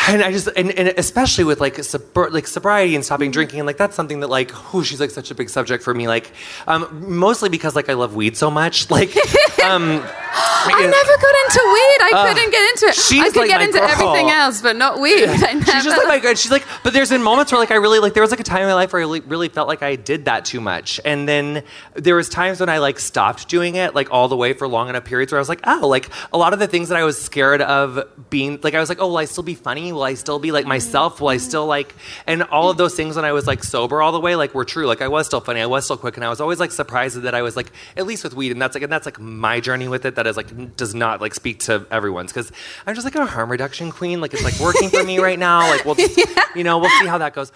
And 0.08 0.22
I 0.22 0.30
just, 0.30 0.48
and, 0.56 0.70
and 0.70 0.88
especially 0.96 1.44
with 1.44 1.60
like 1.60 1.78
like 2.14 2.46
sobriety 2.46 2.94
and 2.94 3.04
stopping 3.04 3.30
drinking, 3.30 3.60
and 3.60 3.66
like 3.66 3.76
that's 3.76 3.96
something 3.96 4.20
that 4.20 4.28
like, 4.28 4.50
who 4.50 4.84
she's 4.84 5.00
like 5.00 5.10
such 5.10 5.30
a 5.30 5.34
big 5.34 5.50
subject 5.50 5.82
for 5.82 5.92
me. 5.92 6.06
Like, 6.06 6.32
um, 6.66 7.04
mostly 7.18 7.48
because 7.48 7.74
like 7.74 7.88
I 7.88 7.94
love 7.94 8.14
weed 8.14 8.36
so 8.36 8.50
much. 8.50 8.90
Like, 8.90 9.14
um, 9.64 10.04
I 10.68 10.82
never 10.82 11.16
got 11.16 11.34
into 11.44 11.62
weed. 11.64 11.98
I 12.02 12.10
uh, 12.14 12.28
couldn't 12.28 12.50
get 12.50 12.70
into 12.70 12.86
it. 12.86 12.94
she's 12.94 13.22
I 13.22 13.26
could 13.30 13.36
like 13.36 13.48
get 13.48 13.62
into 13.62 13.78
girl. 13.78 13.88
everything 13.88 14.30
else, 14.30 14.60
but 14.60 14.76
not 14.76 15.00
weed. 15.00 15.28
I 15.28 15.52
never. 15.54 15.64
She's 15.64 15.84
just 15.84 15.96
like 15.96 16.08
my 16.08 16.18
good. 16.18 16.38
She's 16.38 16.50
like, 16.50 16.64
but 16.82 16.92
there's 16.92 17.10
been 17.10 17.22
moments 17.22 17.52
where 17.52 17.58
like 17.58 17.70
I 17.70 17.76
really 17.76 17.98
like 17.98 18.14
there 18.14 18.22
was 18.22 18.30
like 18.30 18.40
a 18.40 18.44
time 18.44 18.62
in 18.62 18.68
my 18.68 18.74
life 18.74 18.92
where 18.92 19.00
I 19.00 19.04
really, 19.04 19.20
really 19.20 19.48
felt 19.48 19.68
like 19.68 19.82
I 19.82 19.96
did 19.96 20.26
that 20.26 20.44
too 20.44 20.60
much, 20.60 21.00
and 21.04 21.28
then 21.28 21.62
there 21.94 22.16
was 22.16 22.28
times 22.28 22.60
when 22.60 22.68
I 22.68 22.78
like 22.78 22.98
stopped 22.98 23.48
doing 23.48 23.76
it 23.76 23.94
like 23.94 24.10
all 24.10 24.28
the 24.28 24.36
way 24.36 24.52
for 24.52 24.68
long 24.68 24.88
enough 24.88 25.04
periods 25.04 25.32
where 25.32 25.38
I 25.38 25.42
was 25.42 25.48
like, 25.48 25.60
oh, 25.64 25.86
like 25.86 26.10
a 26.32 26.38
lot 26.38 26.52
of 26.52 26.58
the 26.58 26.66
things 26.66 26.88
that 26.88 26.98
I 26.98 27.04
was 27.04 27.20
scared 27.20 27.62
of 27.62 28.08
being 28.30 28.60
like 28.62 28.74
I 28.74 28.80
was 28.80 28.88
like, 28.88 29.00
oh, 29.00 29.08
will 29.08 29.18
I 29.18 29.24
still 29.24 29.44
be 29.44 29.54
funny? 29.54 29.92
Will 29.92 30.02
I 30.02 30.14
still 30.14 30.38
be 30.38 30.52
like 30.52 30.66
myself? 30.66 31.20
Will 31.20 31.28
I 31.28 31.38
still 31.38 31.66
like 31.66 31.94
and 32.26 32.42
all 32.44 32.70
of 32.70 32.76
those 32.76 32.94
things 32.94 33.16
when 33.16 33.24
I 33.24 33.32
was 33.32 33.46
like 33.46 33.62
sober 33.64 34.02
all 34.02 34.12
the 34.12 34.20
way 34.20 34.36
like 34.36 34.54
were 34.54 34.64
true. 34.64 34.86
Like 34.86 35.02
I 35.02 35.08
was 35.08 35.26
still 35.26 35.40
funny, 35.40 35.60
I 35.60 35.66
was 35.66 35.84
still 35.84 35.96
quick, 35.96 36.16
and 36.16 36.24
I 36.24 36.28
was 36.28 36.40
always 36.40 36.60
like 36.60 36.72
surprised 36.72 37.20
that 37.22 37.34
I 37.34 37.42
was 37.42 37.56
like 37.56 37.72
at 37.96 38.06
least 38.06 38.24
with 38.24 38.34
weed, 38.34 38.52
and 38.52 38.60
that's 38.60 38.74
like 38.74 38.82
and 38.82 38.92
that's 38.92 39.06
like 39.06 39.20
my 39.20 39.60
journey 39.60 39.88
with 39.88 40.04
it 40.04 40.14
that 40.16 40.25
is 40.28 40.36
like 40.36 40.76
does 40.76 40.94
not 40.94 41.20
like 41.20 41.34
speak 41.34 41.60
to 41.60 41.86
everyone's 41.90 42.32
because 42.32 42.52
I'm 42.86 42.94
just 42.94 43.04
like 43.04 43.14
a 43.14 43.26
harm 43.26 43.50
reduction 43.50 43.90
queen. 43.90 44.20
Like 44.20 44.34
it's 44.34 44.44
like 44.44 44.58
working 44.60 44.88
for 44.88 45.04
me 45.04 45.18
right 45.28 45.38
now. 45.38 45.60
Like 45.70 45.84
we'll 45.84 45.94
just, 45.94 46.18
you 46.54 46.64
know 46.64 46.78
we'll 46.78 46.90
see 47.00 47.06
how 47.06 47.18
that 47.18 47.34
goes. 47.34 47.52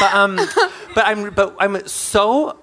But 0.00 0.14
um, 0.14 0.36
but 0.94 1.06
I'm 1.06 1.30
but 1.30 1.56
I'm 1.58 1.86
so 1.86 2.58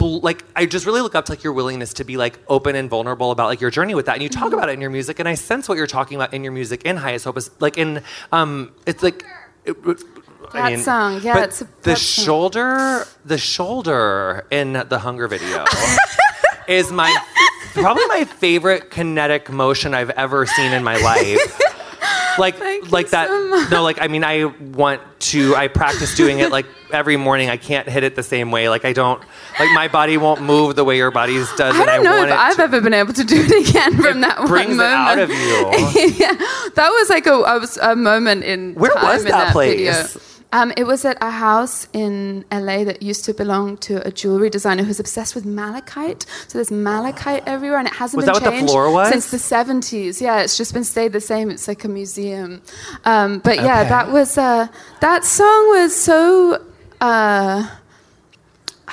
like 0.00 0.44
I 0.54 0.66
just 0.66 0.86
really 0.86 1.00
look 1.00 1.14
up 1.14 1.24
to 1.26 1.32
like 1.32 1.42
your 1.42 1.52
willingness 1.52 1.94
to 1.94 2.04
be 2.04 2.16
like 2.16 2.38
open 2.48 2.76
and 2.76 2.88
vulnerable 2.88 3.30
about 3.30 3.46
like 3.46 3.60
your 3.60 3.70
journey 3.70 3.94
with 3.94 4.06
that, 4.06 4.14
and 4.14 4.22
you 4.22 4.28
talk 4.28 4.52
about 4.52 4.68
it 4.68 4.72
in 4.72 4.80
your 4.80 4.90
music, 4.90 5.18
and 5.18 5.28
I 5.28 5.34
sense 5.34 5.68
what 5.68 5.78
you're 5.78 5.86
talking 5.86 6.16
about 6.16 6.34
in 6.34 6.44
your 6.44 6.52
music 6.52 6.82
in 6.84 6.96
High 6.96 7.14
as 7.14 7.24
Hope 7.24 7.38
is 7.38 7.50
like 7.60 7.78
in 7.78 8.02
um, 8.32 8.72
it's 8.86 9.02
like. 9.02 9.24
It, 9.64 9.76
That 10.52 10.78
song, 10.80 11.20
yeah, 11.22 11.44
it's 11.44 11.60
a- 11.60 11.64
the 11.64 11.70
that 11.90 11.98
song. 11.98 12.24
shoulder, 12.24 13.06
the 13.24 13.38
shoulder 13.38 14.46
in 14.50 14.72
the 14.88 14.98
Hunger 14.98 15.28
video 15.28 15.64
is 16.68 16.90
my 16.92 17.14
probably 17.74 18.06
my 18.06 18.24
favorite 18.24 18.90
kinetic 18.90 19.50
motion 19.50 19.94
I've 19.94 20.10
ever 20.10 20.46
seen 20.46 20.72
in 20.72 20.82
my 20.84 20.96
life. 20.96 21.60
Like, 22.38 22.56
Thank 22.56 22.92
like 22.92 23.08
that. 23.10 23.28
so 23.28 23.66
no, 23.74 23.82
like 23.82 23.98
I 23.98 24.08
mean, 24.08 24.22
I 24.22 24.44
want 24.44 25.00
to. 25.20 25.56
I 25.56 25.68
practice 25.68 26.14
doing 26.14 26.40
it 26.40 26.52
like 26.52 26.66
every 26.92 27.16
morning. 27.16 27.48
I 27.48 27.56
can't 27.56 27.88
hit 27.88 28.04
it 28.04 28.14
the 28.14 28.22
same 28.22 28.50
way. 28.50 28.68
Like 28.68 28.84
I 28.84 28.92
don't. 28.92 29.22
Like 29.58 29.72
my 29.72 29.88
body 29.88 30.18
won't 30.18 30.42
move 30.42 30.76
the 30.76 30.84
way 30.84 30.98
your 30.98 31.10
body's 31.10 31.50
does. 31.56 31.74
I 31.74 31.86
don't 31.86 32.04
know 32.04 32.24
if 32.26 32.30
I've 32.30 32.56
to. 32.56 32.62
ever 32.64 32.82
been 32.82 32.92
able 32.92 33.14
to 33.14 33.24
do 33.24 33.36
it 33.42 33.68
again 33.70 33.96
from 33.96 34.20
that 34.20 34.40
one 34.40 34.48
brings 34.48 34.74
it 34.74 34.76
moment. 34.76 34.92
out 34.92 35.18
of 35.18 35.30
you. 35.30 35.36
yeah, 36.18 36.34
that 36.74 36.90
was 36.90 37.08
like 37.08 37.26
a, 37.26 37.30
I 37.32 37.56
was 37.56 37.78
a 37.78 37.96
moment 37.96 38.44
in 38.44 38.74
Where 38.74 38.92
time 38.92 39.04
was 39.06 39.24
in 39.24 39.30
that 39.30 39.52
place? 39.52 39.74
Video. 39.78 40.20
Um, 40.56 40.72
it 40.76 40.84
was 40.92 41.04
at 41.04 41.18
a 41.20 41.30
house 41.30 41.86
in 41.92 42.44
LA 42.50 42.78
that 42.84 43.02
used 43.10 43.24
to 43.26 43.34
belong 43.34 43.76
to 43.88 43.94
a 44.08 44.10
jewelry 44.20 44.48
designer 44.48 44.84
who's 44.84 44.98
obsessed 44.98 45.34
with 45.34 45.44
malachite. 45.44 46.22
So 46.48 46.52
there's 46.58 46.70
malachite 46.70 47.42
everywhere, 47.46 47.78
and 47.82 47.88
it 47.88 47.94
hasn't 47.94 48.16
Was 48.16 48.24
been 48.24 48.32
that 48.34 48.42
what 48.42 48.44
the 48.50 48.56
changed 48.56 48.72
floor 48.72 48.90
was? 48.90 49.08
since 49.10 49.26
the 49.30 49.36
70s. 49.36 50.20
Yeah, 50.26 50.40
it's 50.44 50.56
just 50.56 50.72
been 50.72 50.84
stayed 50.84 51.12
the 51.12 51.20
same. 51.20 51.50
It's 51.50 51.68
like 51.68 51.84
a 51.84 51.88
museum. 51.88 52.62
Um, 53.04 53.40
but 53.40 53.56
yeah, 53.56 53.80
Okay. 53.80 53.88
that 53.90 54.06
was 54.10 54.38
uh, 54.38 54.68
that 55.00 55.24
song 55.24 55.62
was 55.76 55.94
so. 55.94 56.64
Uh, 57.02 57.68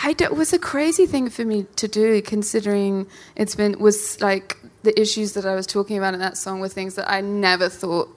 I 0.10 0.14
d- 0.14 0.26
it 0.26 0.36
was 0.36 0.52
a 0.54 0.60
crazy 0.60 1.06
thing 1.06 1.30
for 1.30 1.46
me 1.46 1.66
to 1.78 1.88
do, 1.88 2.22
considering 2.22 3.08
it's 3.38 3.56
been 3.56 3.80
was 3.80 4.20
like 4.20 4.58
the 4.82 4.94
issues 5.00 5.32
that 5.34 5.46
I 5.46 5.56
was 5.56 5.66
talking 5.68 5.98
about 5.98 6.14
in 6.14 6.20
that 6.20 6.36
song 6.36 6.60
were 6.60 6.68
things 6.80 6.96
that 6.96 7.10
I 7.10 7.22
never 7.22 7.70
thought 7.70 8.10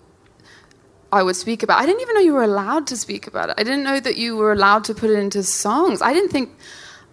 I 1.12 1.22
would 1.22 1.36
speak 1.36 1.62
about. 1.62 1.80
I 1.80 1.86
didn't 1.86 2.00
even 2.02 2.14
know 2.14 2.20
you 2.20 2.32
were 2.34 2.42
allowed 2.42 2.86
to 2.88 2.96
speak 2.96 3.26
about 3.26 3.48
it. 3.50 3.54
I 3.58 3.62
didn't 3.62 3.84
know 3.84 4.00
that 4.00 4.16
you 4.16 4.36
were 4.36 4.52
allowed 4.52 4.84
to 4.84 4.94
put 4.94 5.08
it 5.10 5.18
into 5.18 5.42
songs. 5.42 6.02
I 6.02 6.12
didn't 6.12 6.30
think. 6.30 6.50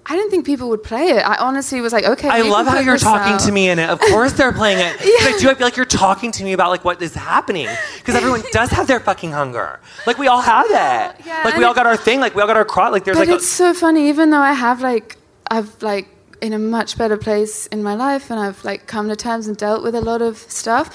I 0.05 0.17
didn't 0.17 0.31
think 0.31 0.45
people 0.45 0.67
would 0.67 0.83
play 0.83 1.11
it. 1.11 1.21
I 1.25 1.37
honestly 1.37 1.79
was 1.79 1.93
like, 1.93 2.03
okay. 2.03 2.27
I 2.27 2.41
love 2.41 2.67
how 2.67 2.79
you're 2.79 2.97
talking 2.97 3.35
out. 3.35 3.39
to 3.41 3.51
me 3.53 3.69
in 3.69 3.79
it. 3.79 3.89
Of 3.89 3.99
course 4.11 4.33
they're 4.33 4.51
playing 4.51 4.79
it. 4.79 4.97
'Cause 4.97 5.07
I 5.35 5.37
do. 5.39 5.49
I 5.49 5.53
feel 5.53 5.65
like 5.65 5.77
you're 5.77 5.85
talking 5.85 6.31
to 6.33 6.43
me 6.43 6.51
about 6.51 6.71
like 6.71 6.83
what 6.83 7.01
is 7.01 7.13
happening 7.13 7.69
because 7.99 8.15
everyone 8.15 8.43
does 8.51 8.69
have 8.71 8.87
their 8.87 8.99
fucking 8.99 9.31
hunger. 9.31 9.79
Like 10.05 10.17
we 10.17 10.27
all 10.27 10.41
have 10.41 10.67
that. 10.69 11.21
Yeah, 11.25 11.43
like 11.45 11.55
we 11.55 11.63
all 11.63 11.73
got 11.73 11.85
our 11.87 11.95
thing. 11.95 12.19
Like 12.19 12.35
we 12.35 12.41
all 12.41 12.47
got 12.47 12.57
our 12.57 12.65
cross. 12.65 12.91
Like 12.91 13.05
there's 13.05 13.15
But 13.17 13.27
like. 13.29 13.37
it's 13.37 13.47
so 13.47 13.73
funny, 13.73 14.09
even 14.09 14.29
though 14.31 14.41
I 14.41 14.51
have 14.53 14.81
like 14.81 15.15
I've 15.49 15.81
like 15.81 16.09
in 16.41 16.51
a 16.51 16.59
much 16.59 16.97
better 16.97 17.15
place 17.15 17.67
in 17.67 17.81
my 17.81 17.95
life, 17.95 18.29
and 18.29 18.37
I've 18.41 18.65
like 18.65 18.87
come 18.87 19.07
to 19.07 19.15
terms 19.15 19.47
and 19.47 19.55
dealt 19.55 19.83
with 19.83 19.95
a 19.95 20.01
lot 20.01 20.21
of 20.21 20.37
stuff. 20.49 20.89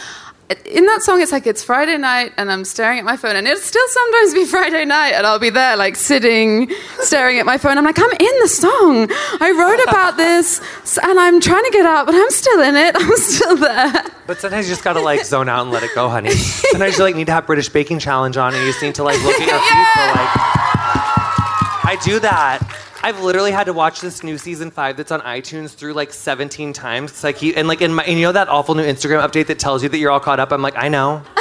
In 0.64 0.86
that 0.86 1.03
song, 1.03 1.20
it's 1.20 1.30
like 1.30 1.46
it's 1.46 1.62
Friday 1.62 1.99
night, 1.99 2.32
and 2.38 2.51
I'm 2.51 2.64
staring 2.64 2.99
at 2.99 3.05
my 3.05 3.18
phone, 3.18 3.36
and 3.36 3.46
it'll 3.46 3.61
still 3.61 3.86
sometimes 3.88 4.32
be 4.32 4.44
Friday 4.57 4.86
night, 4.86 5.11
and 5.11 5.26
I'll 5.26 5.38
be 5.38 5.51
there 5.51 5.76
like 5.76 5.94
sitting, 5.94 6.70
staring 7.01 7.38
at 7.38 7.44
my 7.44 7.59
phone. 7.59 7.76
I'm 7.76 7.84
like, 7.84 7.99
I'm 7.99 8.11
in 8.12 8.40
the 8.40 8.49
song. 8.49 9.09
I 9.40 9.51
wrote 9.51 9.82
about 9.90 10.16
this, 10.16 10.61
and 11.03 11.20
I'm 11.20 11.40
trying 11.40 11.64
to 11.64 11.70
get 11.70 11.84
out, 11.84 12.07
but 12.07 12.14
I'm 12.14 12.30
still 12.30 12.62
in 12.62 12.76
it. 12.76 12.94
I'm 12.99 13.16
still 13.18 13.57
there. 13.57 14.05
but 14.26 14.40
sometimes 14.40 14.66
you 14.66 14.72
just 14.72 14.84
gotta 14.84 15.01
like 15.01 15.22
zone 15.26 15.51
out 15.51 15.62
and 15.62 15.70
let 15.70 15.82
it 15.82 15.90
go, 15.94 16.09
honey. 16.09 16.30
Sometimes 16.30 16.96
you 16.96 17.05
like 17.05 17.14
need 17.14 17.26
to 17.26 17.32
have 17.32 17.46
British 17.46 17.68
Baking 17.68 17.99
Challenge 17.99 18.36
on, 18.38 18.55
and 18.55 18.62
you 18.62 18.70
just 18.70 18.82
need 18.82 18.94
to 18.94 19.03
like 19.05 19.22
look 19.22 19.34
at 19.38 19.46
your 19.46 19.59
feet 19.61 19.86
for 19.94 20.07
like. 20.16 20.30
I 21.84 21.99
do 22.03 22.20
that. 22.20 22.88
I've 23.09 23.22
literally 23.22 23.52
had 23.52 23.64
to 23.64 23.72
watch 23.72 24.02
this 24.02 24.22
new 24.22 24.36
season 24.36 24.70
five 24.70 24.98
that's 24.98 25.11
on 25.11 25.22
iTunes 25.22 25.70
through 25.70 25.94
like 25.94 26.12
17 26.12 26.74
times. 26.74 27.11
'cause 27.11 27.24
I 27.24 27.32
keep 27.32 27.56
and 27.56 27.66
like 27.66 27.80
in 27.80 27.94
my 27.94 28.02
and 28.04 28.18
you 28.18 28.26
know 28.26 28.32
that 28.32 28.50
awful 28.50 28.74
new 28.74 28.82
Instagram 28.84 29.26
update 29.26 29.46
that 29.46 29.59
tells 29.59 29.82
you 29.82 29.88
that 29.88 29.96
you're 29.96 30.11
all 30.11 30.20
caught 30.20 30.38
up. 30.38 30.52
I'm 30.52 30.61
like, 30.61 30.76
I 30.76 30.88
know. 30.88 31.22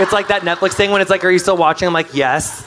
it's 0.00 0.10
like 0.12 0.26
that 0.28 0.40
Netflix 0.42 0.72
thing 0.72 0.90
when 0.90 1.00
it's 1.00 1.10
like, 1.10 1.24
are 1.24 1.30
you 1.30 1.38
still 1.38 1.56
watching? 1.56 1.86
I'm 1.86 1.94
like, 1.94 2.12
yes. 2.12 2.66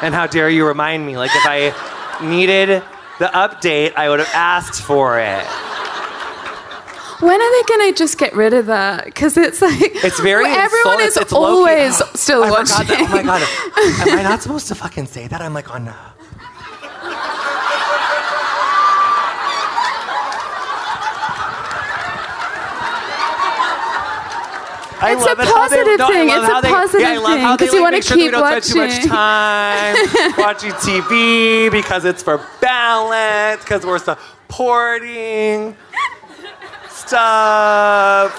And 0.00 0.14
how 0.14 0.28
dare 0.28 0.48
you 0.48 0.64
remind 0.64 1.04
me? 1.04 1.18
Like 1.18 1.32
if 1.34 1.42
I 1.44 1.74
needed 2.22 2.84
the 3.18 3.26
update, 3.26 3.96
I 3.96 4.08
would 4.08 4.20
have 4.20 4.30
asked 4.32 4.80
for 4.80 5.18
it. 5.18 5.44
When 7.20 7.40
are 7.40 7.50
they 7.52 7.62
gonna 7.68 7.92
just 7.94 8.16
get 8.16 8.32
rid 8.36 8.54
of 8.54 8.66
that? 8.66 9.06
Because 9.06 9.36
it's 9.36 9.60
like 9.60 9.74
It's 10.04 10.20
very 10.20 10.46
everyone 10.46 11.00
is 11.00 11.16
it's 11.16 11.32
always 11.32 12.00
still 12.14 12.44
I 12.44 12.50
watching. 12.50 12.86
That, 12.86 13.00
oh 13.00 13.08
my 13.08 13.22
god, 13.24 13.42
am 14.08 14.18
I 14.20 14.22
not 14.22 14.40
supposed 14.40 14.68
to 14.68 14.76
fucking 14.76 15.06
say 15.06 15.26
that? 15.26 15.42
I'm 15.42 15.52
like 15.52 15.74
on. 15.74 15.88
Uh, 15.88 15.96
I 25.02 25.12
It's 25.12 25.24
love 25.24 25.38
a 25.38 25.42
it 25.42 25.48
how 25.48 25.68
they- 25.68 25.76
positive 25.76 25.98
no, 25.98 26.08
thing. 26.08 26.28
It's 26.28 26.36
a 26.44 26.60
they- 26.62 26.68
positive 26.68 27.00
yeah, 27.00 27.14
thing, 27.14 27.52
because 27.56 27.72
you 27.72 27.80
like, 27.80 27.80
wanna 27.82 27.96
make 27.96 28.02
sure 28.04 28.16
keep 28.16 28.30
don't 28.32 28.62
too 28.62 28.76
much 28.78 28.90
watching. 28.90 29.08
time 29.08 29.96
watching 30.38 30.72
TV 30.72 31.70
because 31.70 32.04
it's 32.04 32.22
for 32.22 32.44
balance, 32.60 33.62
because 33.62 33.84
we're 33.86 33.98
supporting 33.98 35.76
stuff. 36.88 38.32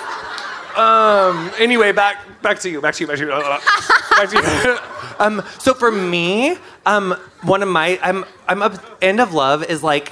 Um. 0.78 1.51
Anyway, 1.59 1.91
back 1.91 2.18
back 2.41 2.59
to 2.59 2.70
you. 2.70 2.80
Back 2.82 2.95
to 2.95 3.03
you. 3.03 3.07
Back 3.07 3.18
to 3.18 3.24
you. 3.26 3.30
back 3.30 4.30
to 4.30 4.38
you. 4.38 4.78
um. 5.20 5.43
So 5.59 5.74
for 5.74 5.91
me, 5.91 6.57
um, 6.86 7.16
one 7.43 7.62
of 7.64 7.70
my 7.70 7.99
I'm 8.01 8.24
I'm 8.47 8.62
up, 8.62 8.74
end 9.01 9.20
of 9.20 9.34
love 9.34 9.64
is 9.64 9.84
like 9.84 10.12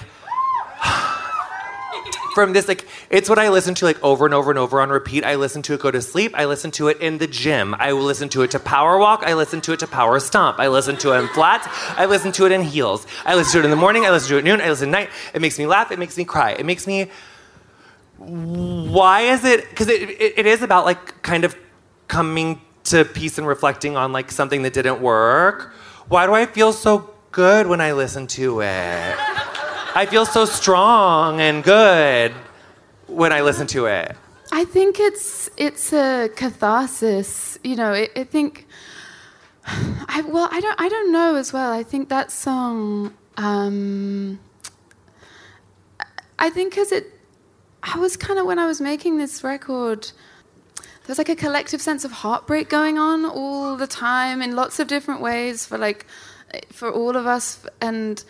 from 2.45 2.53
this 2.53 2.67
like 2.67 2.87
it's 3.09 3.29
what 3.29 3.39
I 3.39 3.49
listen 3.49 3.75
to 3.75 3.85
like 3.85 4.01
over 4.03 4.25
and 4.25 4.33
over 4.33 4.51
and 4.51 4.57
over 4.57 4.81
on 4.81 4.89
repeat. 4.89 5.23
I 5.23 5.35
listen 5.35 5.61
to 5.63 5.73
it 5.73 5.79
go 5.79 5.91
to 5.91 6.01
sleep. 6.01 6.33
I 6.35 6.45
listen 6.45 6.71
to 6.71 6.87
it 6.87 6.99
in 7.01 7.17
the 7.17 7.27
gym. 7.27 7.75
I 7.77 7.93
will 7.93 8.03
listen 8.03 8.29
to 8.29 8.43
it 8.43 8.51
to 8.51 8.59
power 8.59 8.97
walk. 8.97 9.23
I 9.25 9.33
listen 9.33 9.61
to 9.61 9.73
it 9.73 9.79
to 9.79 9.87
power 9.87 10.19
stomp. 10.19 10.59
I 10.59 10.67
listen 10.67 10.97
to 10.97 11.13
it 11.13 11.19
in 11.19 11.27
flats. 11.29 11.67
I 11.97 12.05
listen 12.05 12.31
to 12.33 12.45
it 12.45 12.51
in 12.51 12.61
heels. 12.61 13.05
I 13.25 13.35
listen 13.35 13.53
to 13.53 13.59
it 13.59 13.65
in 13.65 13.71
the 13.71 13.77
morning. 13.77 14.05
I 14.05 14.11
listen 14.11 14.29
to 14.29 14.35
it 14.35 14.39
at 14.39 14.43
noon. 14.45 14.61
I 14.61 14.69
listen 14.69 14.89
at 14.89 14.91
night. 14.91 15.09
It 15.33 15.41
makes 15.41 15.59
me 15.59 15.67
laugh. 15.67 15.91
It 15.91 15.99
makes 15.99 16.17
me 16.17 16.25
cry. 16.25 16.51
It 16.51 16.65
makes 16.65 16.87
me. 16.87 17.09
Why 18.17 19.21
is 19.21 19.43
it? 19.43 19.69
Because 19.69 19.87
it, 19.87 20.09
it, 20.09 20.39
it 20.39 20.45
is 20.45 20.61
about 20.61 20.85
like 20.85 21.21
kind 21.21 21.43
of 21.43 21.55
coming 22.07 22.61
to 22.85 23.05
peace 23.05 23.37
and 23.37 23.47
reflecting 23.47 23.97
on 23.97 24.11
like 24.11 24.31
something 24.31 24.63
that 24.63 24.73
didn't 24.73 25.01
work. 25.01 25.73
Why 26.07 26.25
do 26.25 26.33
I 26.33 26.45
feel 26.45 26.73
so 26.73 27.13
good 27.31 27.67
when 27.67 27.81
I 27.81 27.93
listen 27.93 28.27
to 28.27 28.61
it? 28.61 29.38
I 29.95 30.05
feel 30.05 30.25
so 30.25 30.45
strong 30.45 31.41
and 31.41 31.63
good 31.63 32.31
when 33.07 33.33
I 33.33 33.41
listen 33.41 33.65
to 33.67 33.87
it. 33.87 34.15
I 34.51 34.65
think 34.65 34.99
it's 34.99 35.49
it's 35.57 35.91
a 35.93 36.29
catharsis. 36.35 37.57
You 37.63 37.75
know, 37.75 37.93
I, 37.93 38.09
I 38.15 38.23
think. 38.23 38.67
I 39.65 40.23
well, 40.27 40.47
I 40.51 40.59
don't 40.61 40.79
I 40.79 40.89
don't 40.89 41.11
know 41.11 41.35
as 41.35 41.51
well. 41.51 41.71
I 41.71 41.83
think 41.83 42.09
that 42.09 42.31
song. 42.31 43.13
Um, 43.37 44.39
I 46.37 46.49
think 46.49 46.71
because 46.71 46.91
it, 46.91 47.07
I 47.81 47.97
was 47.97 48.15
kind 48.15 48.39
of 48.39 48.45
when 48.45 48.59
I 48.59 48.65
was 48.65 48.79
making 48.79 49.17
this 49.17 49.43
record. 49.43 50.11
There's 51.05 51.17
like 51.17 51.29
a 51.29 51.35
collective 51.35 51.81
sense 51.81 52.05
of 52.05 52.11
heartbreak 52.11 52.69
going 52.69 52.99
on 52.99 53.25
all 53.25 53.75
the 53.75 53.87
time 53.87 54.43
in 54.43 54.55
lots 54.55 54.79
of 54.79 54.87
different 54.87 55.21
ways 55.21 55.65
for 55.65 55.79
like 55.79 56.05
for 56.71 56.91
all 56.91 57.17
of 57.17 57.25
us 57.25 57.65
and 57.81 58.23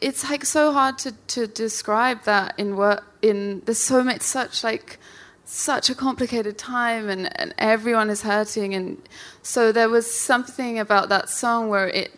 it's 0.00 0.28
like 0.28 0.44
so 0.44 0.72
hard 0.72 0.98
to, 0.98 1.12
to 1.28 1.46
describe 1.46 2.22
that 2.24 2.54
in 2.58 2.76
work 2.76 3.04
in 3.22 3.62
there's 3.64 3.78
so 3.78 4.02
much 4.02 4.20
such 4.20 4.64
like 4.64 4.98
such 5.44 5.88
a 5.88 5.94
complicated 5.94 6.58
time 6.58 7.08
and, 7.08 7.30
and 7.40 7.54
everyone 7.58 8.10
is 8.10 8.22
hurting 8.22 8.74
and 8.74 9.00
so 9.42 9.70
there 9.70 9.88
was 9.88 10.10
something 10.12 10.78
about 10.78 11.08
that 11.08 11.28
song 11.28 11.68
where 11.68 11.88
it 11.88 12.10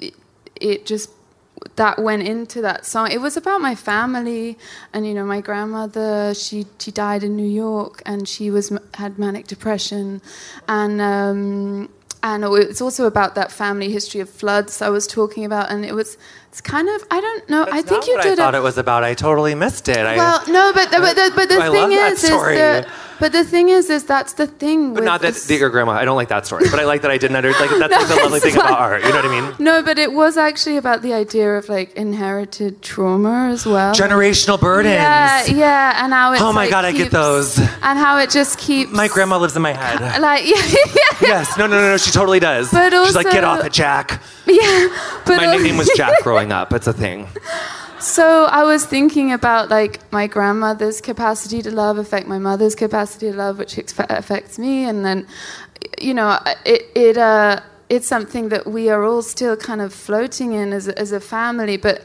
it, 0.00 0.14
it 0.60 0.86
just 0.86 1.10
that 1.76 1.98
went 1.98 2.26
into 2.26 2.60
that 2.62 2.86
song. 2.86 3.10
It 3.10 3.20
was 3.20 3.36
about 3.36 3.60
my 3.60 3.74
family, 3.74 4.58
and 4.92 5.06
you 5.06 5.14
know, 5.14 5.24
my 5.24 5.40
grandmother. 5.40 6.34
She 6.34 6.66
she 6.78 6.90
died 6.90 7.22
in 7.22 7.36
New 7.36 7.48
York, 7.48 8.02
and 8.06 8.28
she 8.28 8.50
was 8.50 8.76
had 8.94 9.18
manic 9.18 9.46
depression, 9.46 10.20
and. 10.68 11.00
Um, 11.00 11.88
and 12.26 12.42
it's 12.42 12.80
also 12.80 13.04
about 13.04 13.34
that 13.34 13.52
family 13.52 13.92
history 13.92 14.22
of 14.22 14.30
floods 14.30 14.80
I 14.80 14.88
was 14.88 15.06
talking 15.06 15.44
about, 15.44 15.70
and 15.70 15.84
it 15.84 15.94
was 15.94 16.16
it's 16.54 16.60
kind 16.60 16.88
of 16.88 17.02
I 17.10 17.20
don't 17.20 17.50
know. 17.50 17.66
I 17.68 17.82
think 17.82 18.02
Not 18.02 18.06
you 18.06 18.14
what 18.14 18.22
did. 18.22 18.38
I 18.38 18.44
thought 18.44 18.54
a, 18.54 18.58
it 18.58 18.60
was 18.60 18.78
about. 18.78 19.02
I 19.02 19.14
totally 19.14 19.56
missed 19.56 19.88
it. 19.88 19.96
I, 19.96 20.16
well, 20.16 20.40
no, 20.46 20.72
but 20.72 20.88
the, 20.88 20.98
but 20.98 21.16
the, 21.16 21.32
but 21.34 21.48
the 21.48 21.58
I 21.58 21.68
thing 21.68 21.90
is, 21.90 22.22
is 22.22 22.30
that, 22.30 22.88
but 23.18 23.32
the 23.32 23.42
thing 23.42 23.70
is, 23.70 23.90
is 23.90 24.04
that's 24.04 24.34
the 24.34 24.46
thing. 24.46 24.94
but 24.94 25.02
not 25.02 25.20
that, 25.22 25.34
that 25.34 25.58
your 25.58 25.68
grandma. 25.68 25.92
I 25.94 26.04
don't 26.04 26.14
like 26.14 26.28
that 26.28 26.46
story, 26.46 26.66
but 26.70 26.78
I 26.78 26.84
like 26.84 27.02
that 27.02 27.10
I 27.10 27.18
didn't 27.18 27.34
understand. 27.34 27.72
Like, 27.72 27.90
that's 27.90 27.92
No, 28.08 28.14
like 28.14 28.16
the 28.16 28.22
lovely 28.22 28.38
thing 28.38 28.54
about 28.54 28.78
art. 28.78 29.02
You 29.02 29.08
know 29.08 29.16
what 29.16 29.24
I 29.24 29.40
mean? 29.40 29.56
No, 29.58 29.82
but 29.82 29.98
it 29.98 30.12
was 30.12 30.36
actually 30.36 30.76
about 30.76 31.02
the 31.02 31.12
idea 31.12 31.56
of 31.56 31.68
like 31.68 31.92
inherited 31.94 32.82
trauma 32.82 33.48
as 33.50 33.66
well. 33.66 33.92
Generational 33.92 34.60
burdens. 34.60 34.94
Yeah, 34.94 35.46
yeah, 35.46 36.04
and 36.04 36.12
how 36.12 36.34
it's 36.34 36.40
Oh 36.42 36.52
my 36.52 36.62
like, 36.62 36.70
God, 36.70 36.84
I 36.84 36.92
get 36.92 37.10
those. 37.10 37.58
And 37.58 37.98
how 37.98 38.18
it 38.18 38.30
just 38.30 38.60
keeps 38.60 38.92
My 38.92 39.08
grandma 39.08 39.38
lives 39.38 39.56
in 39.56 39.62
my 39.62 39.72
head. 39.72 40.20
like 40.20 40.44
yeah, 40.46 40.54
yeah, 40.64 41.18
yes. 41.20 41.58
No, 41.58 41.66
no, 41.66 41.80
no, 41.80 41.88
no. 41.88 41.96
She 41.96 42.12
totally 42.12 42.38
does. 42.38 42.70
But 42.70 42.94
also, 42.94 43.06
She's 43.06 43.16
like, 43.16 43.32
get 43.32 43.42
off 43.42 43.64
it, 43.64 43.72
Jack. 43.72 44.22
yeah. 44.60 44.88
But 45.26 45.38
My 45.38 45.46
nickname 45.56 45.76
was 45.76 45.90
Jack 45.96 46.12
growing 46.22 46.52
up. 46.52 46.72
It's 46.72 46.86
a 46.86 46.92
thing. 46.92 47.26
So 48.00 48.44
I 48.44 48.64
was 48.64 48.84
thinking 48.84 49.32
about 49.32 49.70
like 49.70 50.00
my 50.12 50.26
grandmother's 50.26 51.00
capacity 51.00 51.62
to 51.62 51.70
love 51.70 51.96
affect 51.96 52.26
my 52.26 52.38
mother's 52.38 52.74
capacity 52.74 53.30
to 53.30 53.36
love, 53.36 53.58
which 53.58 53.76
expe- 53.76 54.10
affects 54.10 54.58
me, 54.58 54.84
and 54.84 55.04
then, 55.04 55.26
you 55.98 56.12
know, 56.12 56.38
it 56.66 56.82
it 56.94 57.16
uh 57.16 57.60
it's 57.88 58.06
something 58.06 58.48
that 58.50 58.66
we 58.66 58.90
are 58.90 59.04
all 59.04 59.22
still 59.22 59.56
kind 59.56 59.80
of 59.80 59.92
floating 59.94 60.52
in 60.52 60.72
as 60.72 60.88
a, 60.88 60.98
as 60.98 61.12
a 61.12 61.20
family, 61.20 61.76
but 61.78 62.02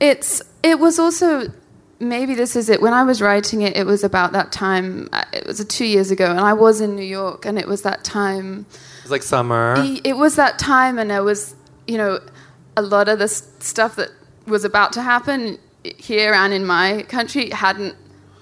it's 0.00 0.42
it 0.62 0.78
was 0.78 0.98
also 0.98 1.50
maybe 2.00 2.34
this 2.34 2.54
is 2.56 2.68
it. 2.68 2.82
When 2.82 2.92
I 2.92 3.02
was 3.04 3.22
writing 3.22 3.62
it, 3.62 3.76
it 3.76 3.86
was 3.86 4.04
about 4.04 4.32
that 4.32 4.52
time. 4.52 5.08
uh, 5.12 5.24
It 5.32 5.46
was 5.46 5.58
uh, 5.60 5.64
two 5.66 5.86
years 5.86 6.10
ago, 6.10 6.26
and 6.30 6.40
I 6.40 6.52
was 6.52 6.80
in 6.82 6.96
New 6.96 7.04
York, 7.04 7.46
and 7.46 7.58
it 7.58 7.66
was 7.66 7.80
that 7.82 8.04
time 8.04 8.66
It's 9.04 9.10
like 9.10 9.22
summer. 9.22 9.74
it 10.02 10.16
was 10.16 10.36
that 10.36 10.58
time 10.58 10.98
and 10.98 11.10
there 11.10 11.22
was 11.22 11.54
you 11.86 11.98
know 11.98 12.20
a 12.74 12.80
lot 12.80 13.06
of 13.06 13.18
the 13.18 13.28
stuff 13.28 13.96
that 13.96 14.08
was 14.46 14.64
about 14.64 14.94
to 14.94 15.02
happen 15.02 15.58
here 15.84 16.32
and 16.32 16.54
in 16.54 16.64
my 16.64 17.02
country 17.02 17.50
hadn't 17.50 17.94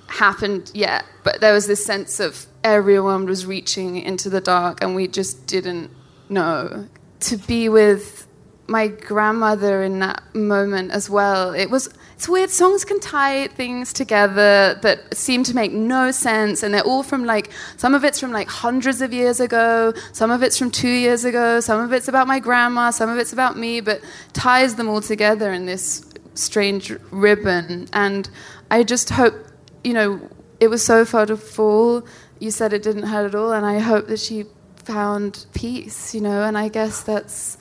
happened 0.07 0.71
yet 0.73 1.05
but 1.25 1.41
there 1.41 1.53
was 1.53 1.67
this 1.67 1.85
sense 1.85 2.21
of 2.21 2.47
everyone 2.63 3.27
was 3.27 3.45
reaching 3.45 3.97
into 3.97 4.31
the 4.31 4.41
dark 4.41 4.81
and 4.83 4.95
we 4.95 5.09
just 5.09 5.49
didn't 5.49 5.91
know 6.29 6.87
to 7.19 7.37
be 7.37 7.69
with 7.69 8.29
my 8.69 8.87
grandmother 8.87 9.83
in 9.83 9.99
that 9.99 10.23
moment 10.33 10.93
as 10.93 11.11
well 11.11 11.53
it 11.53 11.71
was 11.71 11.89
it's 12.23 12.29
weird 12.29 12.51
songs 12.51 12.85
can 12.85 13.01
tie 13.01 13.49
things 13.49 13.93
together 13.93 14.79
that 14.83 15.13
seem 15.13 15.43
to 15.43 15.57
make 15.57 15.73
no 15.73 16.13
sense 16.13 16.63
and 16.63 16.73
they're 16.73 16.85
all 16.85 17.03
from 17.03 17.25
like 17.25 17.51
some 17.77 17.97
of 17.97 18.05
it's 18.05 18.21
from 18.21 18.31
like 18.31 18.47
hundreds 18.47 19.03
of 19.03 19.13
years 19.13 19.41
ago 19.41 19.93
some 20.13 20.31
of 20.31 20.41
it's 20.41 20.57
from 20.57 20.71
two 20.71 20.89
years 20.89 21.25
ago 21.25 21.59
some 21.59 21.81
of 21.81 21.93
it's 21.93 22.07
about 22.07 22.29
my 22.29 22.39
grandma 22.39 22.91
some 22.91 23.11
of 23.11 23.19
it's 23.19 23.33
about 23.33 23.59
me 23.59 23.81
but 23.81 24.01
ties 24.35 24.77
them 24.77 24.89
all 24.89 25.01
together 25.01 25.53
in 25.53 25.67
this 25.67 26.09
strange 26.35 26.93
ribbon. 27.11 27.89
And 27.93 28.31
i 28.71 28.85
just 28.85 29.11
hope 29.11 29.35
you 29.83 29.93
know 29.93 30.21
it 30.61 30.69
was 30.69 30.85
so 30.85 31.05
far 31.05 31.27
to 31.27 31.37
fall 31.37 32.07
you 32.39 32.53
said 32.53 32.73
it 32.73 32.85
didn't 32.85 33.03
hurt 33.03 33.27
at 33.27 33.35
all 33.35 33.51
and 33.51 33.67
i 33.67 33.81
hope 33.81 34.07
that 34.07 34.21
she 34.21 34.45
found 34.77 35.45
peace 35.55 36.15
you 36.15 36.21
know 36.21 36.45
and 36.45 36.57
i 36.57 36.69
guess 36.69 37.03
that's 37.03 37.59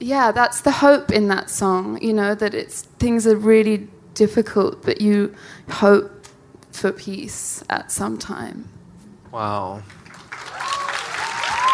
yeah, 0.00 0.32
that's 0.32 0.62
the 0.62 0.70
hope 0.70 1.12
in 1.12 1.28
that 1.28 1.50
song, 1.50 2.02
you 2.02 2.12
know, 2.12 2.34
that 2.34 2.54
it's 2.54 2.82
things 2.98 3.26
are 3.26 3.36
really 3.36 3.86
difficult, 4.14 4.82
but 4.82 5.00
you 5.00 5.34
hope 5.68 6.26
for 6.72 6.90
peace 6.90 7.62
at 7.68 7.92
some 7.92 8.16
time. 8.18 8.68
Wow. 9.30 9.82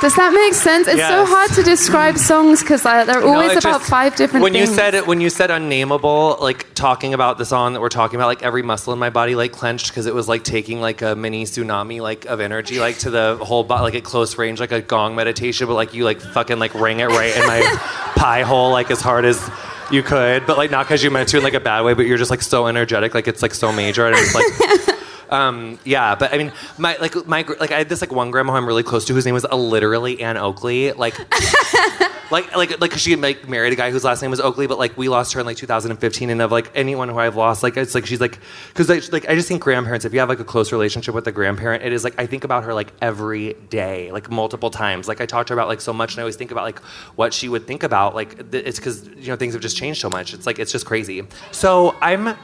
Does 0.02 0.14
that 0.16 0.32
make 0.34 0.52
sense? 0.52 0.88
It's 0.88 1.00
so 1.00 1.24
hard 1.24 1.50
to 1.52 1.62
describe 1.62 2.18
songs 2.18 2.60
because 2.60 2.82
they're 2.82 3.22
always 3.24 3.52
it 3.52 3.64
about 3.64 3.80
just- 3.80 3.90
five 3.90 4.14
different 4.14 4.42
when 4.42 4.52
things. 4.52 4.68
you 4.68 4.74
said 4.74 4.94
it 4.94 5.06
when 5.06 5.20
you 5.22 5.30
said 5.30 5.50
unnameable 5.50 6.36
like 6.40 6.72
talking 6.74 7.14
about 7.14 7.38
the 7.38 7.46
song 7.46 7.72
that 7.72 7.80
we're 7.80 7.88
talking 7.88 8.16
about 8.16 8.26
like 8.26 8.42
every 8.42 8.62
muscle 8.62 8.92
in 8.92 8.98
my 8.98 9.08
body 9.08 9.34
like 9.34 9.52
clenched 9.52 9.88
because 9.88 10.04
it 10.04 10.14
was 10.14 10.28
like 10.28 10.44
taking 10.44 10.80
like 10.82 11.00
a 11.00 11.16
mini 11.16 11.44
tsunami 11.44 12.00
like 12.02 12.26
of 12.26 12.40
energy 12.40 12.78
like 12.78 12.98
to 12.98 13.10
the 13.10 13.38
whole 13.40 13.64
body 13.64 13.82
like 13.84 13.94
at 13.94 14.04
close 14.04 14.36
range 14.36 14.60
like 14.60 14.72
a 14.72 14.82
gong 14.82 15.16
meditation 15.16 15.66
but 15.66 15.74
like 15.74 15.94
you 15.94 16.04
like 16.04 16.20
fucking 16.20 16.58
like 16.58 16.74
ring 16.74 17.00
it 17.00 17.06
right 17.08 17.34
in 17.34 17.46
my 17.46 17.60
pie 18.16 18.42
hole 18.42 18.70
like 18.70 18.90
as 18.90 19.00
hard 19.00 19.24
as 19.24 19.50
you 19.90 20.02
could 20.02 20.44
but 20.46 20.58
like 20.58 20.70
not 20.70 20.84
because 20.86 21.02
you 21.02 21.10
meant 21.10 21.28
to 21.28 21.38
in 21.38 21.42
like 21.42 21.54
a 21.54 21.60
bad 21.60 21.82
way 21.82 21.94
but 21.94 22.04
you're 22.06 22.18
just 22.18 22.30
like 22.30 22.42
so 22.42 22.66
energetic 22.66 23.14
like 23.14 23.26
it's 23.28 23.40
like 23.40 23.54
so 23.54 23.72
major 23.72 24.06
and 24.06 24.14
it's 24.18 24.34
like 24.34 24.95
um, 25.30 25.78
yeah, 25.84 26.14
but 26.14 26.32
I 26.32 26.38
mean, 26.38 26.52
my 26.78 26.96
like 26.96 27.26
my 27.26 27.44
like 27.60 27.72
I 27.72 27.78
had 27.78 27.88
this 27.88 28.00
like 28.00 28.12
one 28.12 28.30
grandma 28.30 28.52
who 28.52 28.58
I'm 28.58 28.66
really 28.66 28.82
close 28.82 29.04
to 29.06 29.14
whose 29.14 29.24
name 29.24 29.34
was 29.34 29.44
uh, 29.44 29.56
literally 29.56 30.20
Anne 30.22 30.36
Oakley. 30.36 30.92
Like, 30.92 31.18
like 32.30 32.54
like 32.56 32.80
like 32.80 32.90
'cause 32.90 33.00
she 33.00 33.16
like 33.16 33.48
married 33.48 33.72
a 33.72 33.76
guy 33.76 33.90
whose 33.90 34.04
last 34.04 34.22
name 34.22 34.30
was 34.30 34.40
Oakley, 34.40 34.66
but 34.66 34.78
like 34.78 34.96
we 34.96 35.08
lost 35.08 35.32
her 35.34 35.40
in 35.40 35.46
like 35.46 35.56
2015. 35.56 36.30
And 36.30 36.42
of 36.42 36.50
like 36.52 36.70
anyone 36.74 37.08
who 37.08 37.18
I've 37.18 37.36
lost, 37.36 37.62
like 37.62 37.76
it's 37.76 37.94
like 37.94 38.06
she's 38.06 38.20
like 38.20 38.38
because 38.68 38.88
like, 38.88 39.12
like 39.12 39.28
I 39.28 39.34
just 39.34 39.48
think 39.48 39.62
grandparents. 39.62 40.04
If 40.04 40.12
you 40.12 40.20
have 40.20 40.28
like 40.28 40.40
a 40.40 40.44
close 40.44 40.72
relationship 40.72 41.14
with 41.14 41.26
a 41.26 41.32
grandparent, 41.32 41.84
it 41.84 41.92
is 41.92 42.04
like 42.04 42.18
I 42.18 42.26
think 42.26 42.44
about 42.44 42.64
her 42.64 42.74
like 42.74 42.92
every 43.00 43.54
day, 43.70 44.10
like 44.12 44.30
multiple 44.30 44.70
times. 44.70 45.08
Like 45.08 45.20
I 45.20 45.26
talk 45.26 45.46
to 45.46 45.52
her 45.52 45.58
about 45.58 45.68
like 45.68 45.80
so 45.80 45.92
much, 45.92 46.12
and 46.14 46.20
I 46.20 46.22
always 46.22 46.36
think 46.36 46.50
about 46.50 46.64
like 46.64 46.80
what 47.16 47.32
she 47.34 47.48
would 47.48 47.66
think 47.66 47.82
about. 47.82 48.14
Like 48.14 48.50
th- 48.50 48.64
it's 48.64 48.78
because 48.78 49.06
you 49.16 49.28
know 49.28 49.36
things 49.36 49.54
have 49.54 49.62
just 49.62 49.76
changed 49.76 50.00
so 50.00 50.10
much. 50.10 50.34
It's 50.34 50.46
like 50.46 50.58
it's 50.58 50.72
just 50.72 50.86
crazy. 50.86 51.26
So 51.52 51.94
I'm 52.00 52.36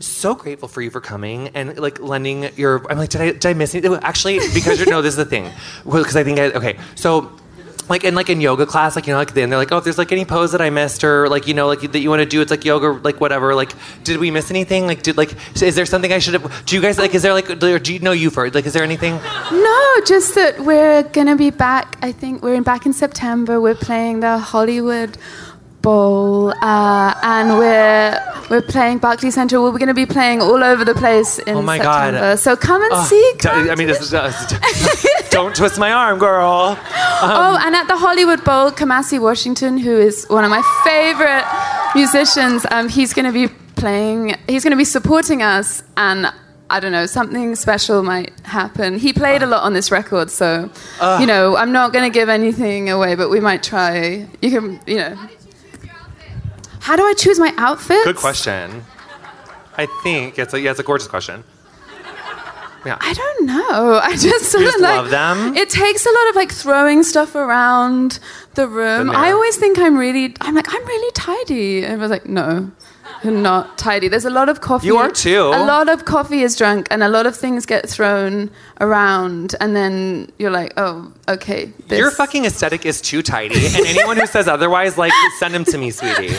so 0.00 0.34
grateful 0.34 0.68
for 0.68 0.82
you 0.82 0.90
for 0.90 1.00
coming 1.00 1.48
and 1.48 1.78
like 1.78 2.00
lending 2.00 2.50
your. 2.56 2.90
I'm 2.90 2.98
like, 2.98 3.10
did 3.10 3.20
I 3.20 3.32
did 3.32 3.46
I 3.46 3.54
miss 3.54 3.74
anything? 3.74 3.92
Oh, 3.92 4.00
actually, 4.02 4.38
because 4.54 4.78
you're 4.78 4.88
no, 4.88 5.02
this 5.02 5.12
is 5.12 5.16
the 5.16 5.24
thing. 5.24 5.50
Because 5.84 6.16
I 6.16 6.24
think 6.24 6.38
I 6.38 6.50
okay. 6.52 6.78
So. 6.94 7.32
Like 7.90 8.04
in 8.04 8.14
like 8.14 8.28
in 8.28 8.42
yoga 8.42 8.66
class, 8.66 8.96
like 8.96 9.06
you 9.06 9.14
know, 9.14 9.18
like 9.18 9.32
then 9.32 9.48
they're 9.48 9.58
like, 9.58 9.72
oh, 9.72 9.78
if 9.78 9.84
there's 9.84 9.96
like 9.96 10.12
any 10.12 10.26
pose 10.26 10.52
that 10.52 10.60
I 10.60 10.68
missed 10.68 11.04
or 11.04 11.26
like 11.30 11.46
you 11.46 11.54
know, 11.54 11.66
like 11.66 11.80
that 11.80 12.00
you 12.00 12.10
want 12.10 12.20
to 12.20 12.26
do, 12.26 12.42
it's 12.42 12.50
like 12.50 12.62
yoga, 12.62 13.00
like 13.02 13.18
whatever. 13.18 13.54
Like, 13.54 13.72
did 14.04 14.20
we 14.20 14.30
miss 14.30 14.50
anything? 14.50 14.86
Like, 14.86 15.02
did 15.02 15.16
like, 15.16 15.32
is 15.62 15.74
there 15.74 15.86
something 15.86 16.12
I 16.12 16.18
should 16.18 16.34
have? 16.34 16.66
Do 16.66 16.76
you 16.76 16.82
guys 16.82 16.98
like? 16.98 17.14
Is 17.14 17.22
there 17.22 17.32
like? 17.32 17.58
Do 17.58 17.94
you 17.94 17.98
know 18.00 18.12
you 18.12 18.28
first? 18.28 18.54
Like, 18.54 18.66
is 18.66 18.74
there 18.74 18.82
anything? 18.82 19.14
No, 19.14 19.94
just 20.04 20.34
that 20.34 20.60
we're 20.60 21.02
gonna 21.02 21.36
be 21.36 21.48
back. 21.48 21.96
I 22.02 22.12
think 22.12 22.42
we're 22.42 22.56
in, 22.56 22.62
back 22.62 22.84
in 22.84 22.92
September. 22.92 23.58
We're 23.58 23.74
playing 23.74 24.20
the 24.20 24.36
Hollywood 24.36 25.16
Bowl, 25.92 26.52
uh, 26.60 27.14
and 27.22 27.58
we're 27.58 28.12
we're 28.50 28.60
playing 28.62 28.98
Barclays 28.98 29.34
Center. 29.34 29.60
We're 29.62 29.78
gonna 29.78 29.94
be 29.94 30.06
playing 30.06 30.42
all 30.42 30.62
over 30.62 30.84
the 30.84 30.94
place 30.94 31.38
in 31.38 31.56
Oh 31.56 31.62
my 31.62 31.78
God. 31.78 32.12
September. 32.12 32.36
So 32.36 32.56
come 32.56 32.82
and 32.82 32.92
Oh, 32.94 33.04
see. 33.04 33.32
come 33.38 33.70
I 33.70 33.74
mean, 33.74 33.86
this 33.88 34.00
is, 34.02 34.12
uh, 34.12 34.30
don't 35.30 35.54
twist 35.56 35.78
my 35.78 35.90
arm, 35.92 36.18
girl. 36.18 36.76
oh, 37.22 37.58
and 37.64 37.74
at 37.74 37.86
the 37.88 37.96
Hollywood 37.96 38.44
Bowl, 38.44 38.70
Kamasi 38.70 39.18
Washington, 39.18 39.78
who 39.78 39.96
is 40.08 40.26
one 40.28 40.44
of 40.44 40.50
my 40.50 40.62
favorite 40.84 41.46
musicians, 41.94 42.66
um, 42.70 42.88
he's 42.90 43.12
going 43.14 43.24
to 43.26 43.32
be 43.32 43.48
playing. 43.76 44.34
He's 44.46 44.64
going 44.64 44.72
to 44.72 44.76
be 44.76 44.84
supporting 44.98 45.42
us, 45.42 45.82
and 45.96 46.26
I 46.70 46.80
don't 46.80 46.92
know, 46.92 47.06
something 47.06 47.54
special 47.56 48.02
might 48.02 48.32
happen. 48.44 48.98
He 48.98 49.12
played 49.14 49.42
a 49.42 49.46
lot 49.46 49.62
on 49.62 49.72
this 49.72 49.90
record, 49.90 50.30
so 50.30 50.70
you 51.20 51.26
know, 51.26 51.56
I'm 51.56 51.72
not 51.72 51.92
going 51.94 52.04
to 52.10 52.14
give 52.18 52.28
anything 52.28 52.90
away, 52.90 53.14
but 53.14 53.30
we 53.30 53.40
might 53.40 53.62
try. 53.62 54.26
You 54.42 54.50
can, 54.50 54.80
you 54.86 54.96
know. 54.96 55.16
How 56.88 56.96
do 56.96 57.04
I 57.04 57.12
choose 57.12 57.38
my 57.38 57.52
outfit? 57.58 58.02
Good 58.02 58.16
question. 58.16 58.82
I 59.76 59.84
think 60.02 60.38
it's 60.38 60.54
a 60.54 60.58
yeah, 60.58 60.70
it's 60.70 60.80
a 60.80 60.82
gorgeous 60.82 61.06
question. 61.06 61.44
Yeah. 62.86 62.96
I 62.98 63.12
don't 63.12 63.44
know. 63.44 64.00
I 64.02 64.12
just 64.12 64.46
sort 64.46 64.64
just 64.64 64.76
of 64.76 64.80
like 64.88 64.96
love 64.96 65.10
them? 65.10 65.54
It 65.54 65.68
takes 65.68 66.06
a 66.06 66.10
lot 66.10 66.30
of 66.30 66.36
like 66.36 66.50
throwing 66.50 67.02
stuff 67.02 67.34
around 67.34 68.20
the 68.54 68.66
room. 68.66 69.08
The 69.08 69.12
I 69.12 69.32
always 69.32 69.56
think 69.56 69.78
I'm 69.78 69.98
really. 69.98 70.34
I'm 70.40 70.54
like 70.54 70.72
I'm 70.74 70.86
really 70.86 71.12
tidy, 71.12 71.84
and 71.84 71.92
I 71.92 71.96
was 71.96 72.10
like, 72.10 72.24
no, 72.24 72.70
not 73.24 73.78
tidy. 73.78 74.08
There's 74.08 74.24
a 74.24 74.30
lot 74.30 74.48
of 74.48 74.60
coffee. 74.60 74.86
You 74.86 74.96
are 74.98 75.10
too. 75.10 75.42
A 75.42 75.64
lot 75.64 75.88
of 75.88 76.04
coffee 76.04 76.42
is 76.42 76.56
drunk, 76.56 76.88
and 76.90 77.02
a 77.02 77.08
lot 77.08 77.26
of 77.26 77.36
things 77.36 77.66
get 77.66 77.88
thrown 77.88 78.50
around, 78.80 79.54
and 79.60 79.74
then 79.74 80.30
you're 80.38 80.50
like, 80.50 80.72
oh, 80.76 81.12
okay. 81.28 81.72
This. 81.88 81.98
Your 81.98 82.10
fucking 82.10 82.44
aesthetic 82.44 82.86
is 82.86 83.00
too 83.00 83.22
tidy, 83.22 83.66
and 83.66 83.86
anyone 83.86 84.16
who 84.16 84.26
says 84.26 84.48
otherwise, 84.48 84.96
like, 84.98 85.12
send 85.38 85.54
him 85.54 85.64
to 85.64 85.78
me, 85.78 85.90
sweetie. 85.90 86.34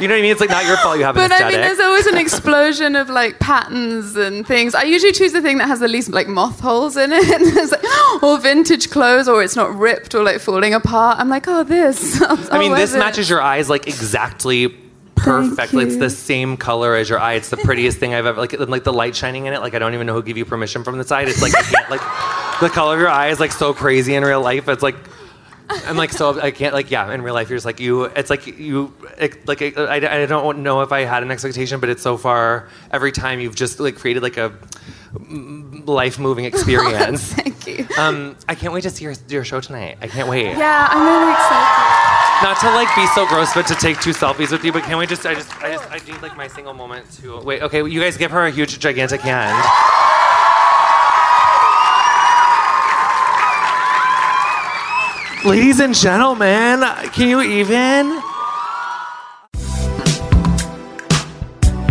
You 0.00 0.08
know 0.08 0.14
what 0.14 0.18
I 0.18 0.22
mean? 0.22 0.32
It's 0.32 0.40
like 0.40 0.50
not 0.50 0.64
your 0.64 0.76
fault 0.78 0.98
you 0.98 1.04
have 1.04 1.16
an 1.16 1.22
But 1.22 1.30
I 1.30 1.36
aesthetic. 1.36 1.58
mean, 1.58 1.60
there's 1.60 1.78
always 1.78 2.06
an 2.06 2.16
explosion 2.18 2.96
of 2.96 3.08
like 3.08 3.38
patterns 3.38 4.16
and 4.16 4.44
things. 4.44 4.74
I 4.74 4.82
usually 4.82 5.12
choose 5.12 5.30
the 5.32 5.40
thing 5.40 5.58
that 5.58 5.68
has 5.68 5.78
the 5.78 5.86
least 5.86 6.10
like 6.10 6.26
moth 6.26 6.58
holes 6.58 6.96
in 6.96 7.12
it, 7.12 7.70
like, 7.70 8.22
or 8.22 8.36
vintage 8.40 8.90
clothes, 8.90 9.28
or 9.28 9.44
it's 9.44 9.54
not 9.54 9.72
ripped 9.76 10.16
or 10.16 10.24
like 10.24 10.40
falling 10.40 10.74
apart. 10.74 11.20
I'm 11.20 11.28
like, 11.28 11.46
oh, 11.46 11.62
this. 11.62 12.20
I 12.50 12.58
mean, 12.58 12.72
oh, 12.72 12.74
this 12.74 12.94
matches 12.96 13.30
your 13.30 13.40
eyes 13.40 13.70
like 13.70 13.86
exactly 13.86 14.74
perfectly. 15.22 15.84
It's 15.84 15.96
the 15.96 16.10
same 16.10 16.56
color 16.56 16.94
as 16.94 17.08
your 17.08 17.18
eye. 17.18 17.34
It's 17.34 17.50
the 17.50 17.56
prettiest 17.56 17.98
thing 17.98 18.14
I've 18.14 18.26
ever 18.26 18.40
like. 18.40 18.52
Like 18.58 18.84
the 18.84 18.92
light 18.92 19.16
shining 19.16 19.46
in 19.46 19.52
it. 19.52 19.60
Like 19.60 19.74
I 19.74 19.78
don't 19.78 19.94
even 19.94 20.06
know 20.06 20.14
who 20.14 20.22
gave 20.22 20.36
you 20.36 20.44
permission 20.44 20.84
from 20.84 20.98
the 20.98 21.04
side. 21.04 21.28
It's 21.28 21.42
like 21.42 21.52
can't, 21.52 21.90
like 21.90 22.00
the 22.60 22.68
color 22.68 22.94
of 22.94 23.00
your 23.00 23.08
eye 23.08 23.28
is 23.28 23.40
like 23.40 23.52
so 23.52 23.72
crazy 23.72 24.14
in 24.14 24.24
real 24.24 24.40
life. 24.40 24.68
It's 24.68 24.82
like 24.82 24.96
I'm 25.68 25.96
like 25.96 26.12
so 26.12 26.40
I 26.40 26.50
can't 26.50 26.74
like 26.74 26.90
yeah. 26.90 27.12
In 27.12 27.22
real 27.22 27.34
life, 27.34 27.48
you're 27.48 27.56
just 27.56 27.66
like 27.66 27.80
you. 27.80 28.04
It's 28.04 28.30
like 28.30 28.46
you 28.46 28.92
it, 29.18 29.46
like 29.46 29.62
I, 29.62 29.96
I 29.96 30.26
don't 30.26 30.62
know 30.62 30.82
if 30.82 30.92
I 30.92 31.00
had 31.00 31.22
an 31.22 31.30
expectation, 31.30 31.80
but 31.80 31.88
it's 31.88 32.02
so 32.02 32.16
far 32.16 32.68
every 32.90 33.12
time 33.12 33.40
you've 33.40 33.54
just 33.54 33.80
like 33.80 33.96
created 33.96 34.22
like 34.22 34.36
a 34.36 34.52
life 35.84 36.18
moving 36.18 36.44
experience. 36.52 37.32
Thank 37.32 37.66
you. 37.66 37.86
Um, 37.96 38.36
I 38.48 38.54
can't 38.54 38.72
wait 38.72 38.82
to 38.82 38.90
see 38.90 39.04
your, 39.04 39.14
your 39.28 39.44
show 39.44 39.60
tonight. 39.60 39.98
I 40.00 40.08
can't 40.08 40.28
wait. 40.28 40.56
Yeah, 40.56 40.88
I'm 40.90 41.06
really 41.06 41.32
excited. 41.32 42.11
Not 42.42 42.58
to 42.60 42.70
like 42.70 42.92
be 42.96 43.06
so 43.14 43.24
gross, 43.24 43.54
but 43.54 43.68
to 43.68 43.74
take 43.76 44.00
two 44.00 44.10
selfies 44.10 44.50
with 44.50 44.64
you. 44.64 44.72
But 44.72 44.82
can 44.82 44.98
we 44.98 45.06
just? 45.06 45.24
I 45.24 45.34
just, 45.34 45.62
I 45.62 45.72
just, 45.72 45.88
I 45.92 45.98
need 45.98 46.20
like 46.22 46.36
my 46.36 46.48
single 46.48 46.74
moment 46.74 47.08
to 47.20 47.40
wait. 47.40 47.62
Okay, 47.62 47.88
you 47.88 48.00
guys 48.00 48.16
give 48.16 48.32
her 48.32 48.46
a 48.46 48.50
huge, 48.50 48.80
gigantic 48.80 49.20
hand. 49.20 49.56
Ladies 55.44 55.80
and 55.80 55.94
gentlemen, 55.94 56.82
can 57.12 57.28
you 57.28 57.40
even? 57.42 58.31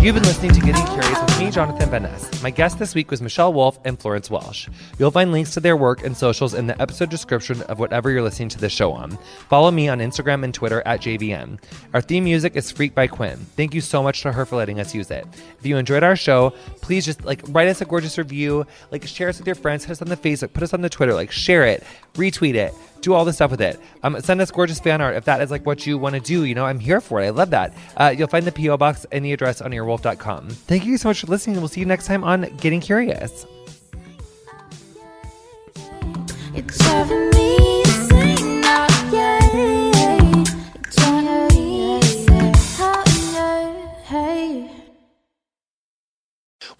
You've 0.02 0.16
been 0.16 0.24
listening 0.24 0.52
to 0.54 0.62
Getting 0.62 0.84
Curious 0.88 1.22
with 1.22 1.40
me, 1.40 1.52
Jonathan 1.52 1.88
Van 1.92 2.02
Ness. 2.02 2.42
My 2.42 2.50
guest 2.50 2.80
this 2.80 2.96
week 2.96 3.12
was 3.12 3.22
Michelle 3.22 3.54
Wolf 3.54 3.78
and 3.86 4.00
Florence 4.00 4.32
Welch. 4.32 4.68
You'll 4.98 5.12
find 5.12 5.32
links 5.32 5.54
to 5.54 5.60
their 5.60 5.78
work 5.78 6.04
and 6.04 6.18
socials 6.18 6.56
in 6.56 6.66
the 6.66 6.82
episode 6.82 7.12
description 7.12 7.62
of 7.64 7.78
whatever 7.78 8.10
you're 8.10 8.24
listening 8.24 8.50
to 8.50 8.58
this 8.58 8.74
show 8.74 8.94
on. 8.94 9.16
Follow 9.48 9.70
me 9.70 9.90
on 9.90 10.00
Instagram 10.00 10.44
and 10.44 10.56
Twitter 10.56 10.82
at 10.88 11.02
JVN. 11.02 11.62
Our 11.94 12.02
theme 12.02 12.24
music 12.24 12.56
is 12.56 12.72
Freak 12.72 12.96
by 12.96 13.08
Quiñ. 13.08 13.38
Thank 13.56 13.76
you 13.76 13.82
so 13.82 14.02
much 14.02 14.24
to 14.24 14.32
her 14.32 14.44
for 14.44 14.56
letting 14.56 14.80
us 14.80 14.96
use 14.96 15.12
it. 15.12 15.28
If 15.60 15.68
you 15.68 15.78
enjoyed 15.78 16.02
our 16.02 16.16
show, 16.16 16.56
please 16.82 17.06
just 17.06 17.24
like 17.24 17.44
write 17.50 17.68
us 17.68 17.82
a 17.82 17.86
gorgeous 17.86 18.18
review, 18.18 18.66
like 18.90 19.06
share 19.06 19.30
us 19.30 19.38
with 19.38 19.46
your 19.46 19.56
friends, 19.56 19.84
hit 19.84 19.92
us 19.92 20.02
on 20.02 20.08
the 20.08 20.18
Facebook, 20.18 20.54
put 20.54 20.64
us 20.64 20.74
on 20.74 20.82
the 20.82 20.90
Twitter, 20.90 21.14
like 21.14 21.30
share 21.30 21.64
it, 21.64 21.84
retweet 22.16 22.56
it 22.56 22.74
do 23.02 23.14
all 23.14 23.26
this 23.26 23.36
stuff 23.36 23.52
with 23.52 23.62
it. 23.62 23.80
Um, 24.04 24.20
send 24.22 24.40
us 24.42 24.52
gorgeous 24.52 24.80
fan 24.80 25.02
art 25.02 25.16
if 25.16 25.26
that 25.26 25.42
is 25.42 25.52
like 25.52 25.66
what 25.66 25.86
you 25.86 25.98
want 25.98 26.16
to 26.16 26.22
do. 26.22 26.46
You 26.46 26.56
know, 26.56 26.66
I'm 26.66 26.80
here 26.80 27.02
for 27.02 27.22
it. 27.22 27.28
I 27.28 27.30
love 27.32 27.50
that. 27.50 27.74
Uh, 27.98 28.14
you'll 28.16 28.28
find 28.28 28.46
the 28.46 28.52
PO 28.52 28.78
box 28.78 29.06
and 29.12 29.26
the 29.26 29.34
address 29.34 29.62
on 29.62 29.72
earwolf.com. 29.72 30.50
Thank 30.50 30.86
you 30.86 30.98
so 30.98 31.10
much 31.10 31.22
for 31.22 31.28
listening. 31.28 31.58
We'll 31.58 31.68
see 31.68 31.80
you 31.80 31.86
next 31.86 32.06
time 32.06 32.24
on 32.24 32.56
Getting 32.58 32.80
Curious. 32.80 33.46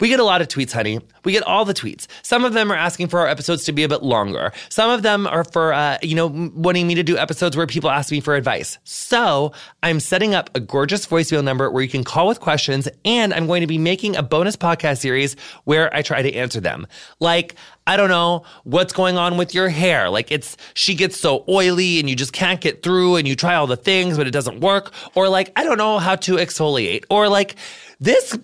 We 0.00 0.08
get 0.08 0.20
a 0.20 0.24
lot 0.24 0.40
of 0.40 0.48
tweets, 0.48 0.72
honey. 0.72 1.00
We 1.24 1.32
get 1.32 1.42
all 1.44 1.64
the 1.64 1.74
tweets. 1.74 2.06
Some 2.22 2.44
of 2.44 2.52
them 2.52 2.70
are 2.70 2.76
asking 2.76 3.08
for 3.08 3.20
our 3.20 3.28
episodes 3.28 3.64
to 3.64 3.72
be 3.72 3.82
a 3.82 3.88
bit 3.88 4.02
longer. 4.02 4.52
Some 4.68 4.90
of 4.90 5.02
them 5.02 5.26
are 5.26 5.44
for, 5.44 5.72
uh, 5.72 5.98
you 6.02 6.14
know, 6.14 6.26
wanting 6.54 6.86
me 6.86 6.94
to 6.94 7.02
do 7.02 7.16
episodes 7.16 7.56
where 7.56 7.66
people 7.66 7.90
ask 7.90 8.10
me 8.10 8.20
for 8.20 8.34
advice. 8.34 8.78
So 8.84 9.52
I'm 9.82 10.00
setting 10.00 10.34
up 10.34 10.50
a 10.54 10.60
gorgeous 10.60 11.06
voicemail 11.06 11.44
number 11.44 11.70
where 11.70 11.82
you 11.82 11.88
can 11.88 12.04
call 12.04 12.26
with 12.26 12.40
questions, 12.40 12.88
and 13.04 13.32
I'm 13.32 13.46
going 13.46 13.60
to 13.60 13.66
be 13.66 13.78
making 13.78 14.16
a 14.16 14.22
bonus 14.22 14.56
podcast 14.56 14.98
series 14.98 15.36
where 15.64 15.94
I 15.94 16.02
try 16.02 16.22
to 16.22 16.32
answer 16.34 16.60
them. 16.60 16.86
Like, 17.20 17.56
I 17.86 17.96
don't 17.96 18.08
know 18.08 18.44
what's 18.64 18.92
going 18.92 19.16
on 19.16 19.36
with 19.36 19.54
your 19.54 19.68
hair. 19.68 20.08
Like 20.08 20.30
it's 20.30 20.56
she 20.74 20.94
gets 20.94 21.18
so 21.18 21.44
oily 21.48 21.98
and 21.98 22.08
you 22.08 22.14
just 22.14 22.32
can't 22.32 22.60
get 22.60 22.82
through 22.82 23.16
and 23.16 23.26
you 23.26 23.34
try 23.34 23.54
all 23.54 23.66
the 23.66 23.76
things 23.76 24.16
but 24.16 24.26
it 24.26 24.30
doesn't 24.30 24.60
work 24.60 24.92
or 25.14 25.28
like 25.28 25.52
I 25.56 25.64
don't 25.64 25.78
know 25.78 25.98
how 25.98 26.16
to 26.16 26.36
exfoliate 26.36 27.04
or 27.10 27.28
like 27.28 27.56
this 27.98 28.38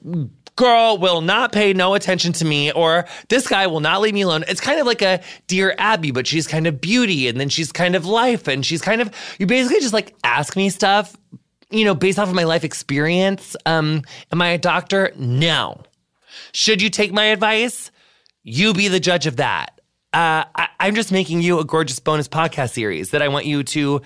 girl 0.59 0.99
will 0.99 1.21
not 1.21 1.53
pay 1.53 1.73
no 1.73 1.95
attention 1.95 2.33
to 2.33 2.45
me 2.45 2.73
or 2.73 3.07
this 3.29 3.47
guy 3.47 3.69
will 3.69 3.79
not 3.79 4.01
leave 4.01 4.13
me 4.13 4.23
alone. 4.23 4.45
It's 4.49 4.61
kind 4.61 4.81
of 4.81 4.87
like 4.87 5.01
a 5.03 5.23
dear 5.47 5.73
Abby, 5.79 6.11
but 6.11 6.27
she's 6.27 6.49
kind 6.49 6.67
of 6.67 6.81
beauty 6.81 7.29
and 7.29 7.41
then 7.41 7.49
she's 7.49 7.71
kind 7.71 7.95
of 7.95 8.05
life 8.05 8.49
and 8.49 8.67
she's 8.67 8.83
kind 8.83 9.01
of 9.01 9.11
you 9.39 9.47
basically 9.47 9.81
just 9.81 9.95
like 9.95 10.17
ask 10.25 10.57
me 10.57 10.69
stuff, 10.69 11.17
you 11.71 11.85
know, 11.85 11.95
based 11.95 12.19
off 12.19 12.29
of 12.29 12.35
my 12.35 12.43
life 12.43 12.65
experience. 12.65 13.57
Um, 13.67 14.03
am 14.33 14.43
I 14.43 14.49
a 14.49 14.59
doctor? 14.59 15.13
No. 15.17 15.81
Should 16.53 16.83
you 16.83 16.91
take 16.91 17.13
my 17.13 17.27
advice? 17.27 17.93
You 18.43 18.75
be 18.75 18.89
the 18.89 19.01
judge 19.01 19.27
of 19.29 19.37
that. 19.37 19.81
Uh, 20.13 20.43
I, 20.57 20.69
I'm 20.81 20.97
just 20.97 21.13
making 21.13 21.41
you 21.41 21.61
a 21.61 21.65
gorgeous 21.65 22.01
bonus 22.01 22.27
podcast 22.27 22.73
series 22.73 23.11
that 23.11 23.23
I 23.23 23.29
want 23.29 23.47
you 23.47 23.63
to 23.63 24.03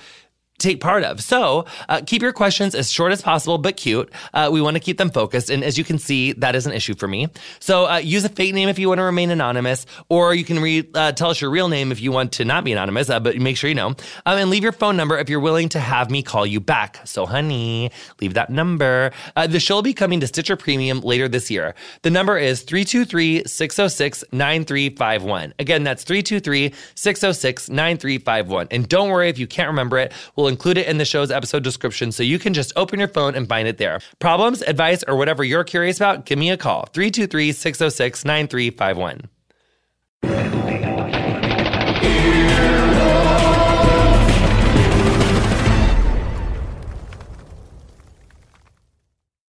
take 0.62 0.80
part 0.80 1.04
of. 1.04 1.20
So 1.22 1.66
uh, 1.88 2.00
keep 2.06 2.22
your 2.22 2.32
questions 2.32 2.74
as 2.74 2.90
short 2.90 3.12
as 3.12 3.20
possible, 3.20 3.58
but 3.58 3.76
cute. 3.76 4.10
Uh, 4.32 4.48
we 4.52 4.60
want 4.60 4.76
to 4.76 4.80
keep 4.80 4.98
them 4.98 5.10
focused. 5.10 5.50
And 5.50 5.62
as 5.64 5.76
you 5.76 5.84
can 5.84 5.98
see, 5.98 6.32
that 6.32 6.54
is 6.54 6.66
an 6.66 6.72
issue 6.72 6.94
for 6.94 7.08
me. 7.08 7.28
So 7.60 7.88
uh, 7.88 7.98
use 7.98 8.24
a 8.24 8.28
fake 8.28 8.54
name 8.54 8.68
if 8.68 8.78
you 8.78 8.88
want 8.88 8.98
to 8.98 9.04
remain 9.04 9.30
anonymous, 9.30 9.86
or 10.08 10.34
you 10.34 10.44
can 10.44 10.60
re- 10.60 10.88
uh, 10.94 11.12
tell 11.12 11.30
us 11.30 11.40
your 11.40 11.50
real 11.50 11.68
name 11.68 11.92
if 11.92 12.00
you 12.00 12.12
want 12.12 12.32
to 12.32 12.44
not 12.44 12.64
be 12.64 12.72
anonymous, 12.72 13.10
uh, 13.10 13.20
but 13.20 13.36
make 13.36 13.56
sure 13.56 13.68
you 13.68 13.74
know. 13.74 13.88
Um, 14.26 14.38
and 14.38 14.50
leave 14.50 14.62
your 14.62 14.72
phone 14.72 14.96
number 14.96 15.18
if 15.18 15.28
you're 15.28 15.40
willing 15.40 15.68
to 15.70 15.80
have 15.80 16.10
me 16.10 16.22
call 16.22 16.46
you 16.46 16.60
back. 16.60 17.00
So, 17.04 17.26
honey, 17.26 17.90
leave 18.20 18.34
that 18.34 18.50
number. 18.50 19.12
Uh, 19.36 19.46
the 19.46 19.60
show 19.60 19.76
will 19.76 19.82
be 19.82 19.94
coming 19.94 20.20
to 20.20 20.26
Stitcher 20.26 20.56
Premium 20.56 21.00
later 21.00 21.28
this 21.28 21.50
year. 21.50 21.74
The 22.02 22.10
number 22.10 22.38
is 22.38 22.62
323 22.62 23.44
606 23.46 24.24
9351. 24.32 25.54
Again, 25.58 25.84
that's 25.84 26.04
323 26.04 26.72
606 26.94 27.68
9351. 27.68 28.68
And 28.70 28.88
don't 28.88 29.10
worry 29.10 29.28
if 29.28 29.38
you 29.38 29.46
can't 29.46 29.68
remember 29.68 29.98
it, 29.98 30.12
we'll 30.36 30.48
include 30.52 30.78
it 30.78 30.86
in 30.86 30.98
the 30.98 31.04
show's 31.04 31.30
episode 31.30 31.64
description 31.64 32.12
so 32.12 32.22
you 32.22 32.38
can 32.38 32.54
just 32.54 32.72
open 32.76 32.98
your 32.98 33.08
phone 33.08 33.34
and 33.34 33.48
find 33.48 33.66
it 33.66 33.78
there. 33.78 34.00
Problems, 34.20 34.62
advice, 34.62 35.02
or 35.08 35.16
whatever 35.16 35.42
you're 35.42 35.64
curious 35.64 35.96
about, 35.96 36.26
give 36.26 36.38
me 36.38 36.50
a 36.50 36.56
call 36.56 36.86
323 36.92 37.52
606 37.52 38.24
9351. 38.24 40.71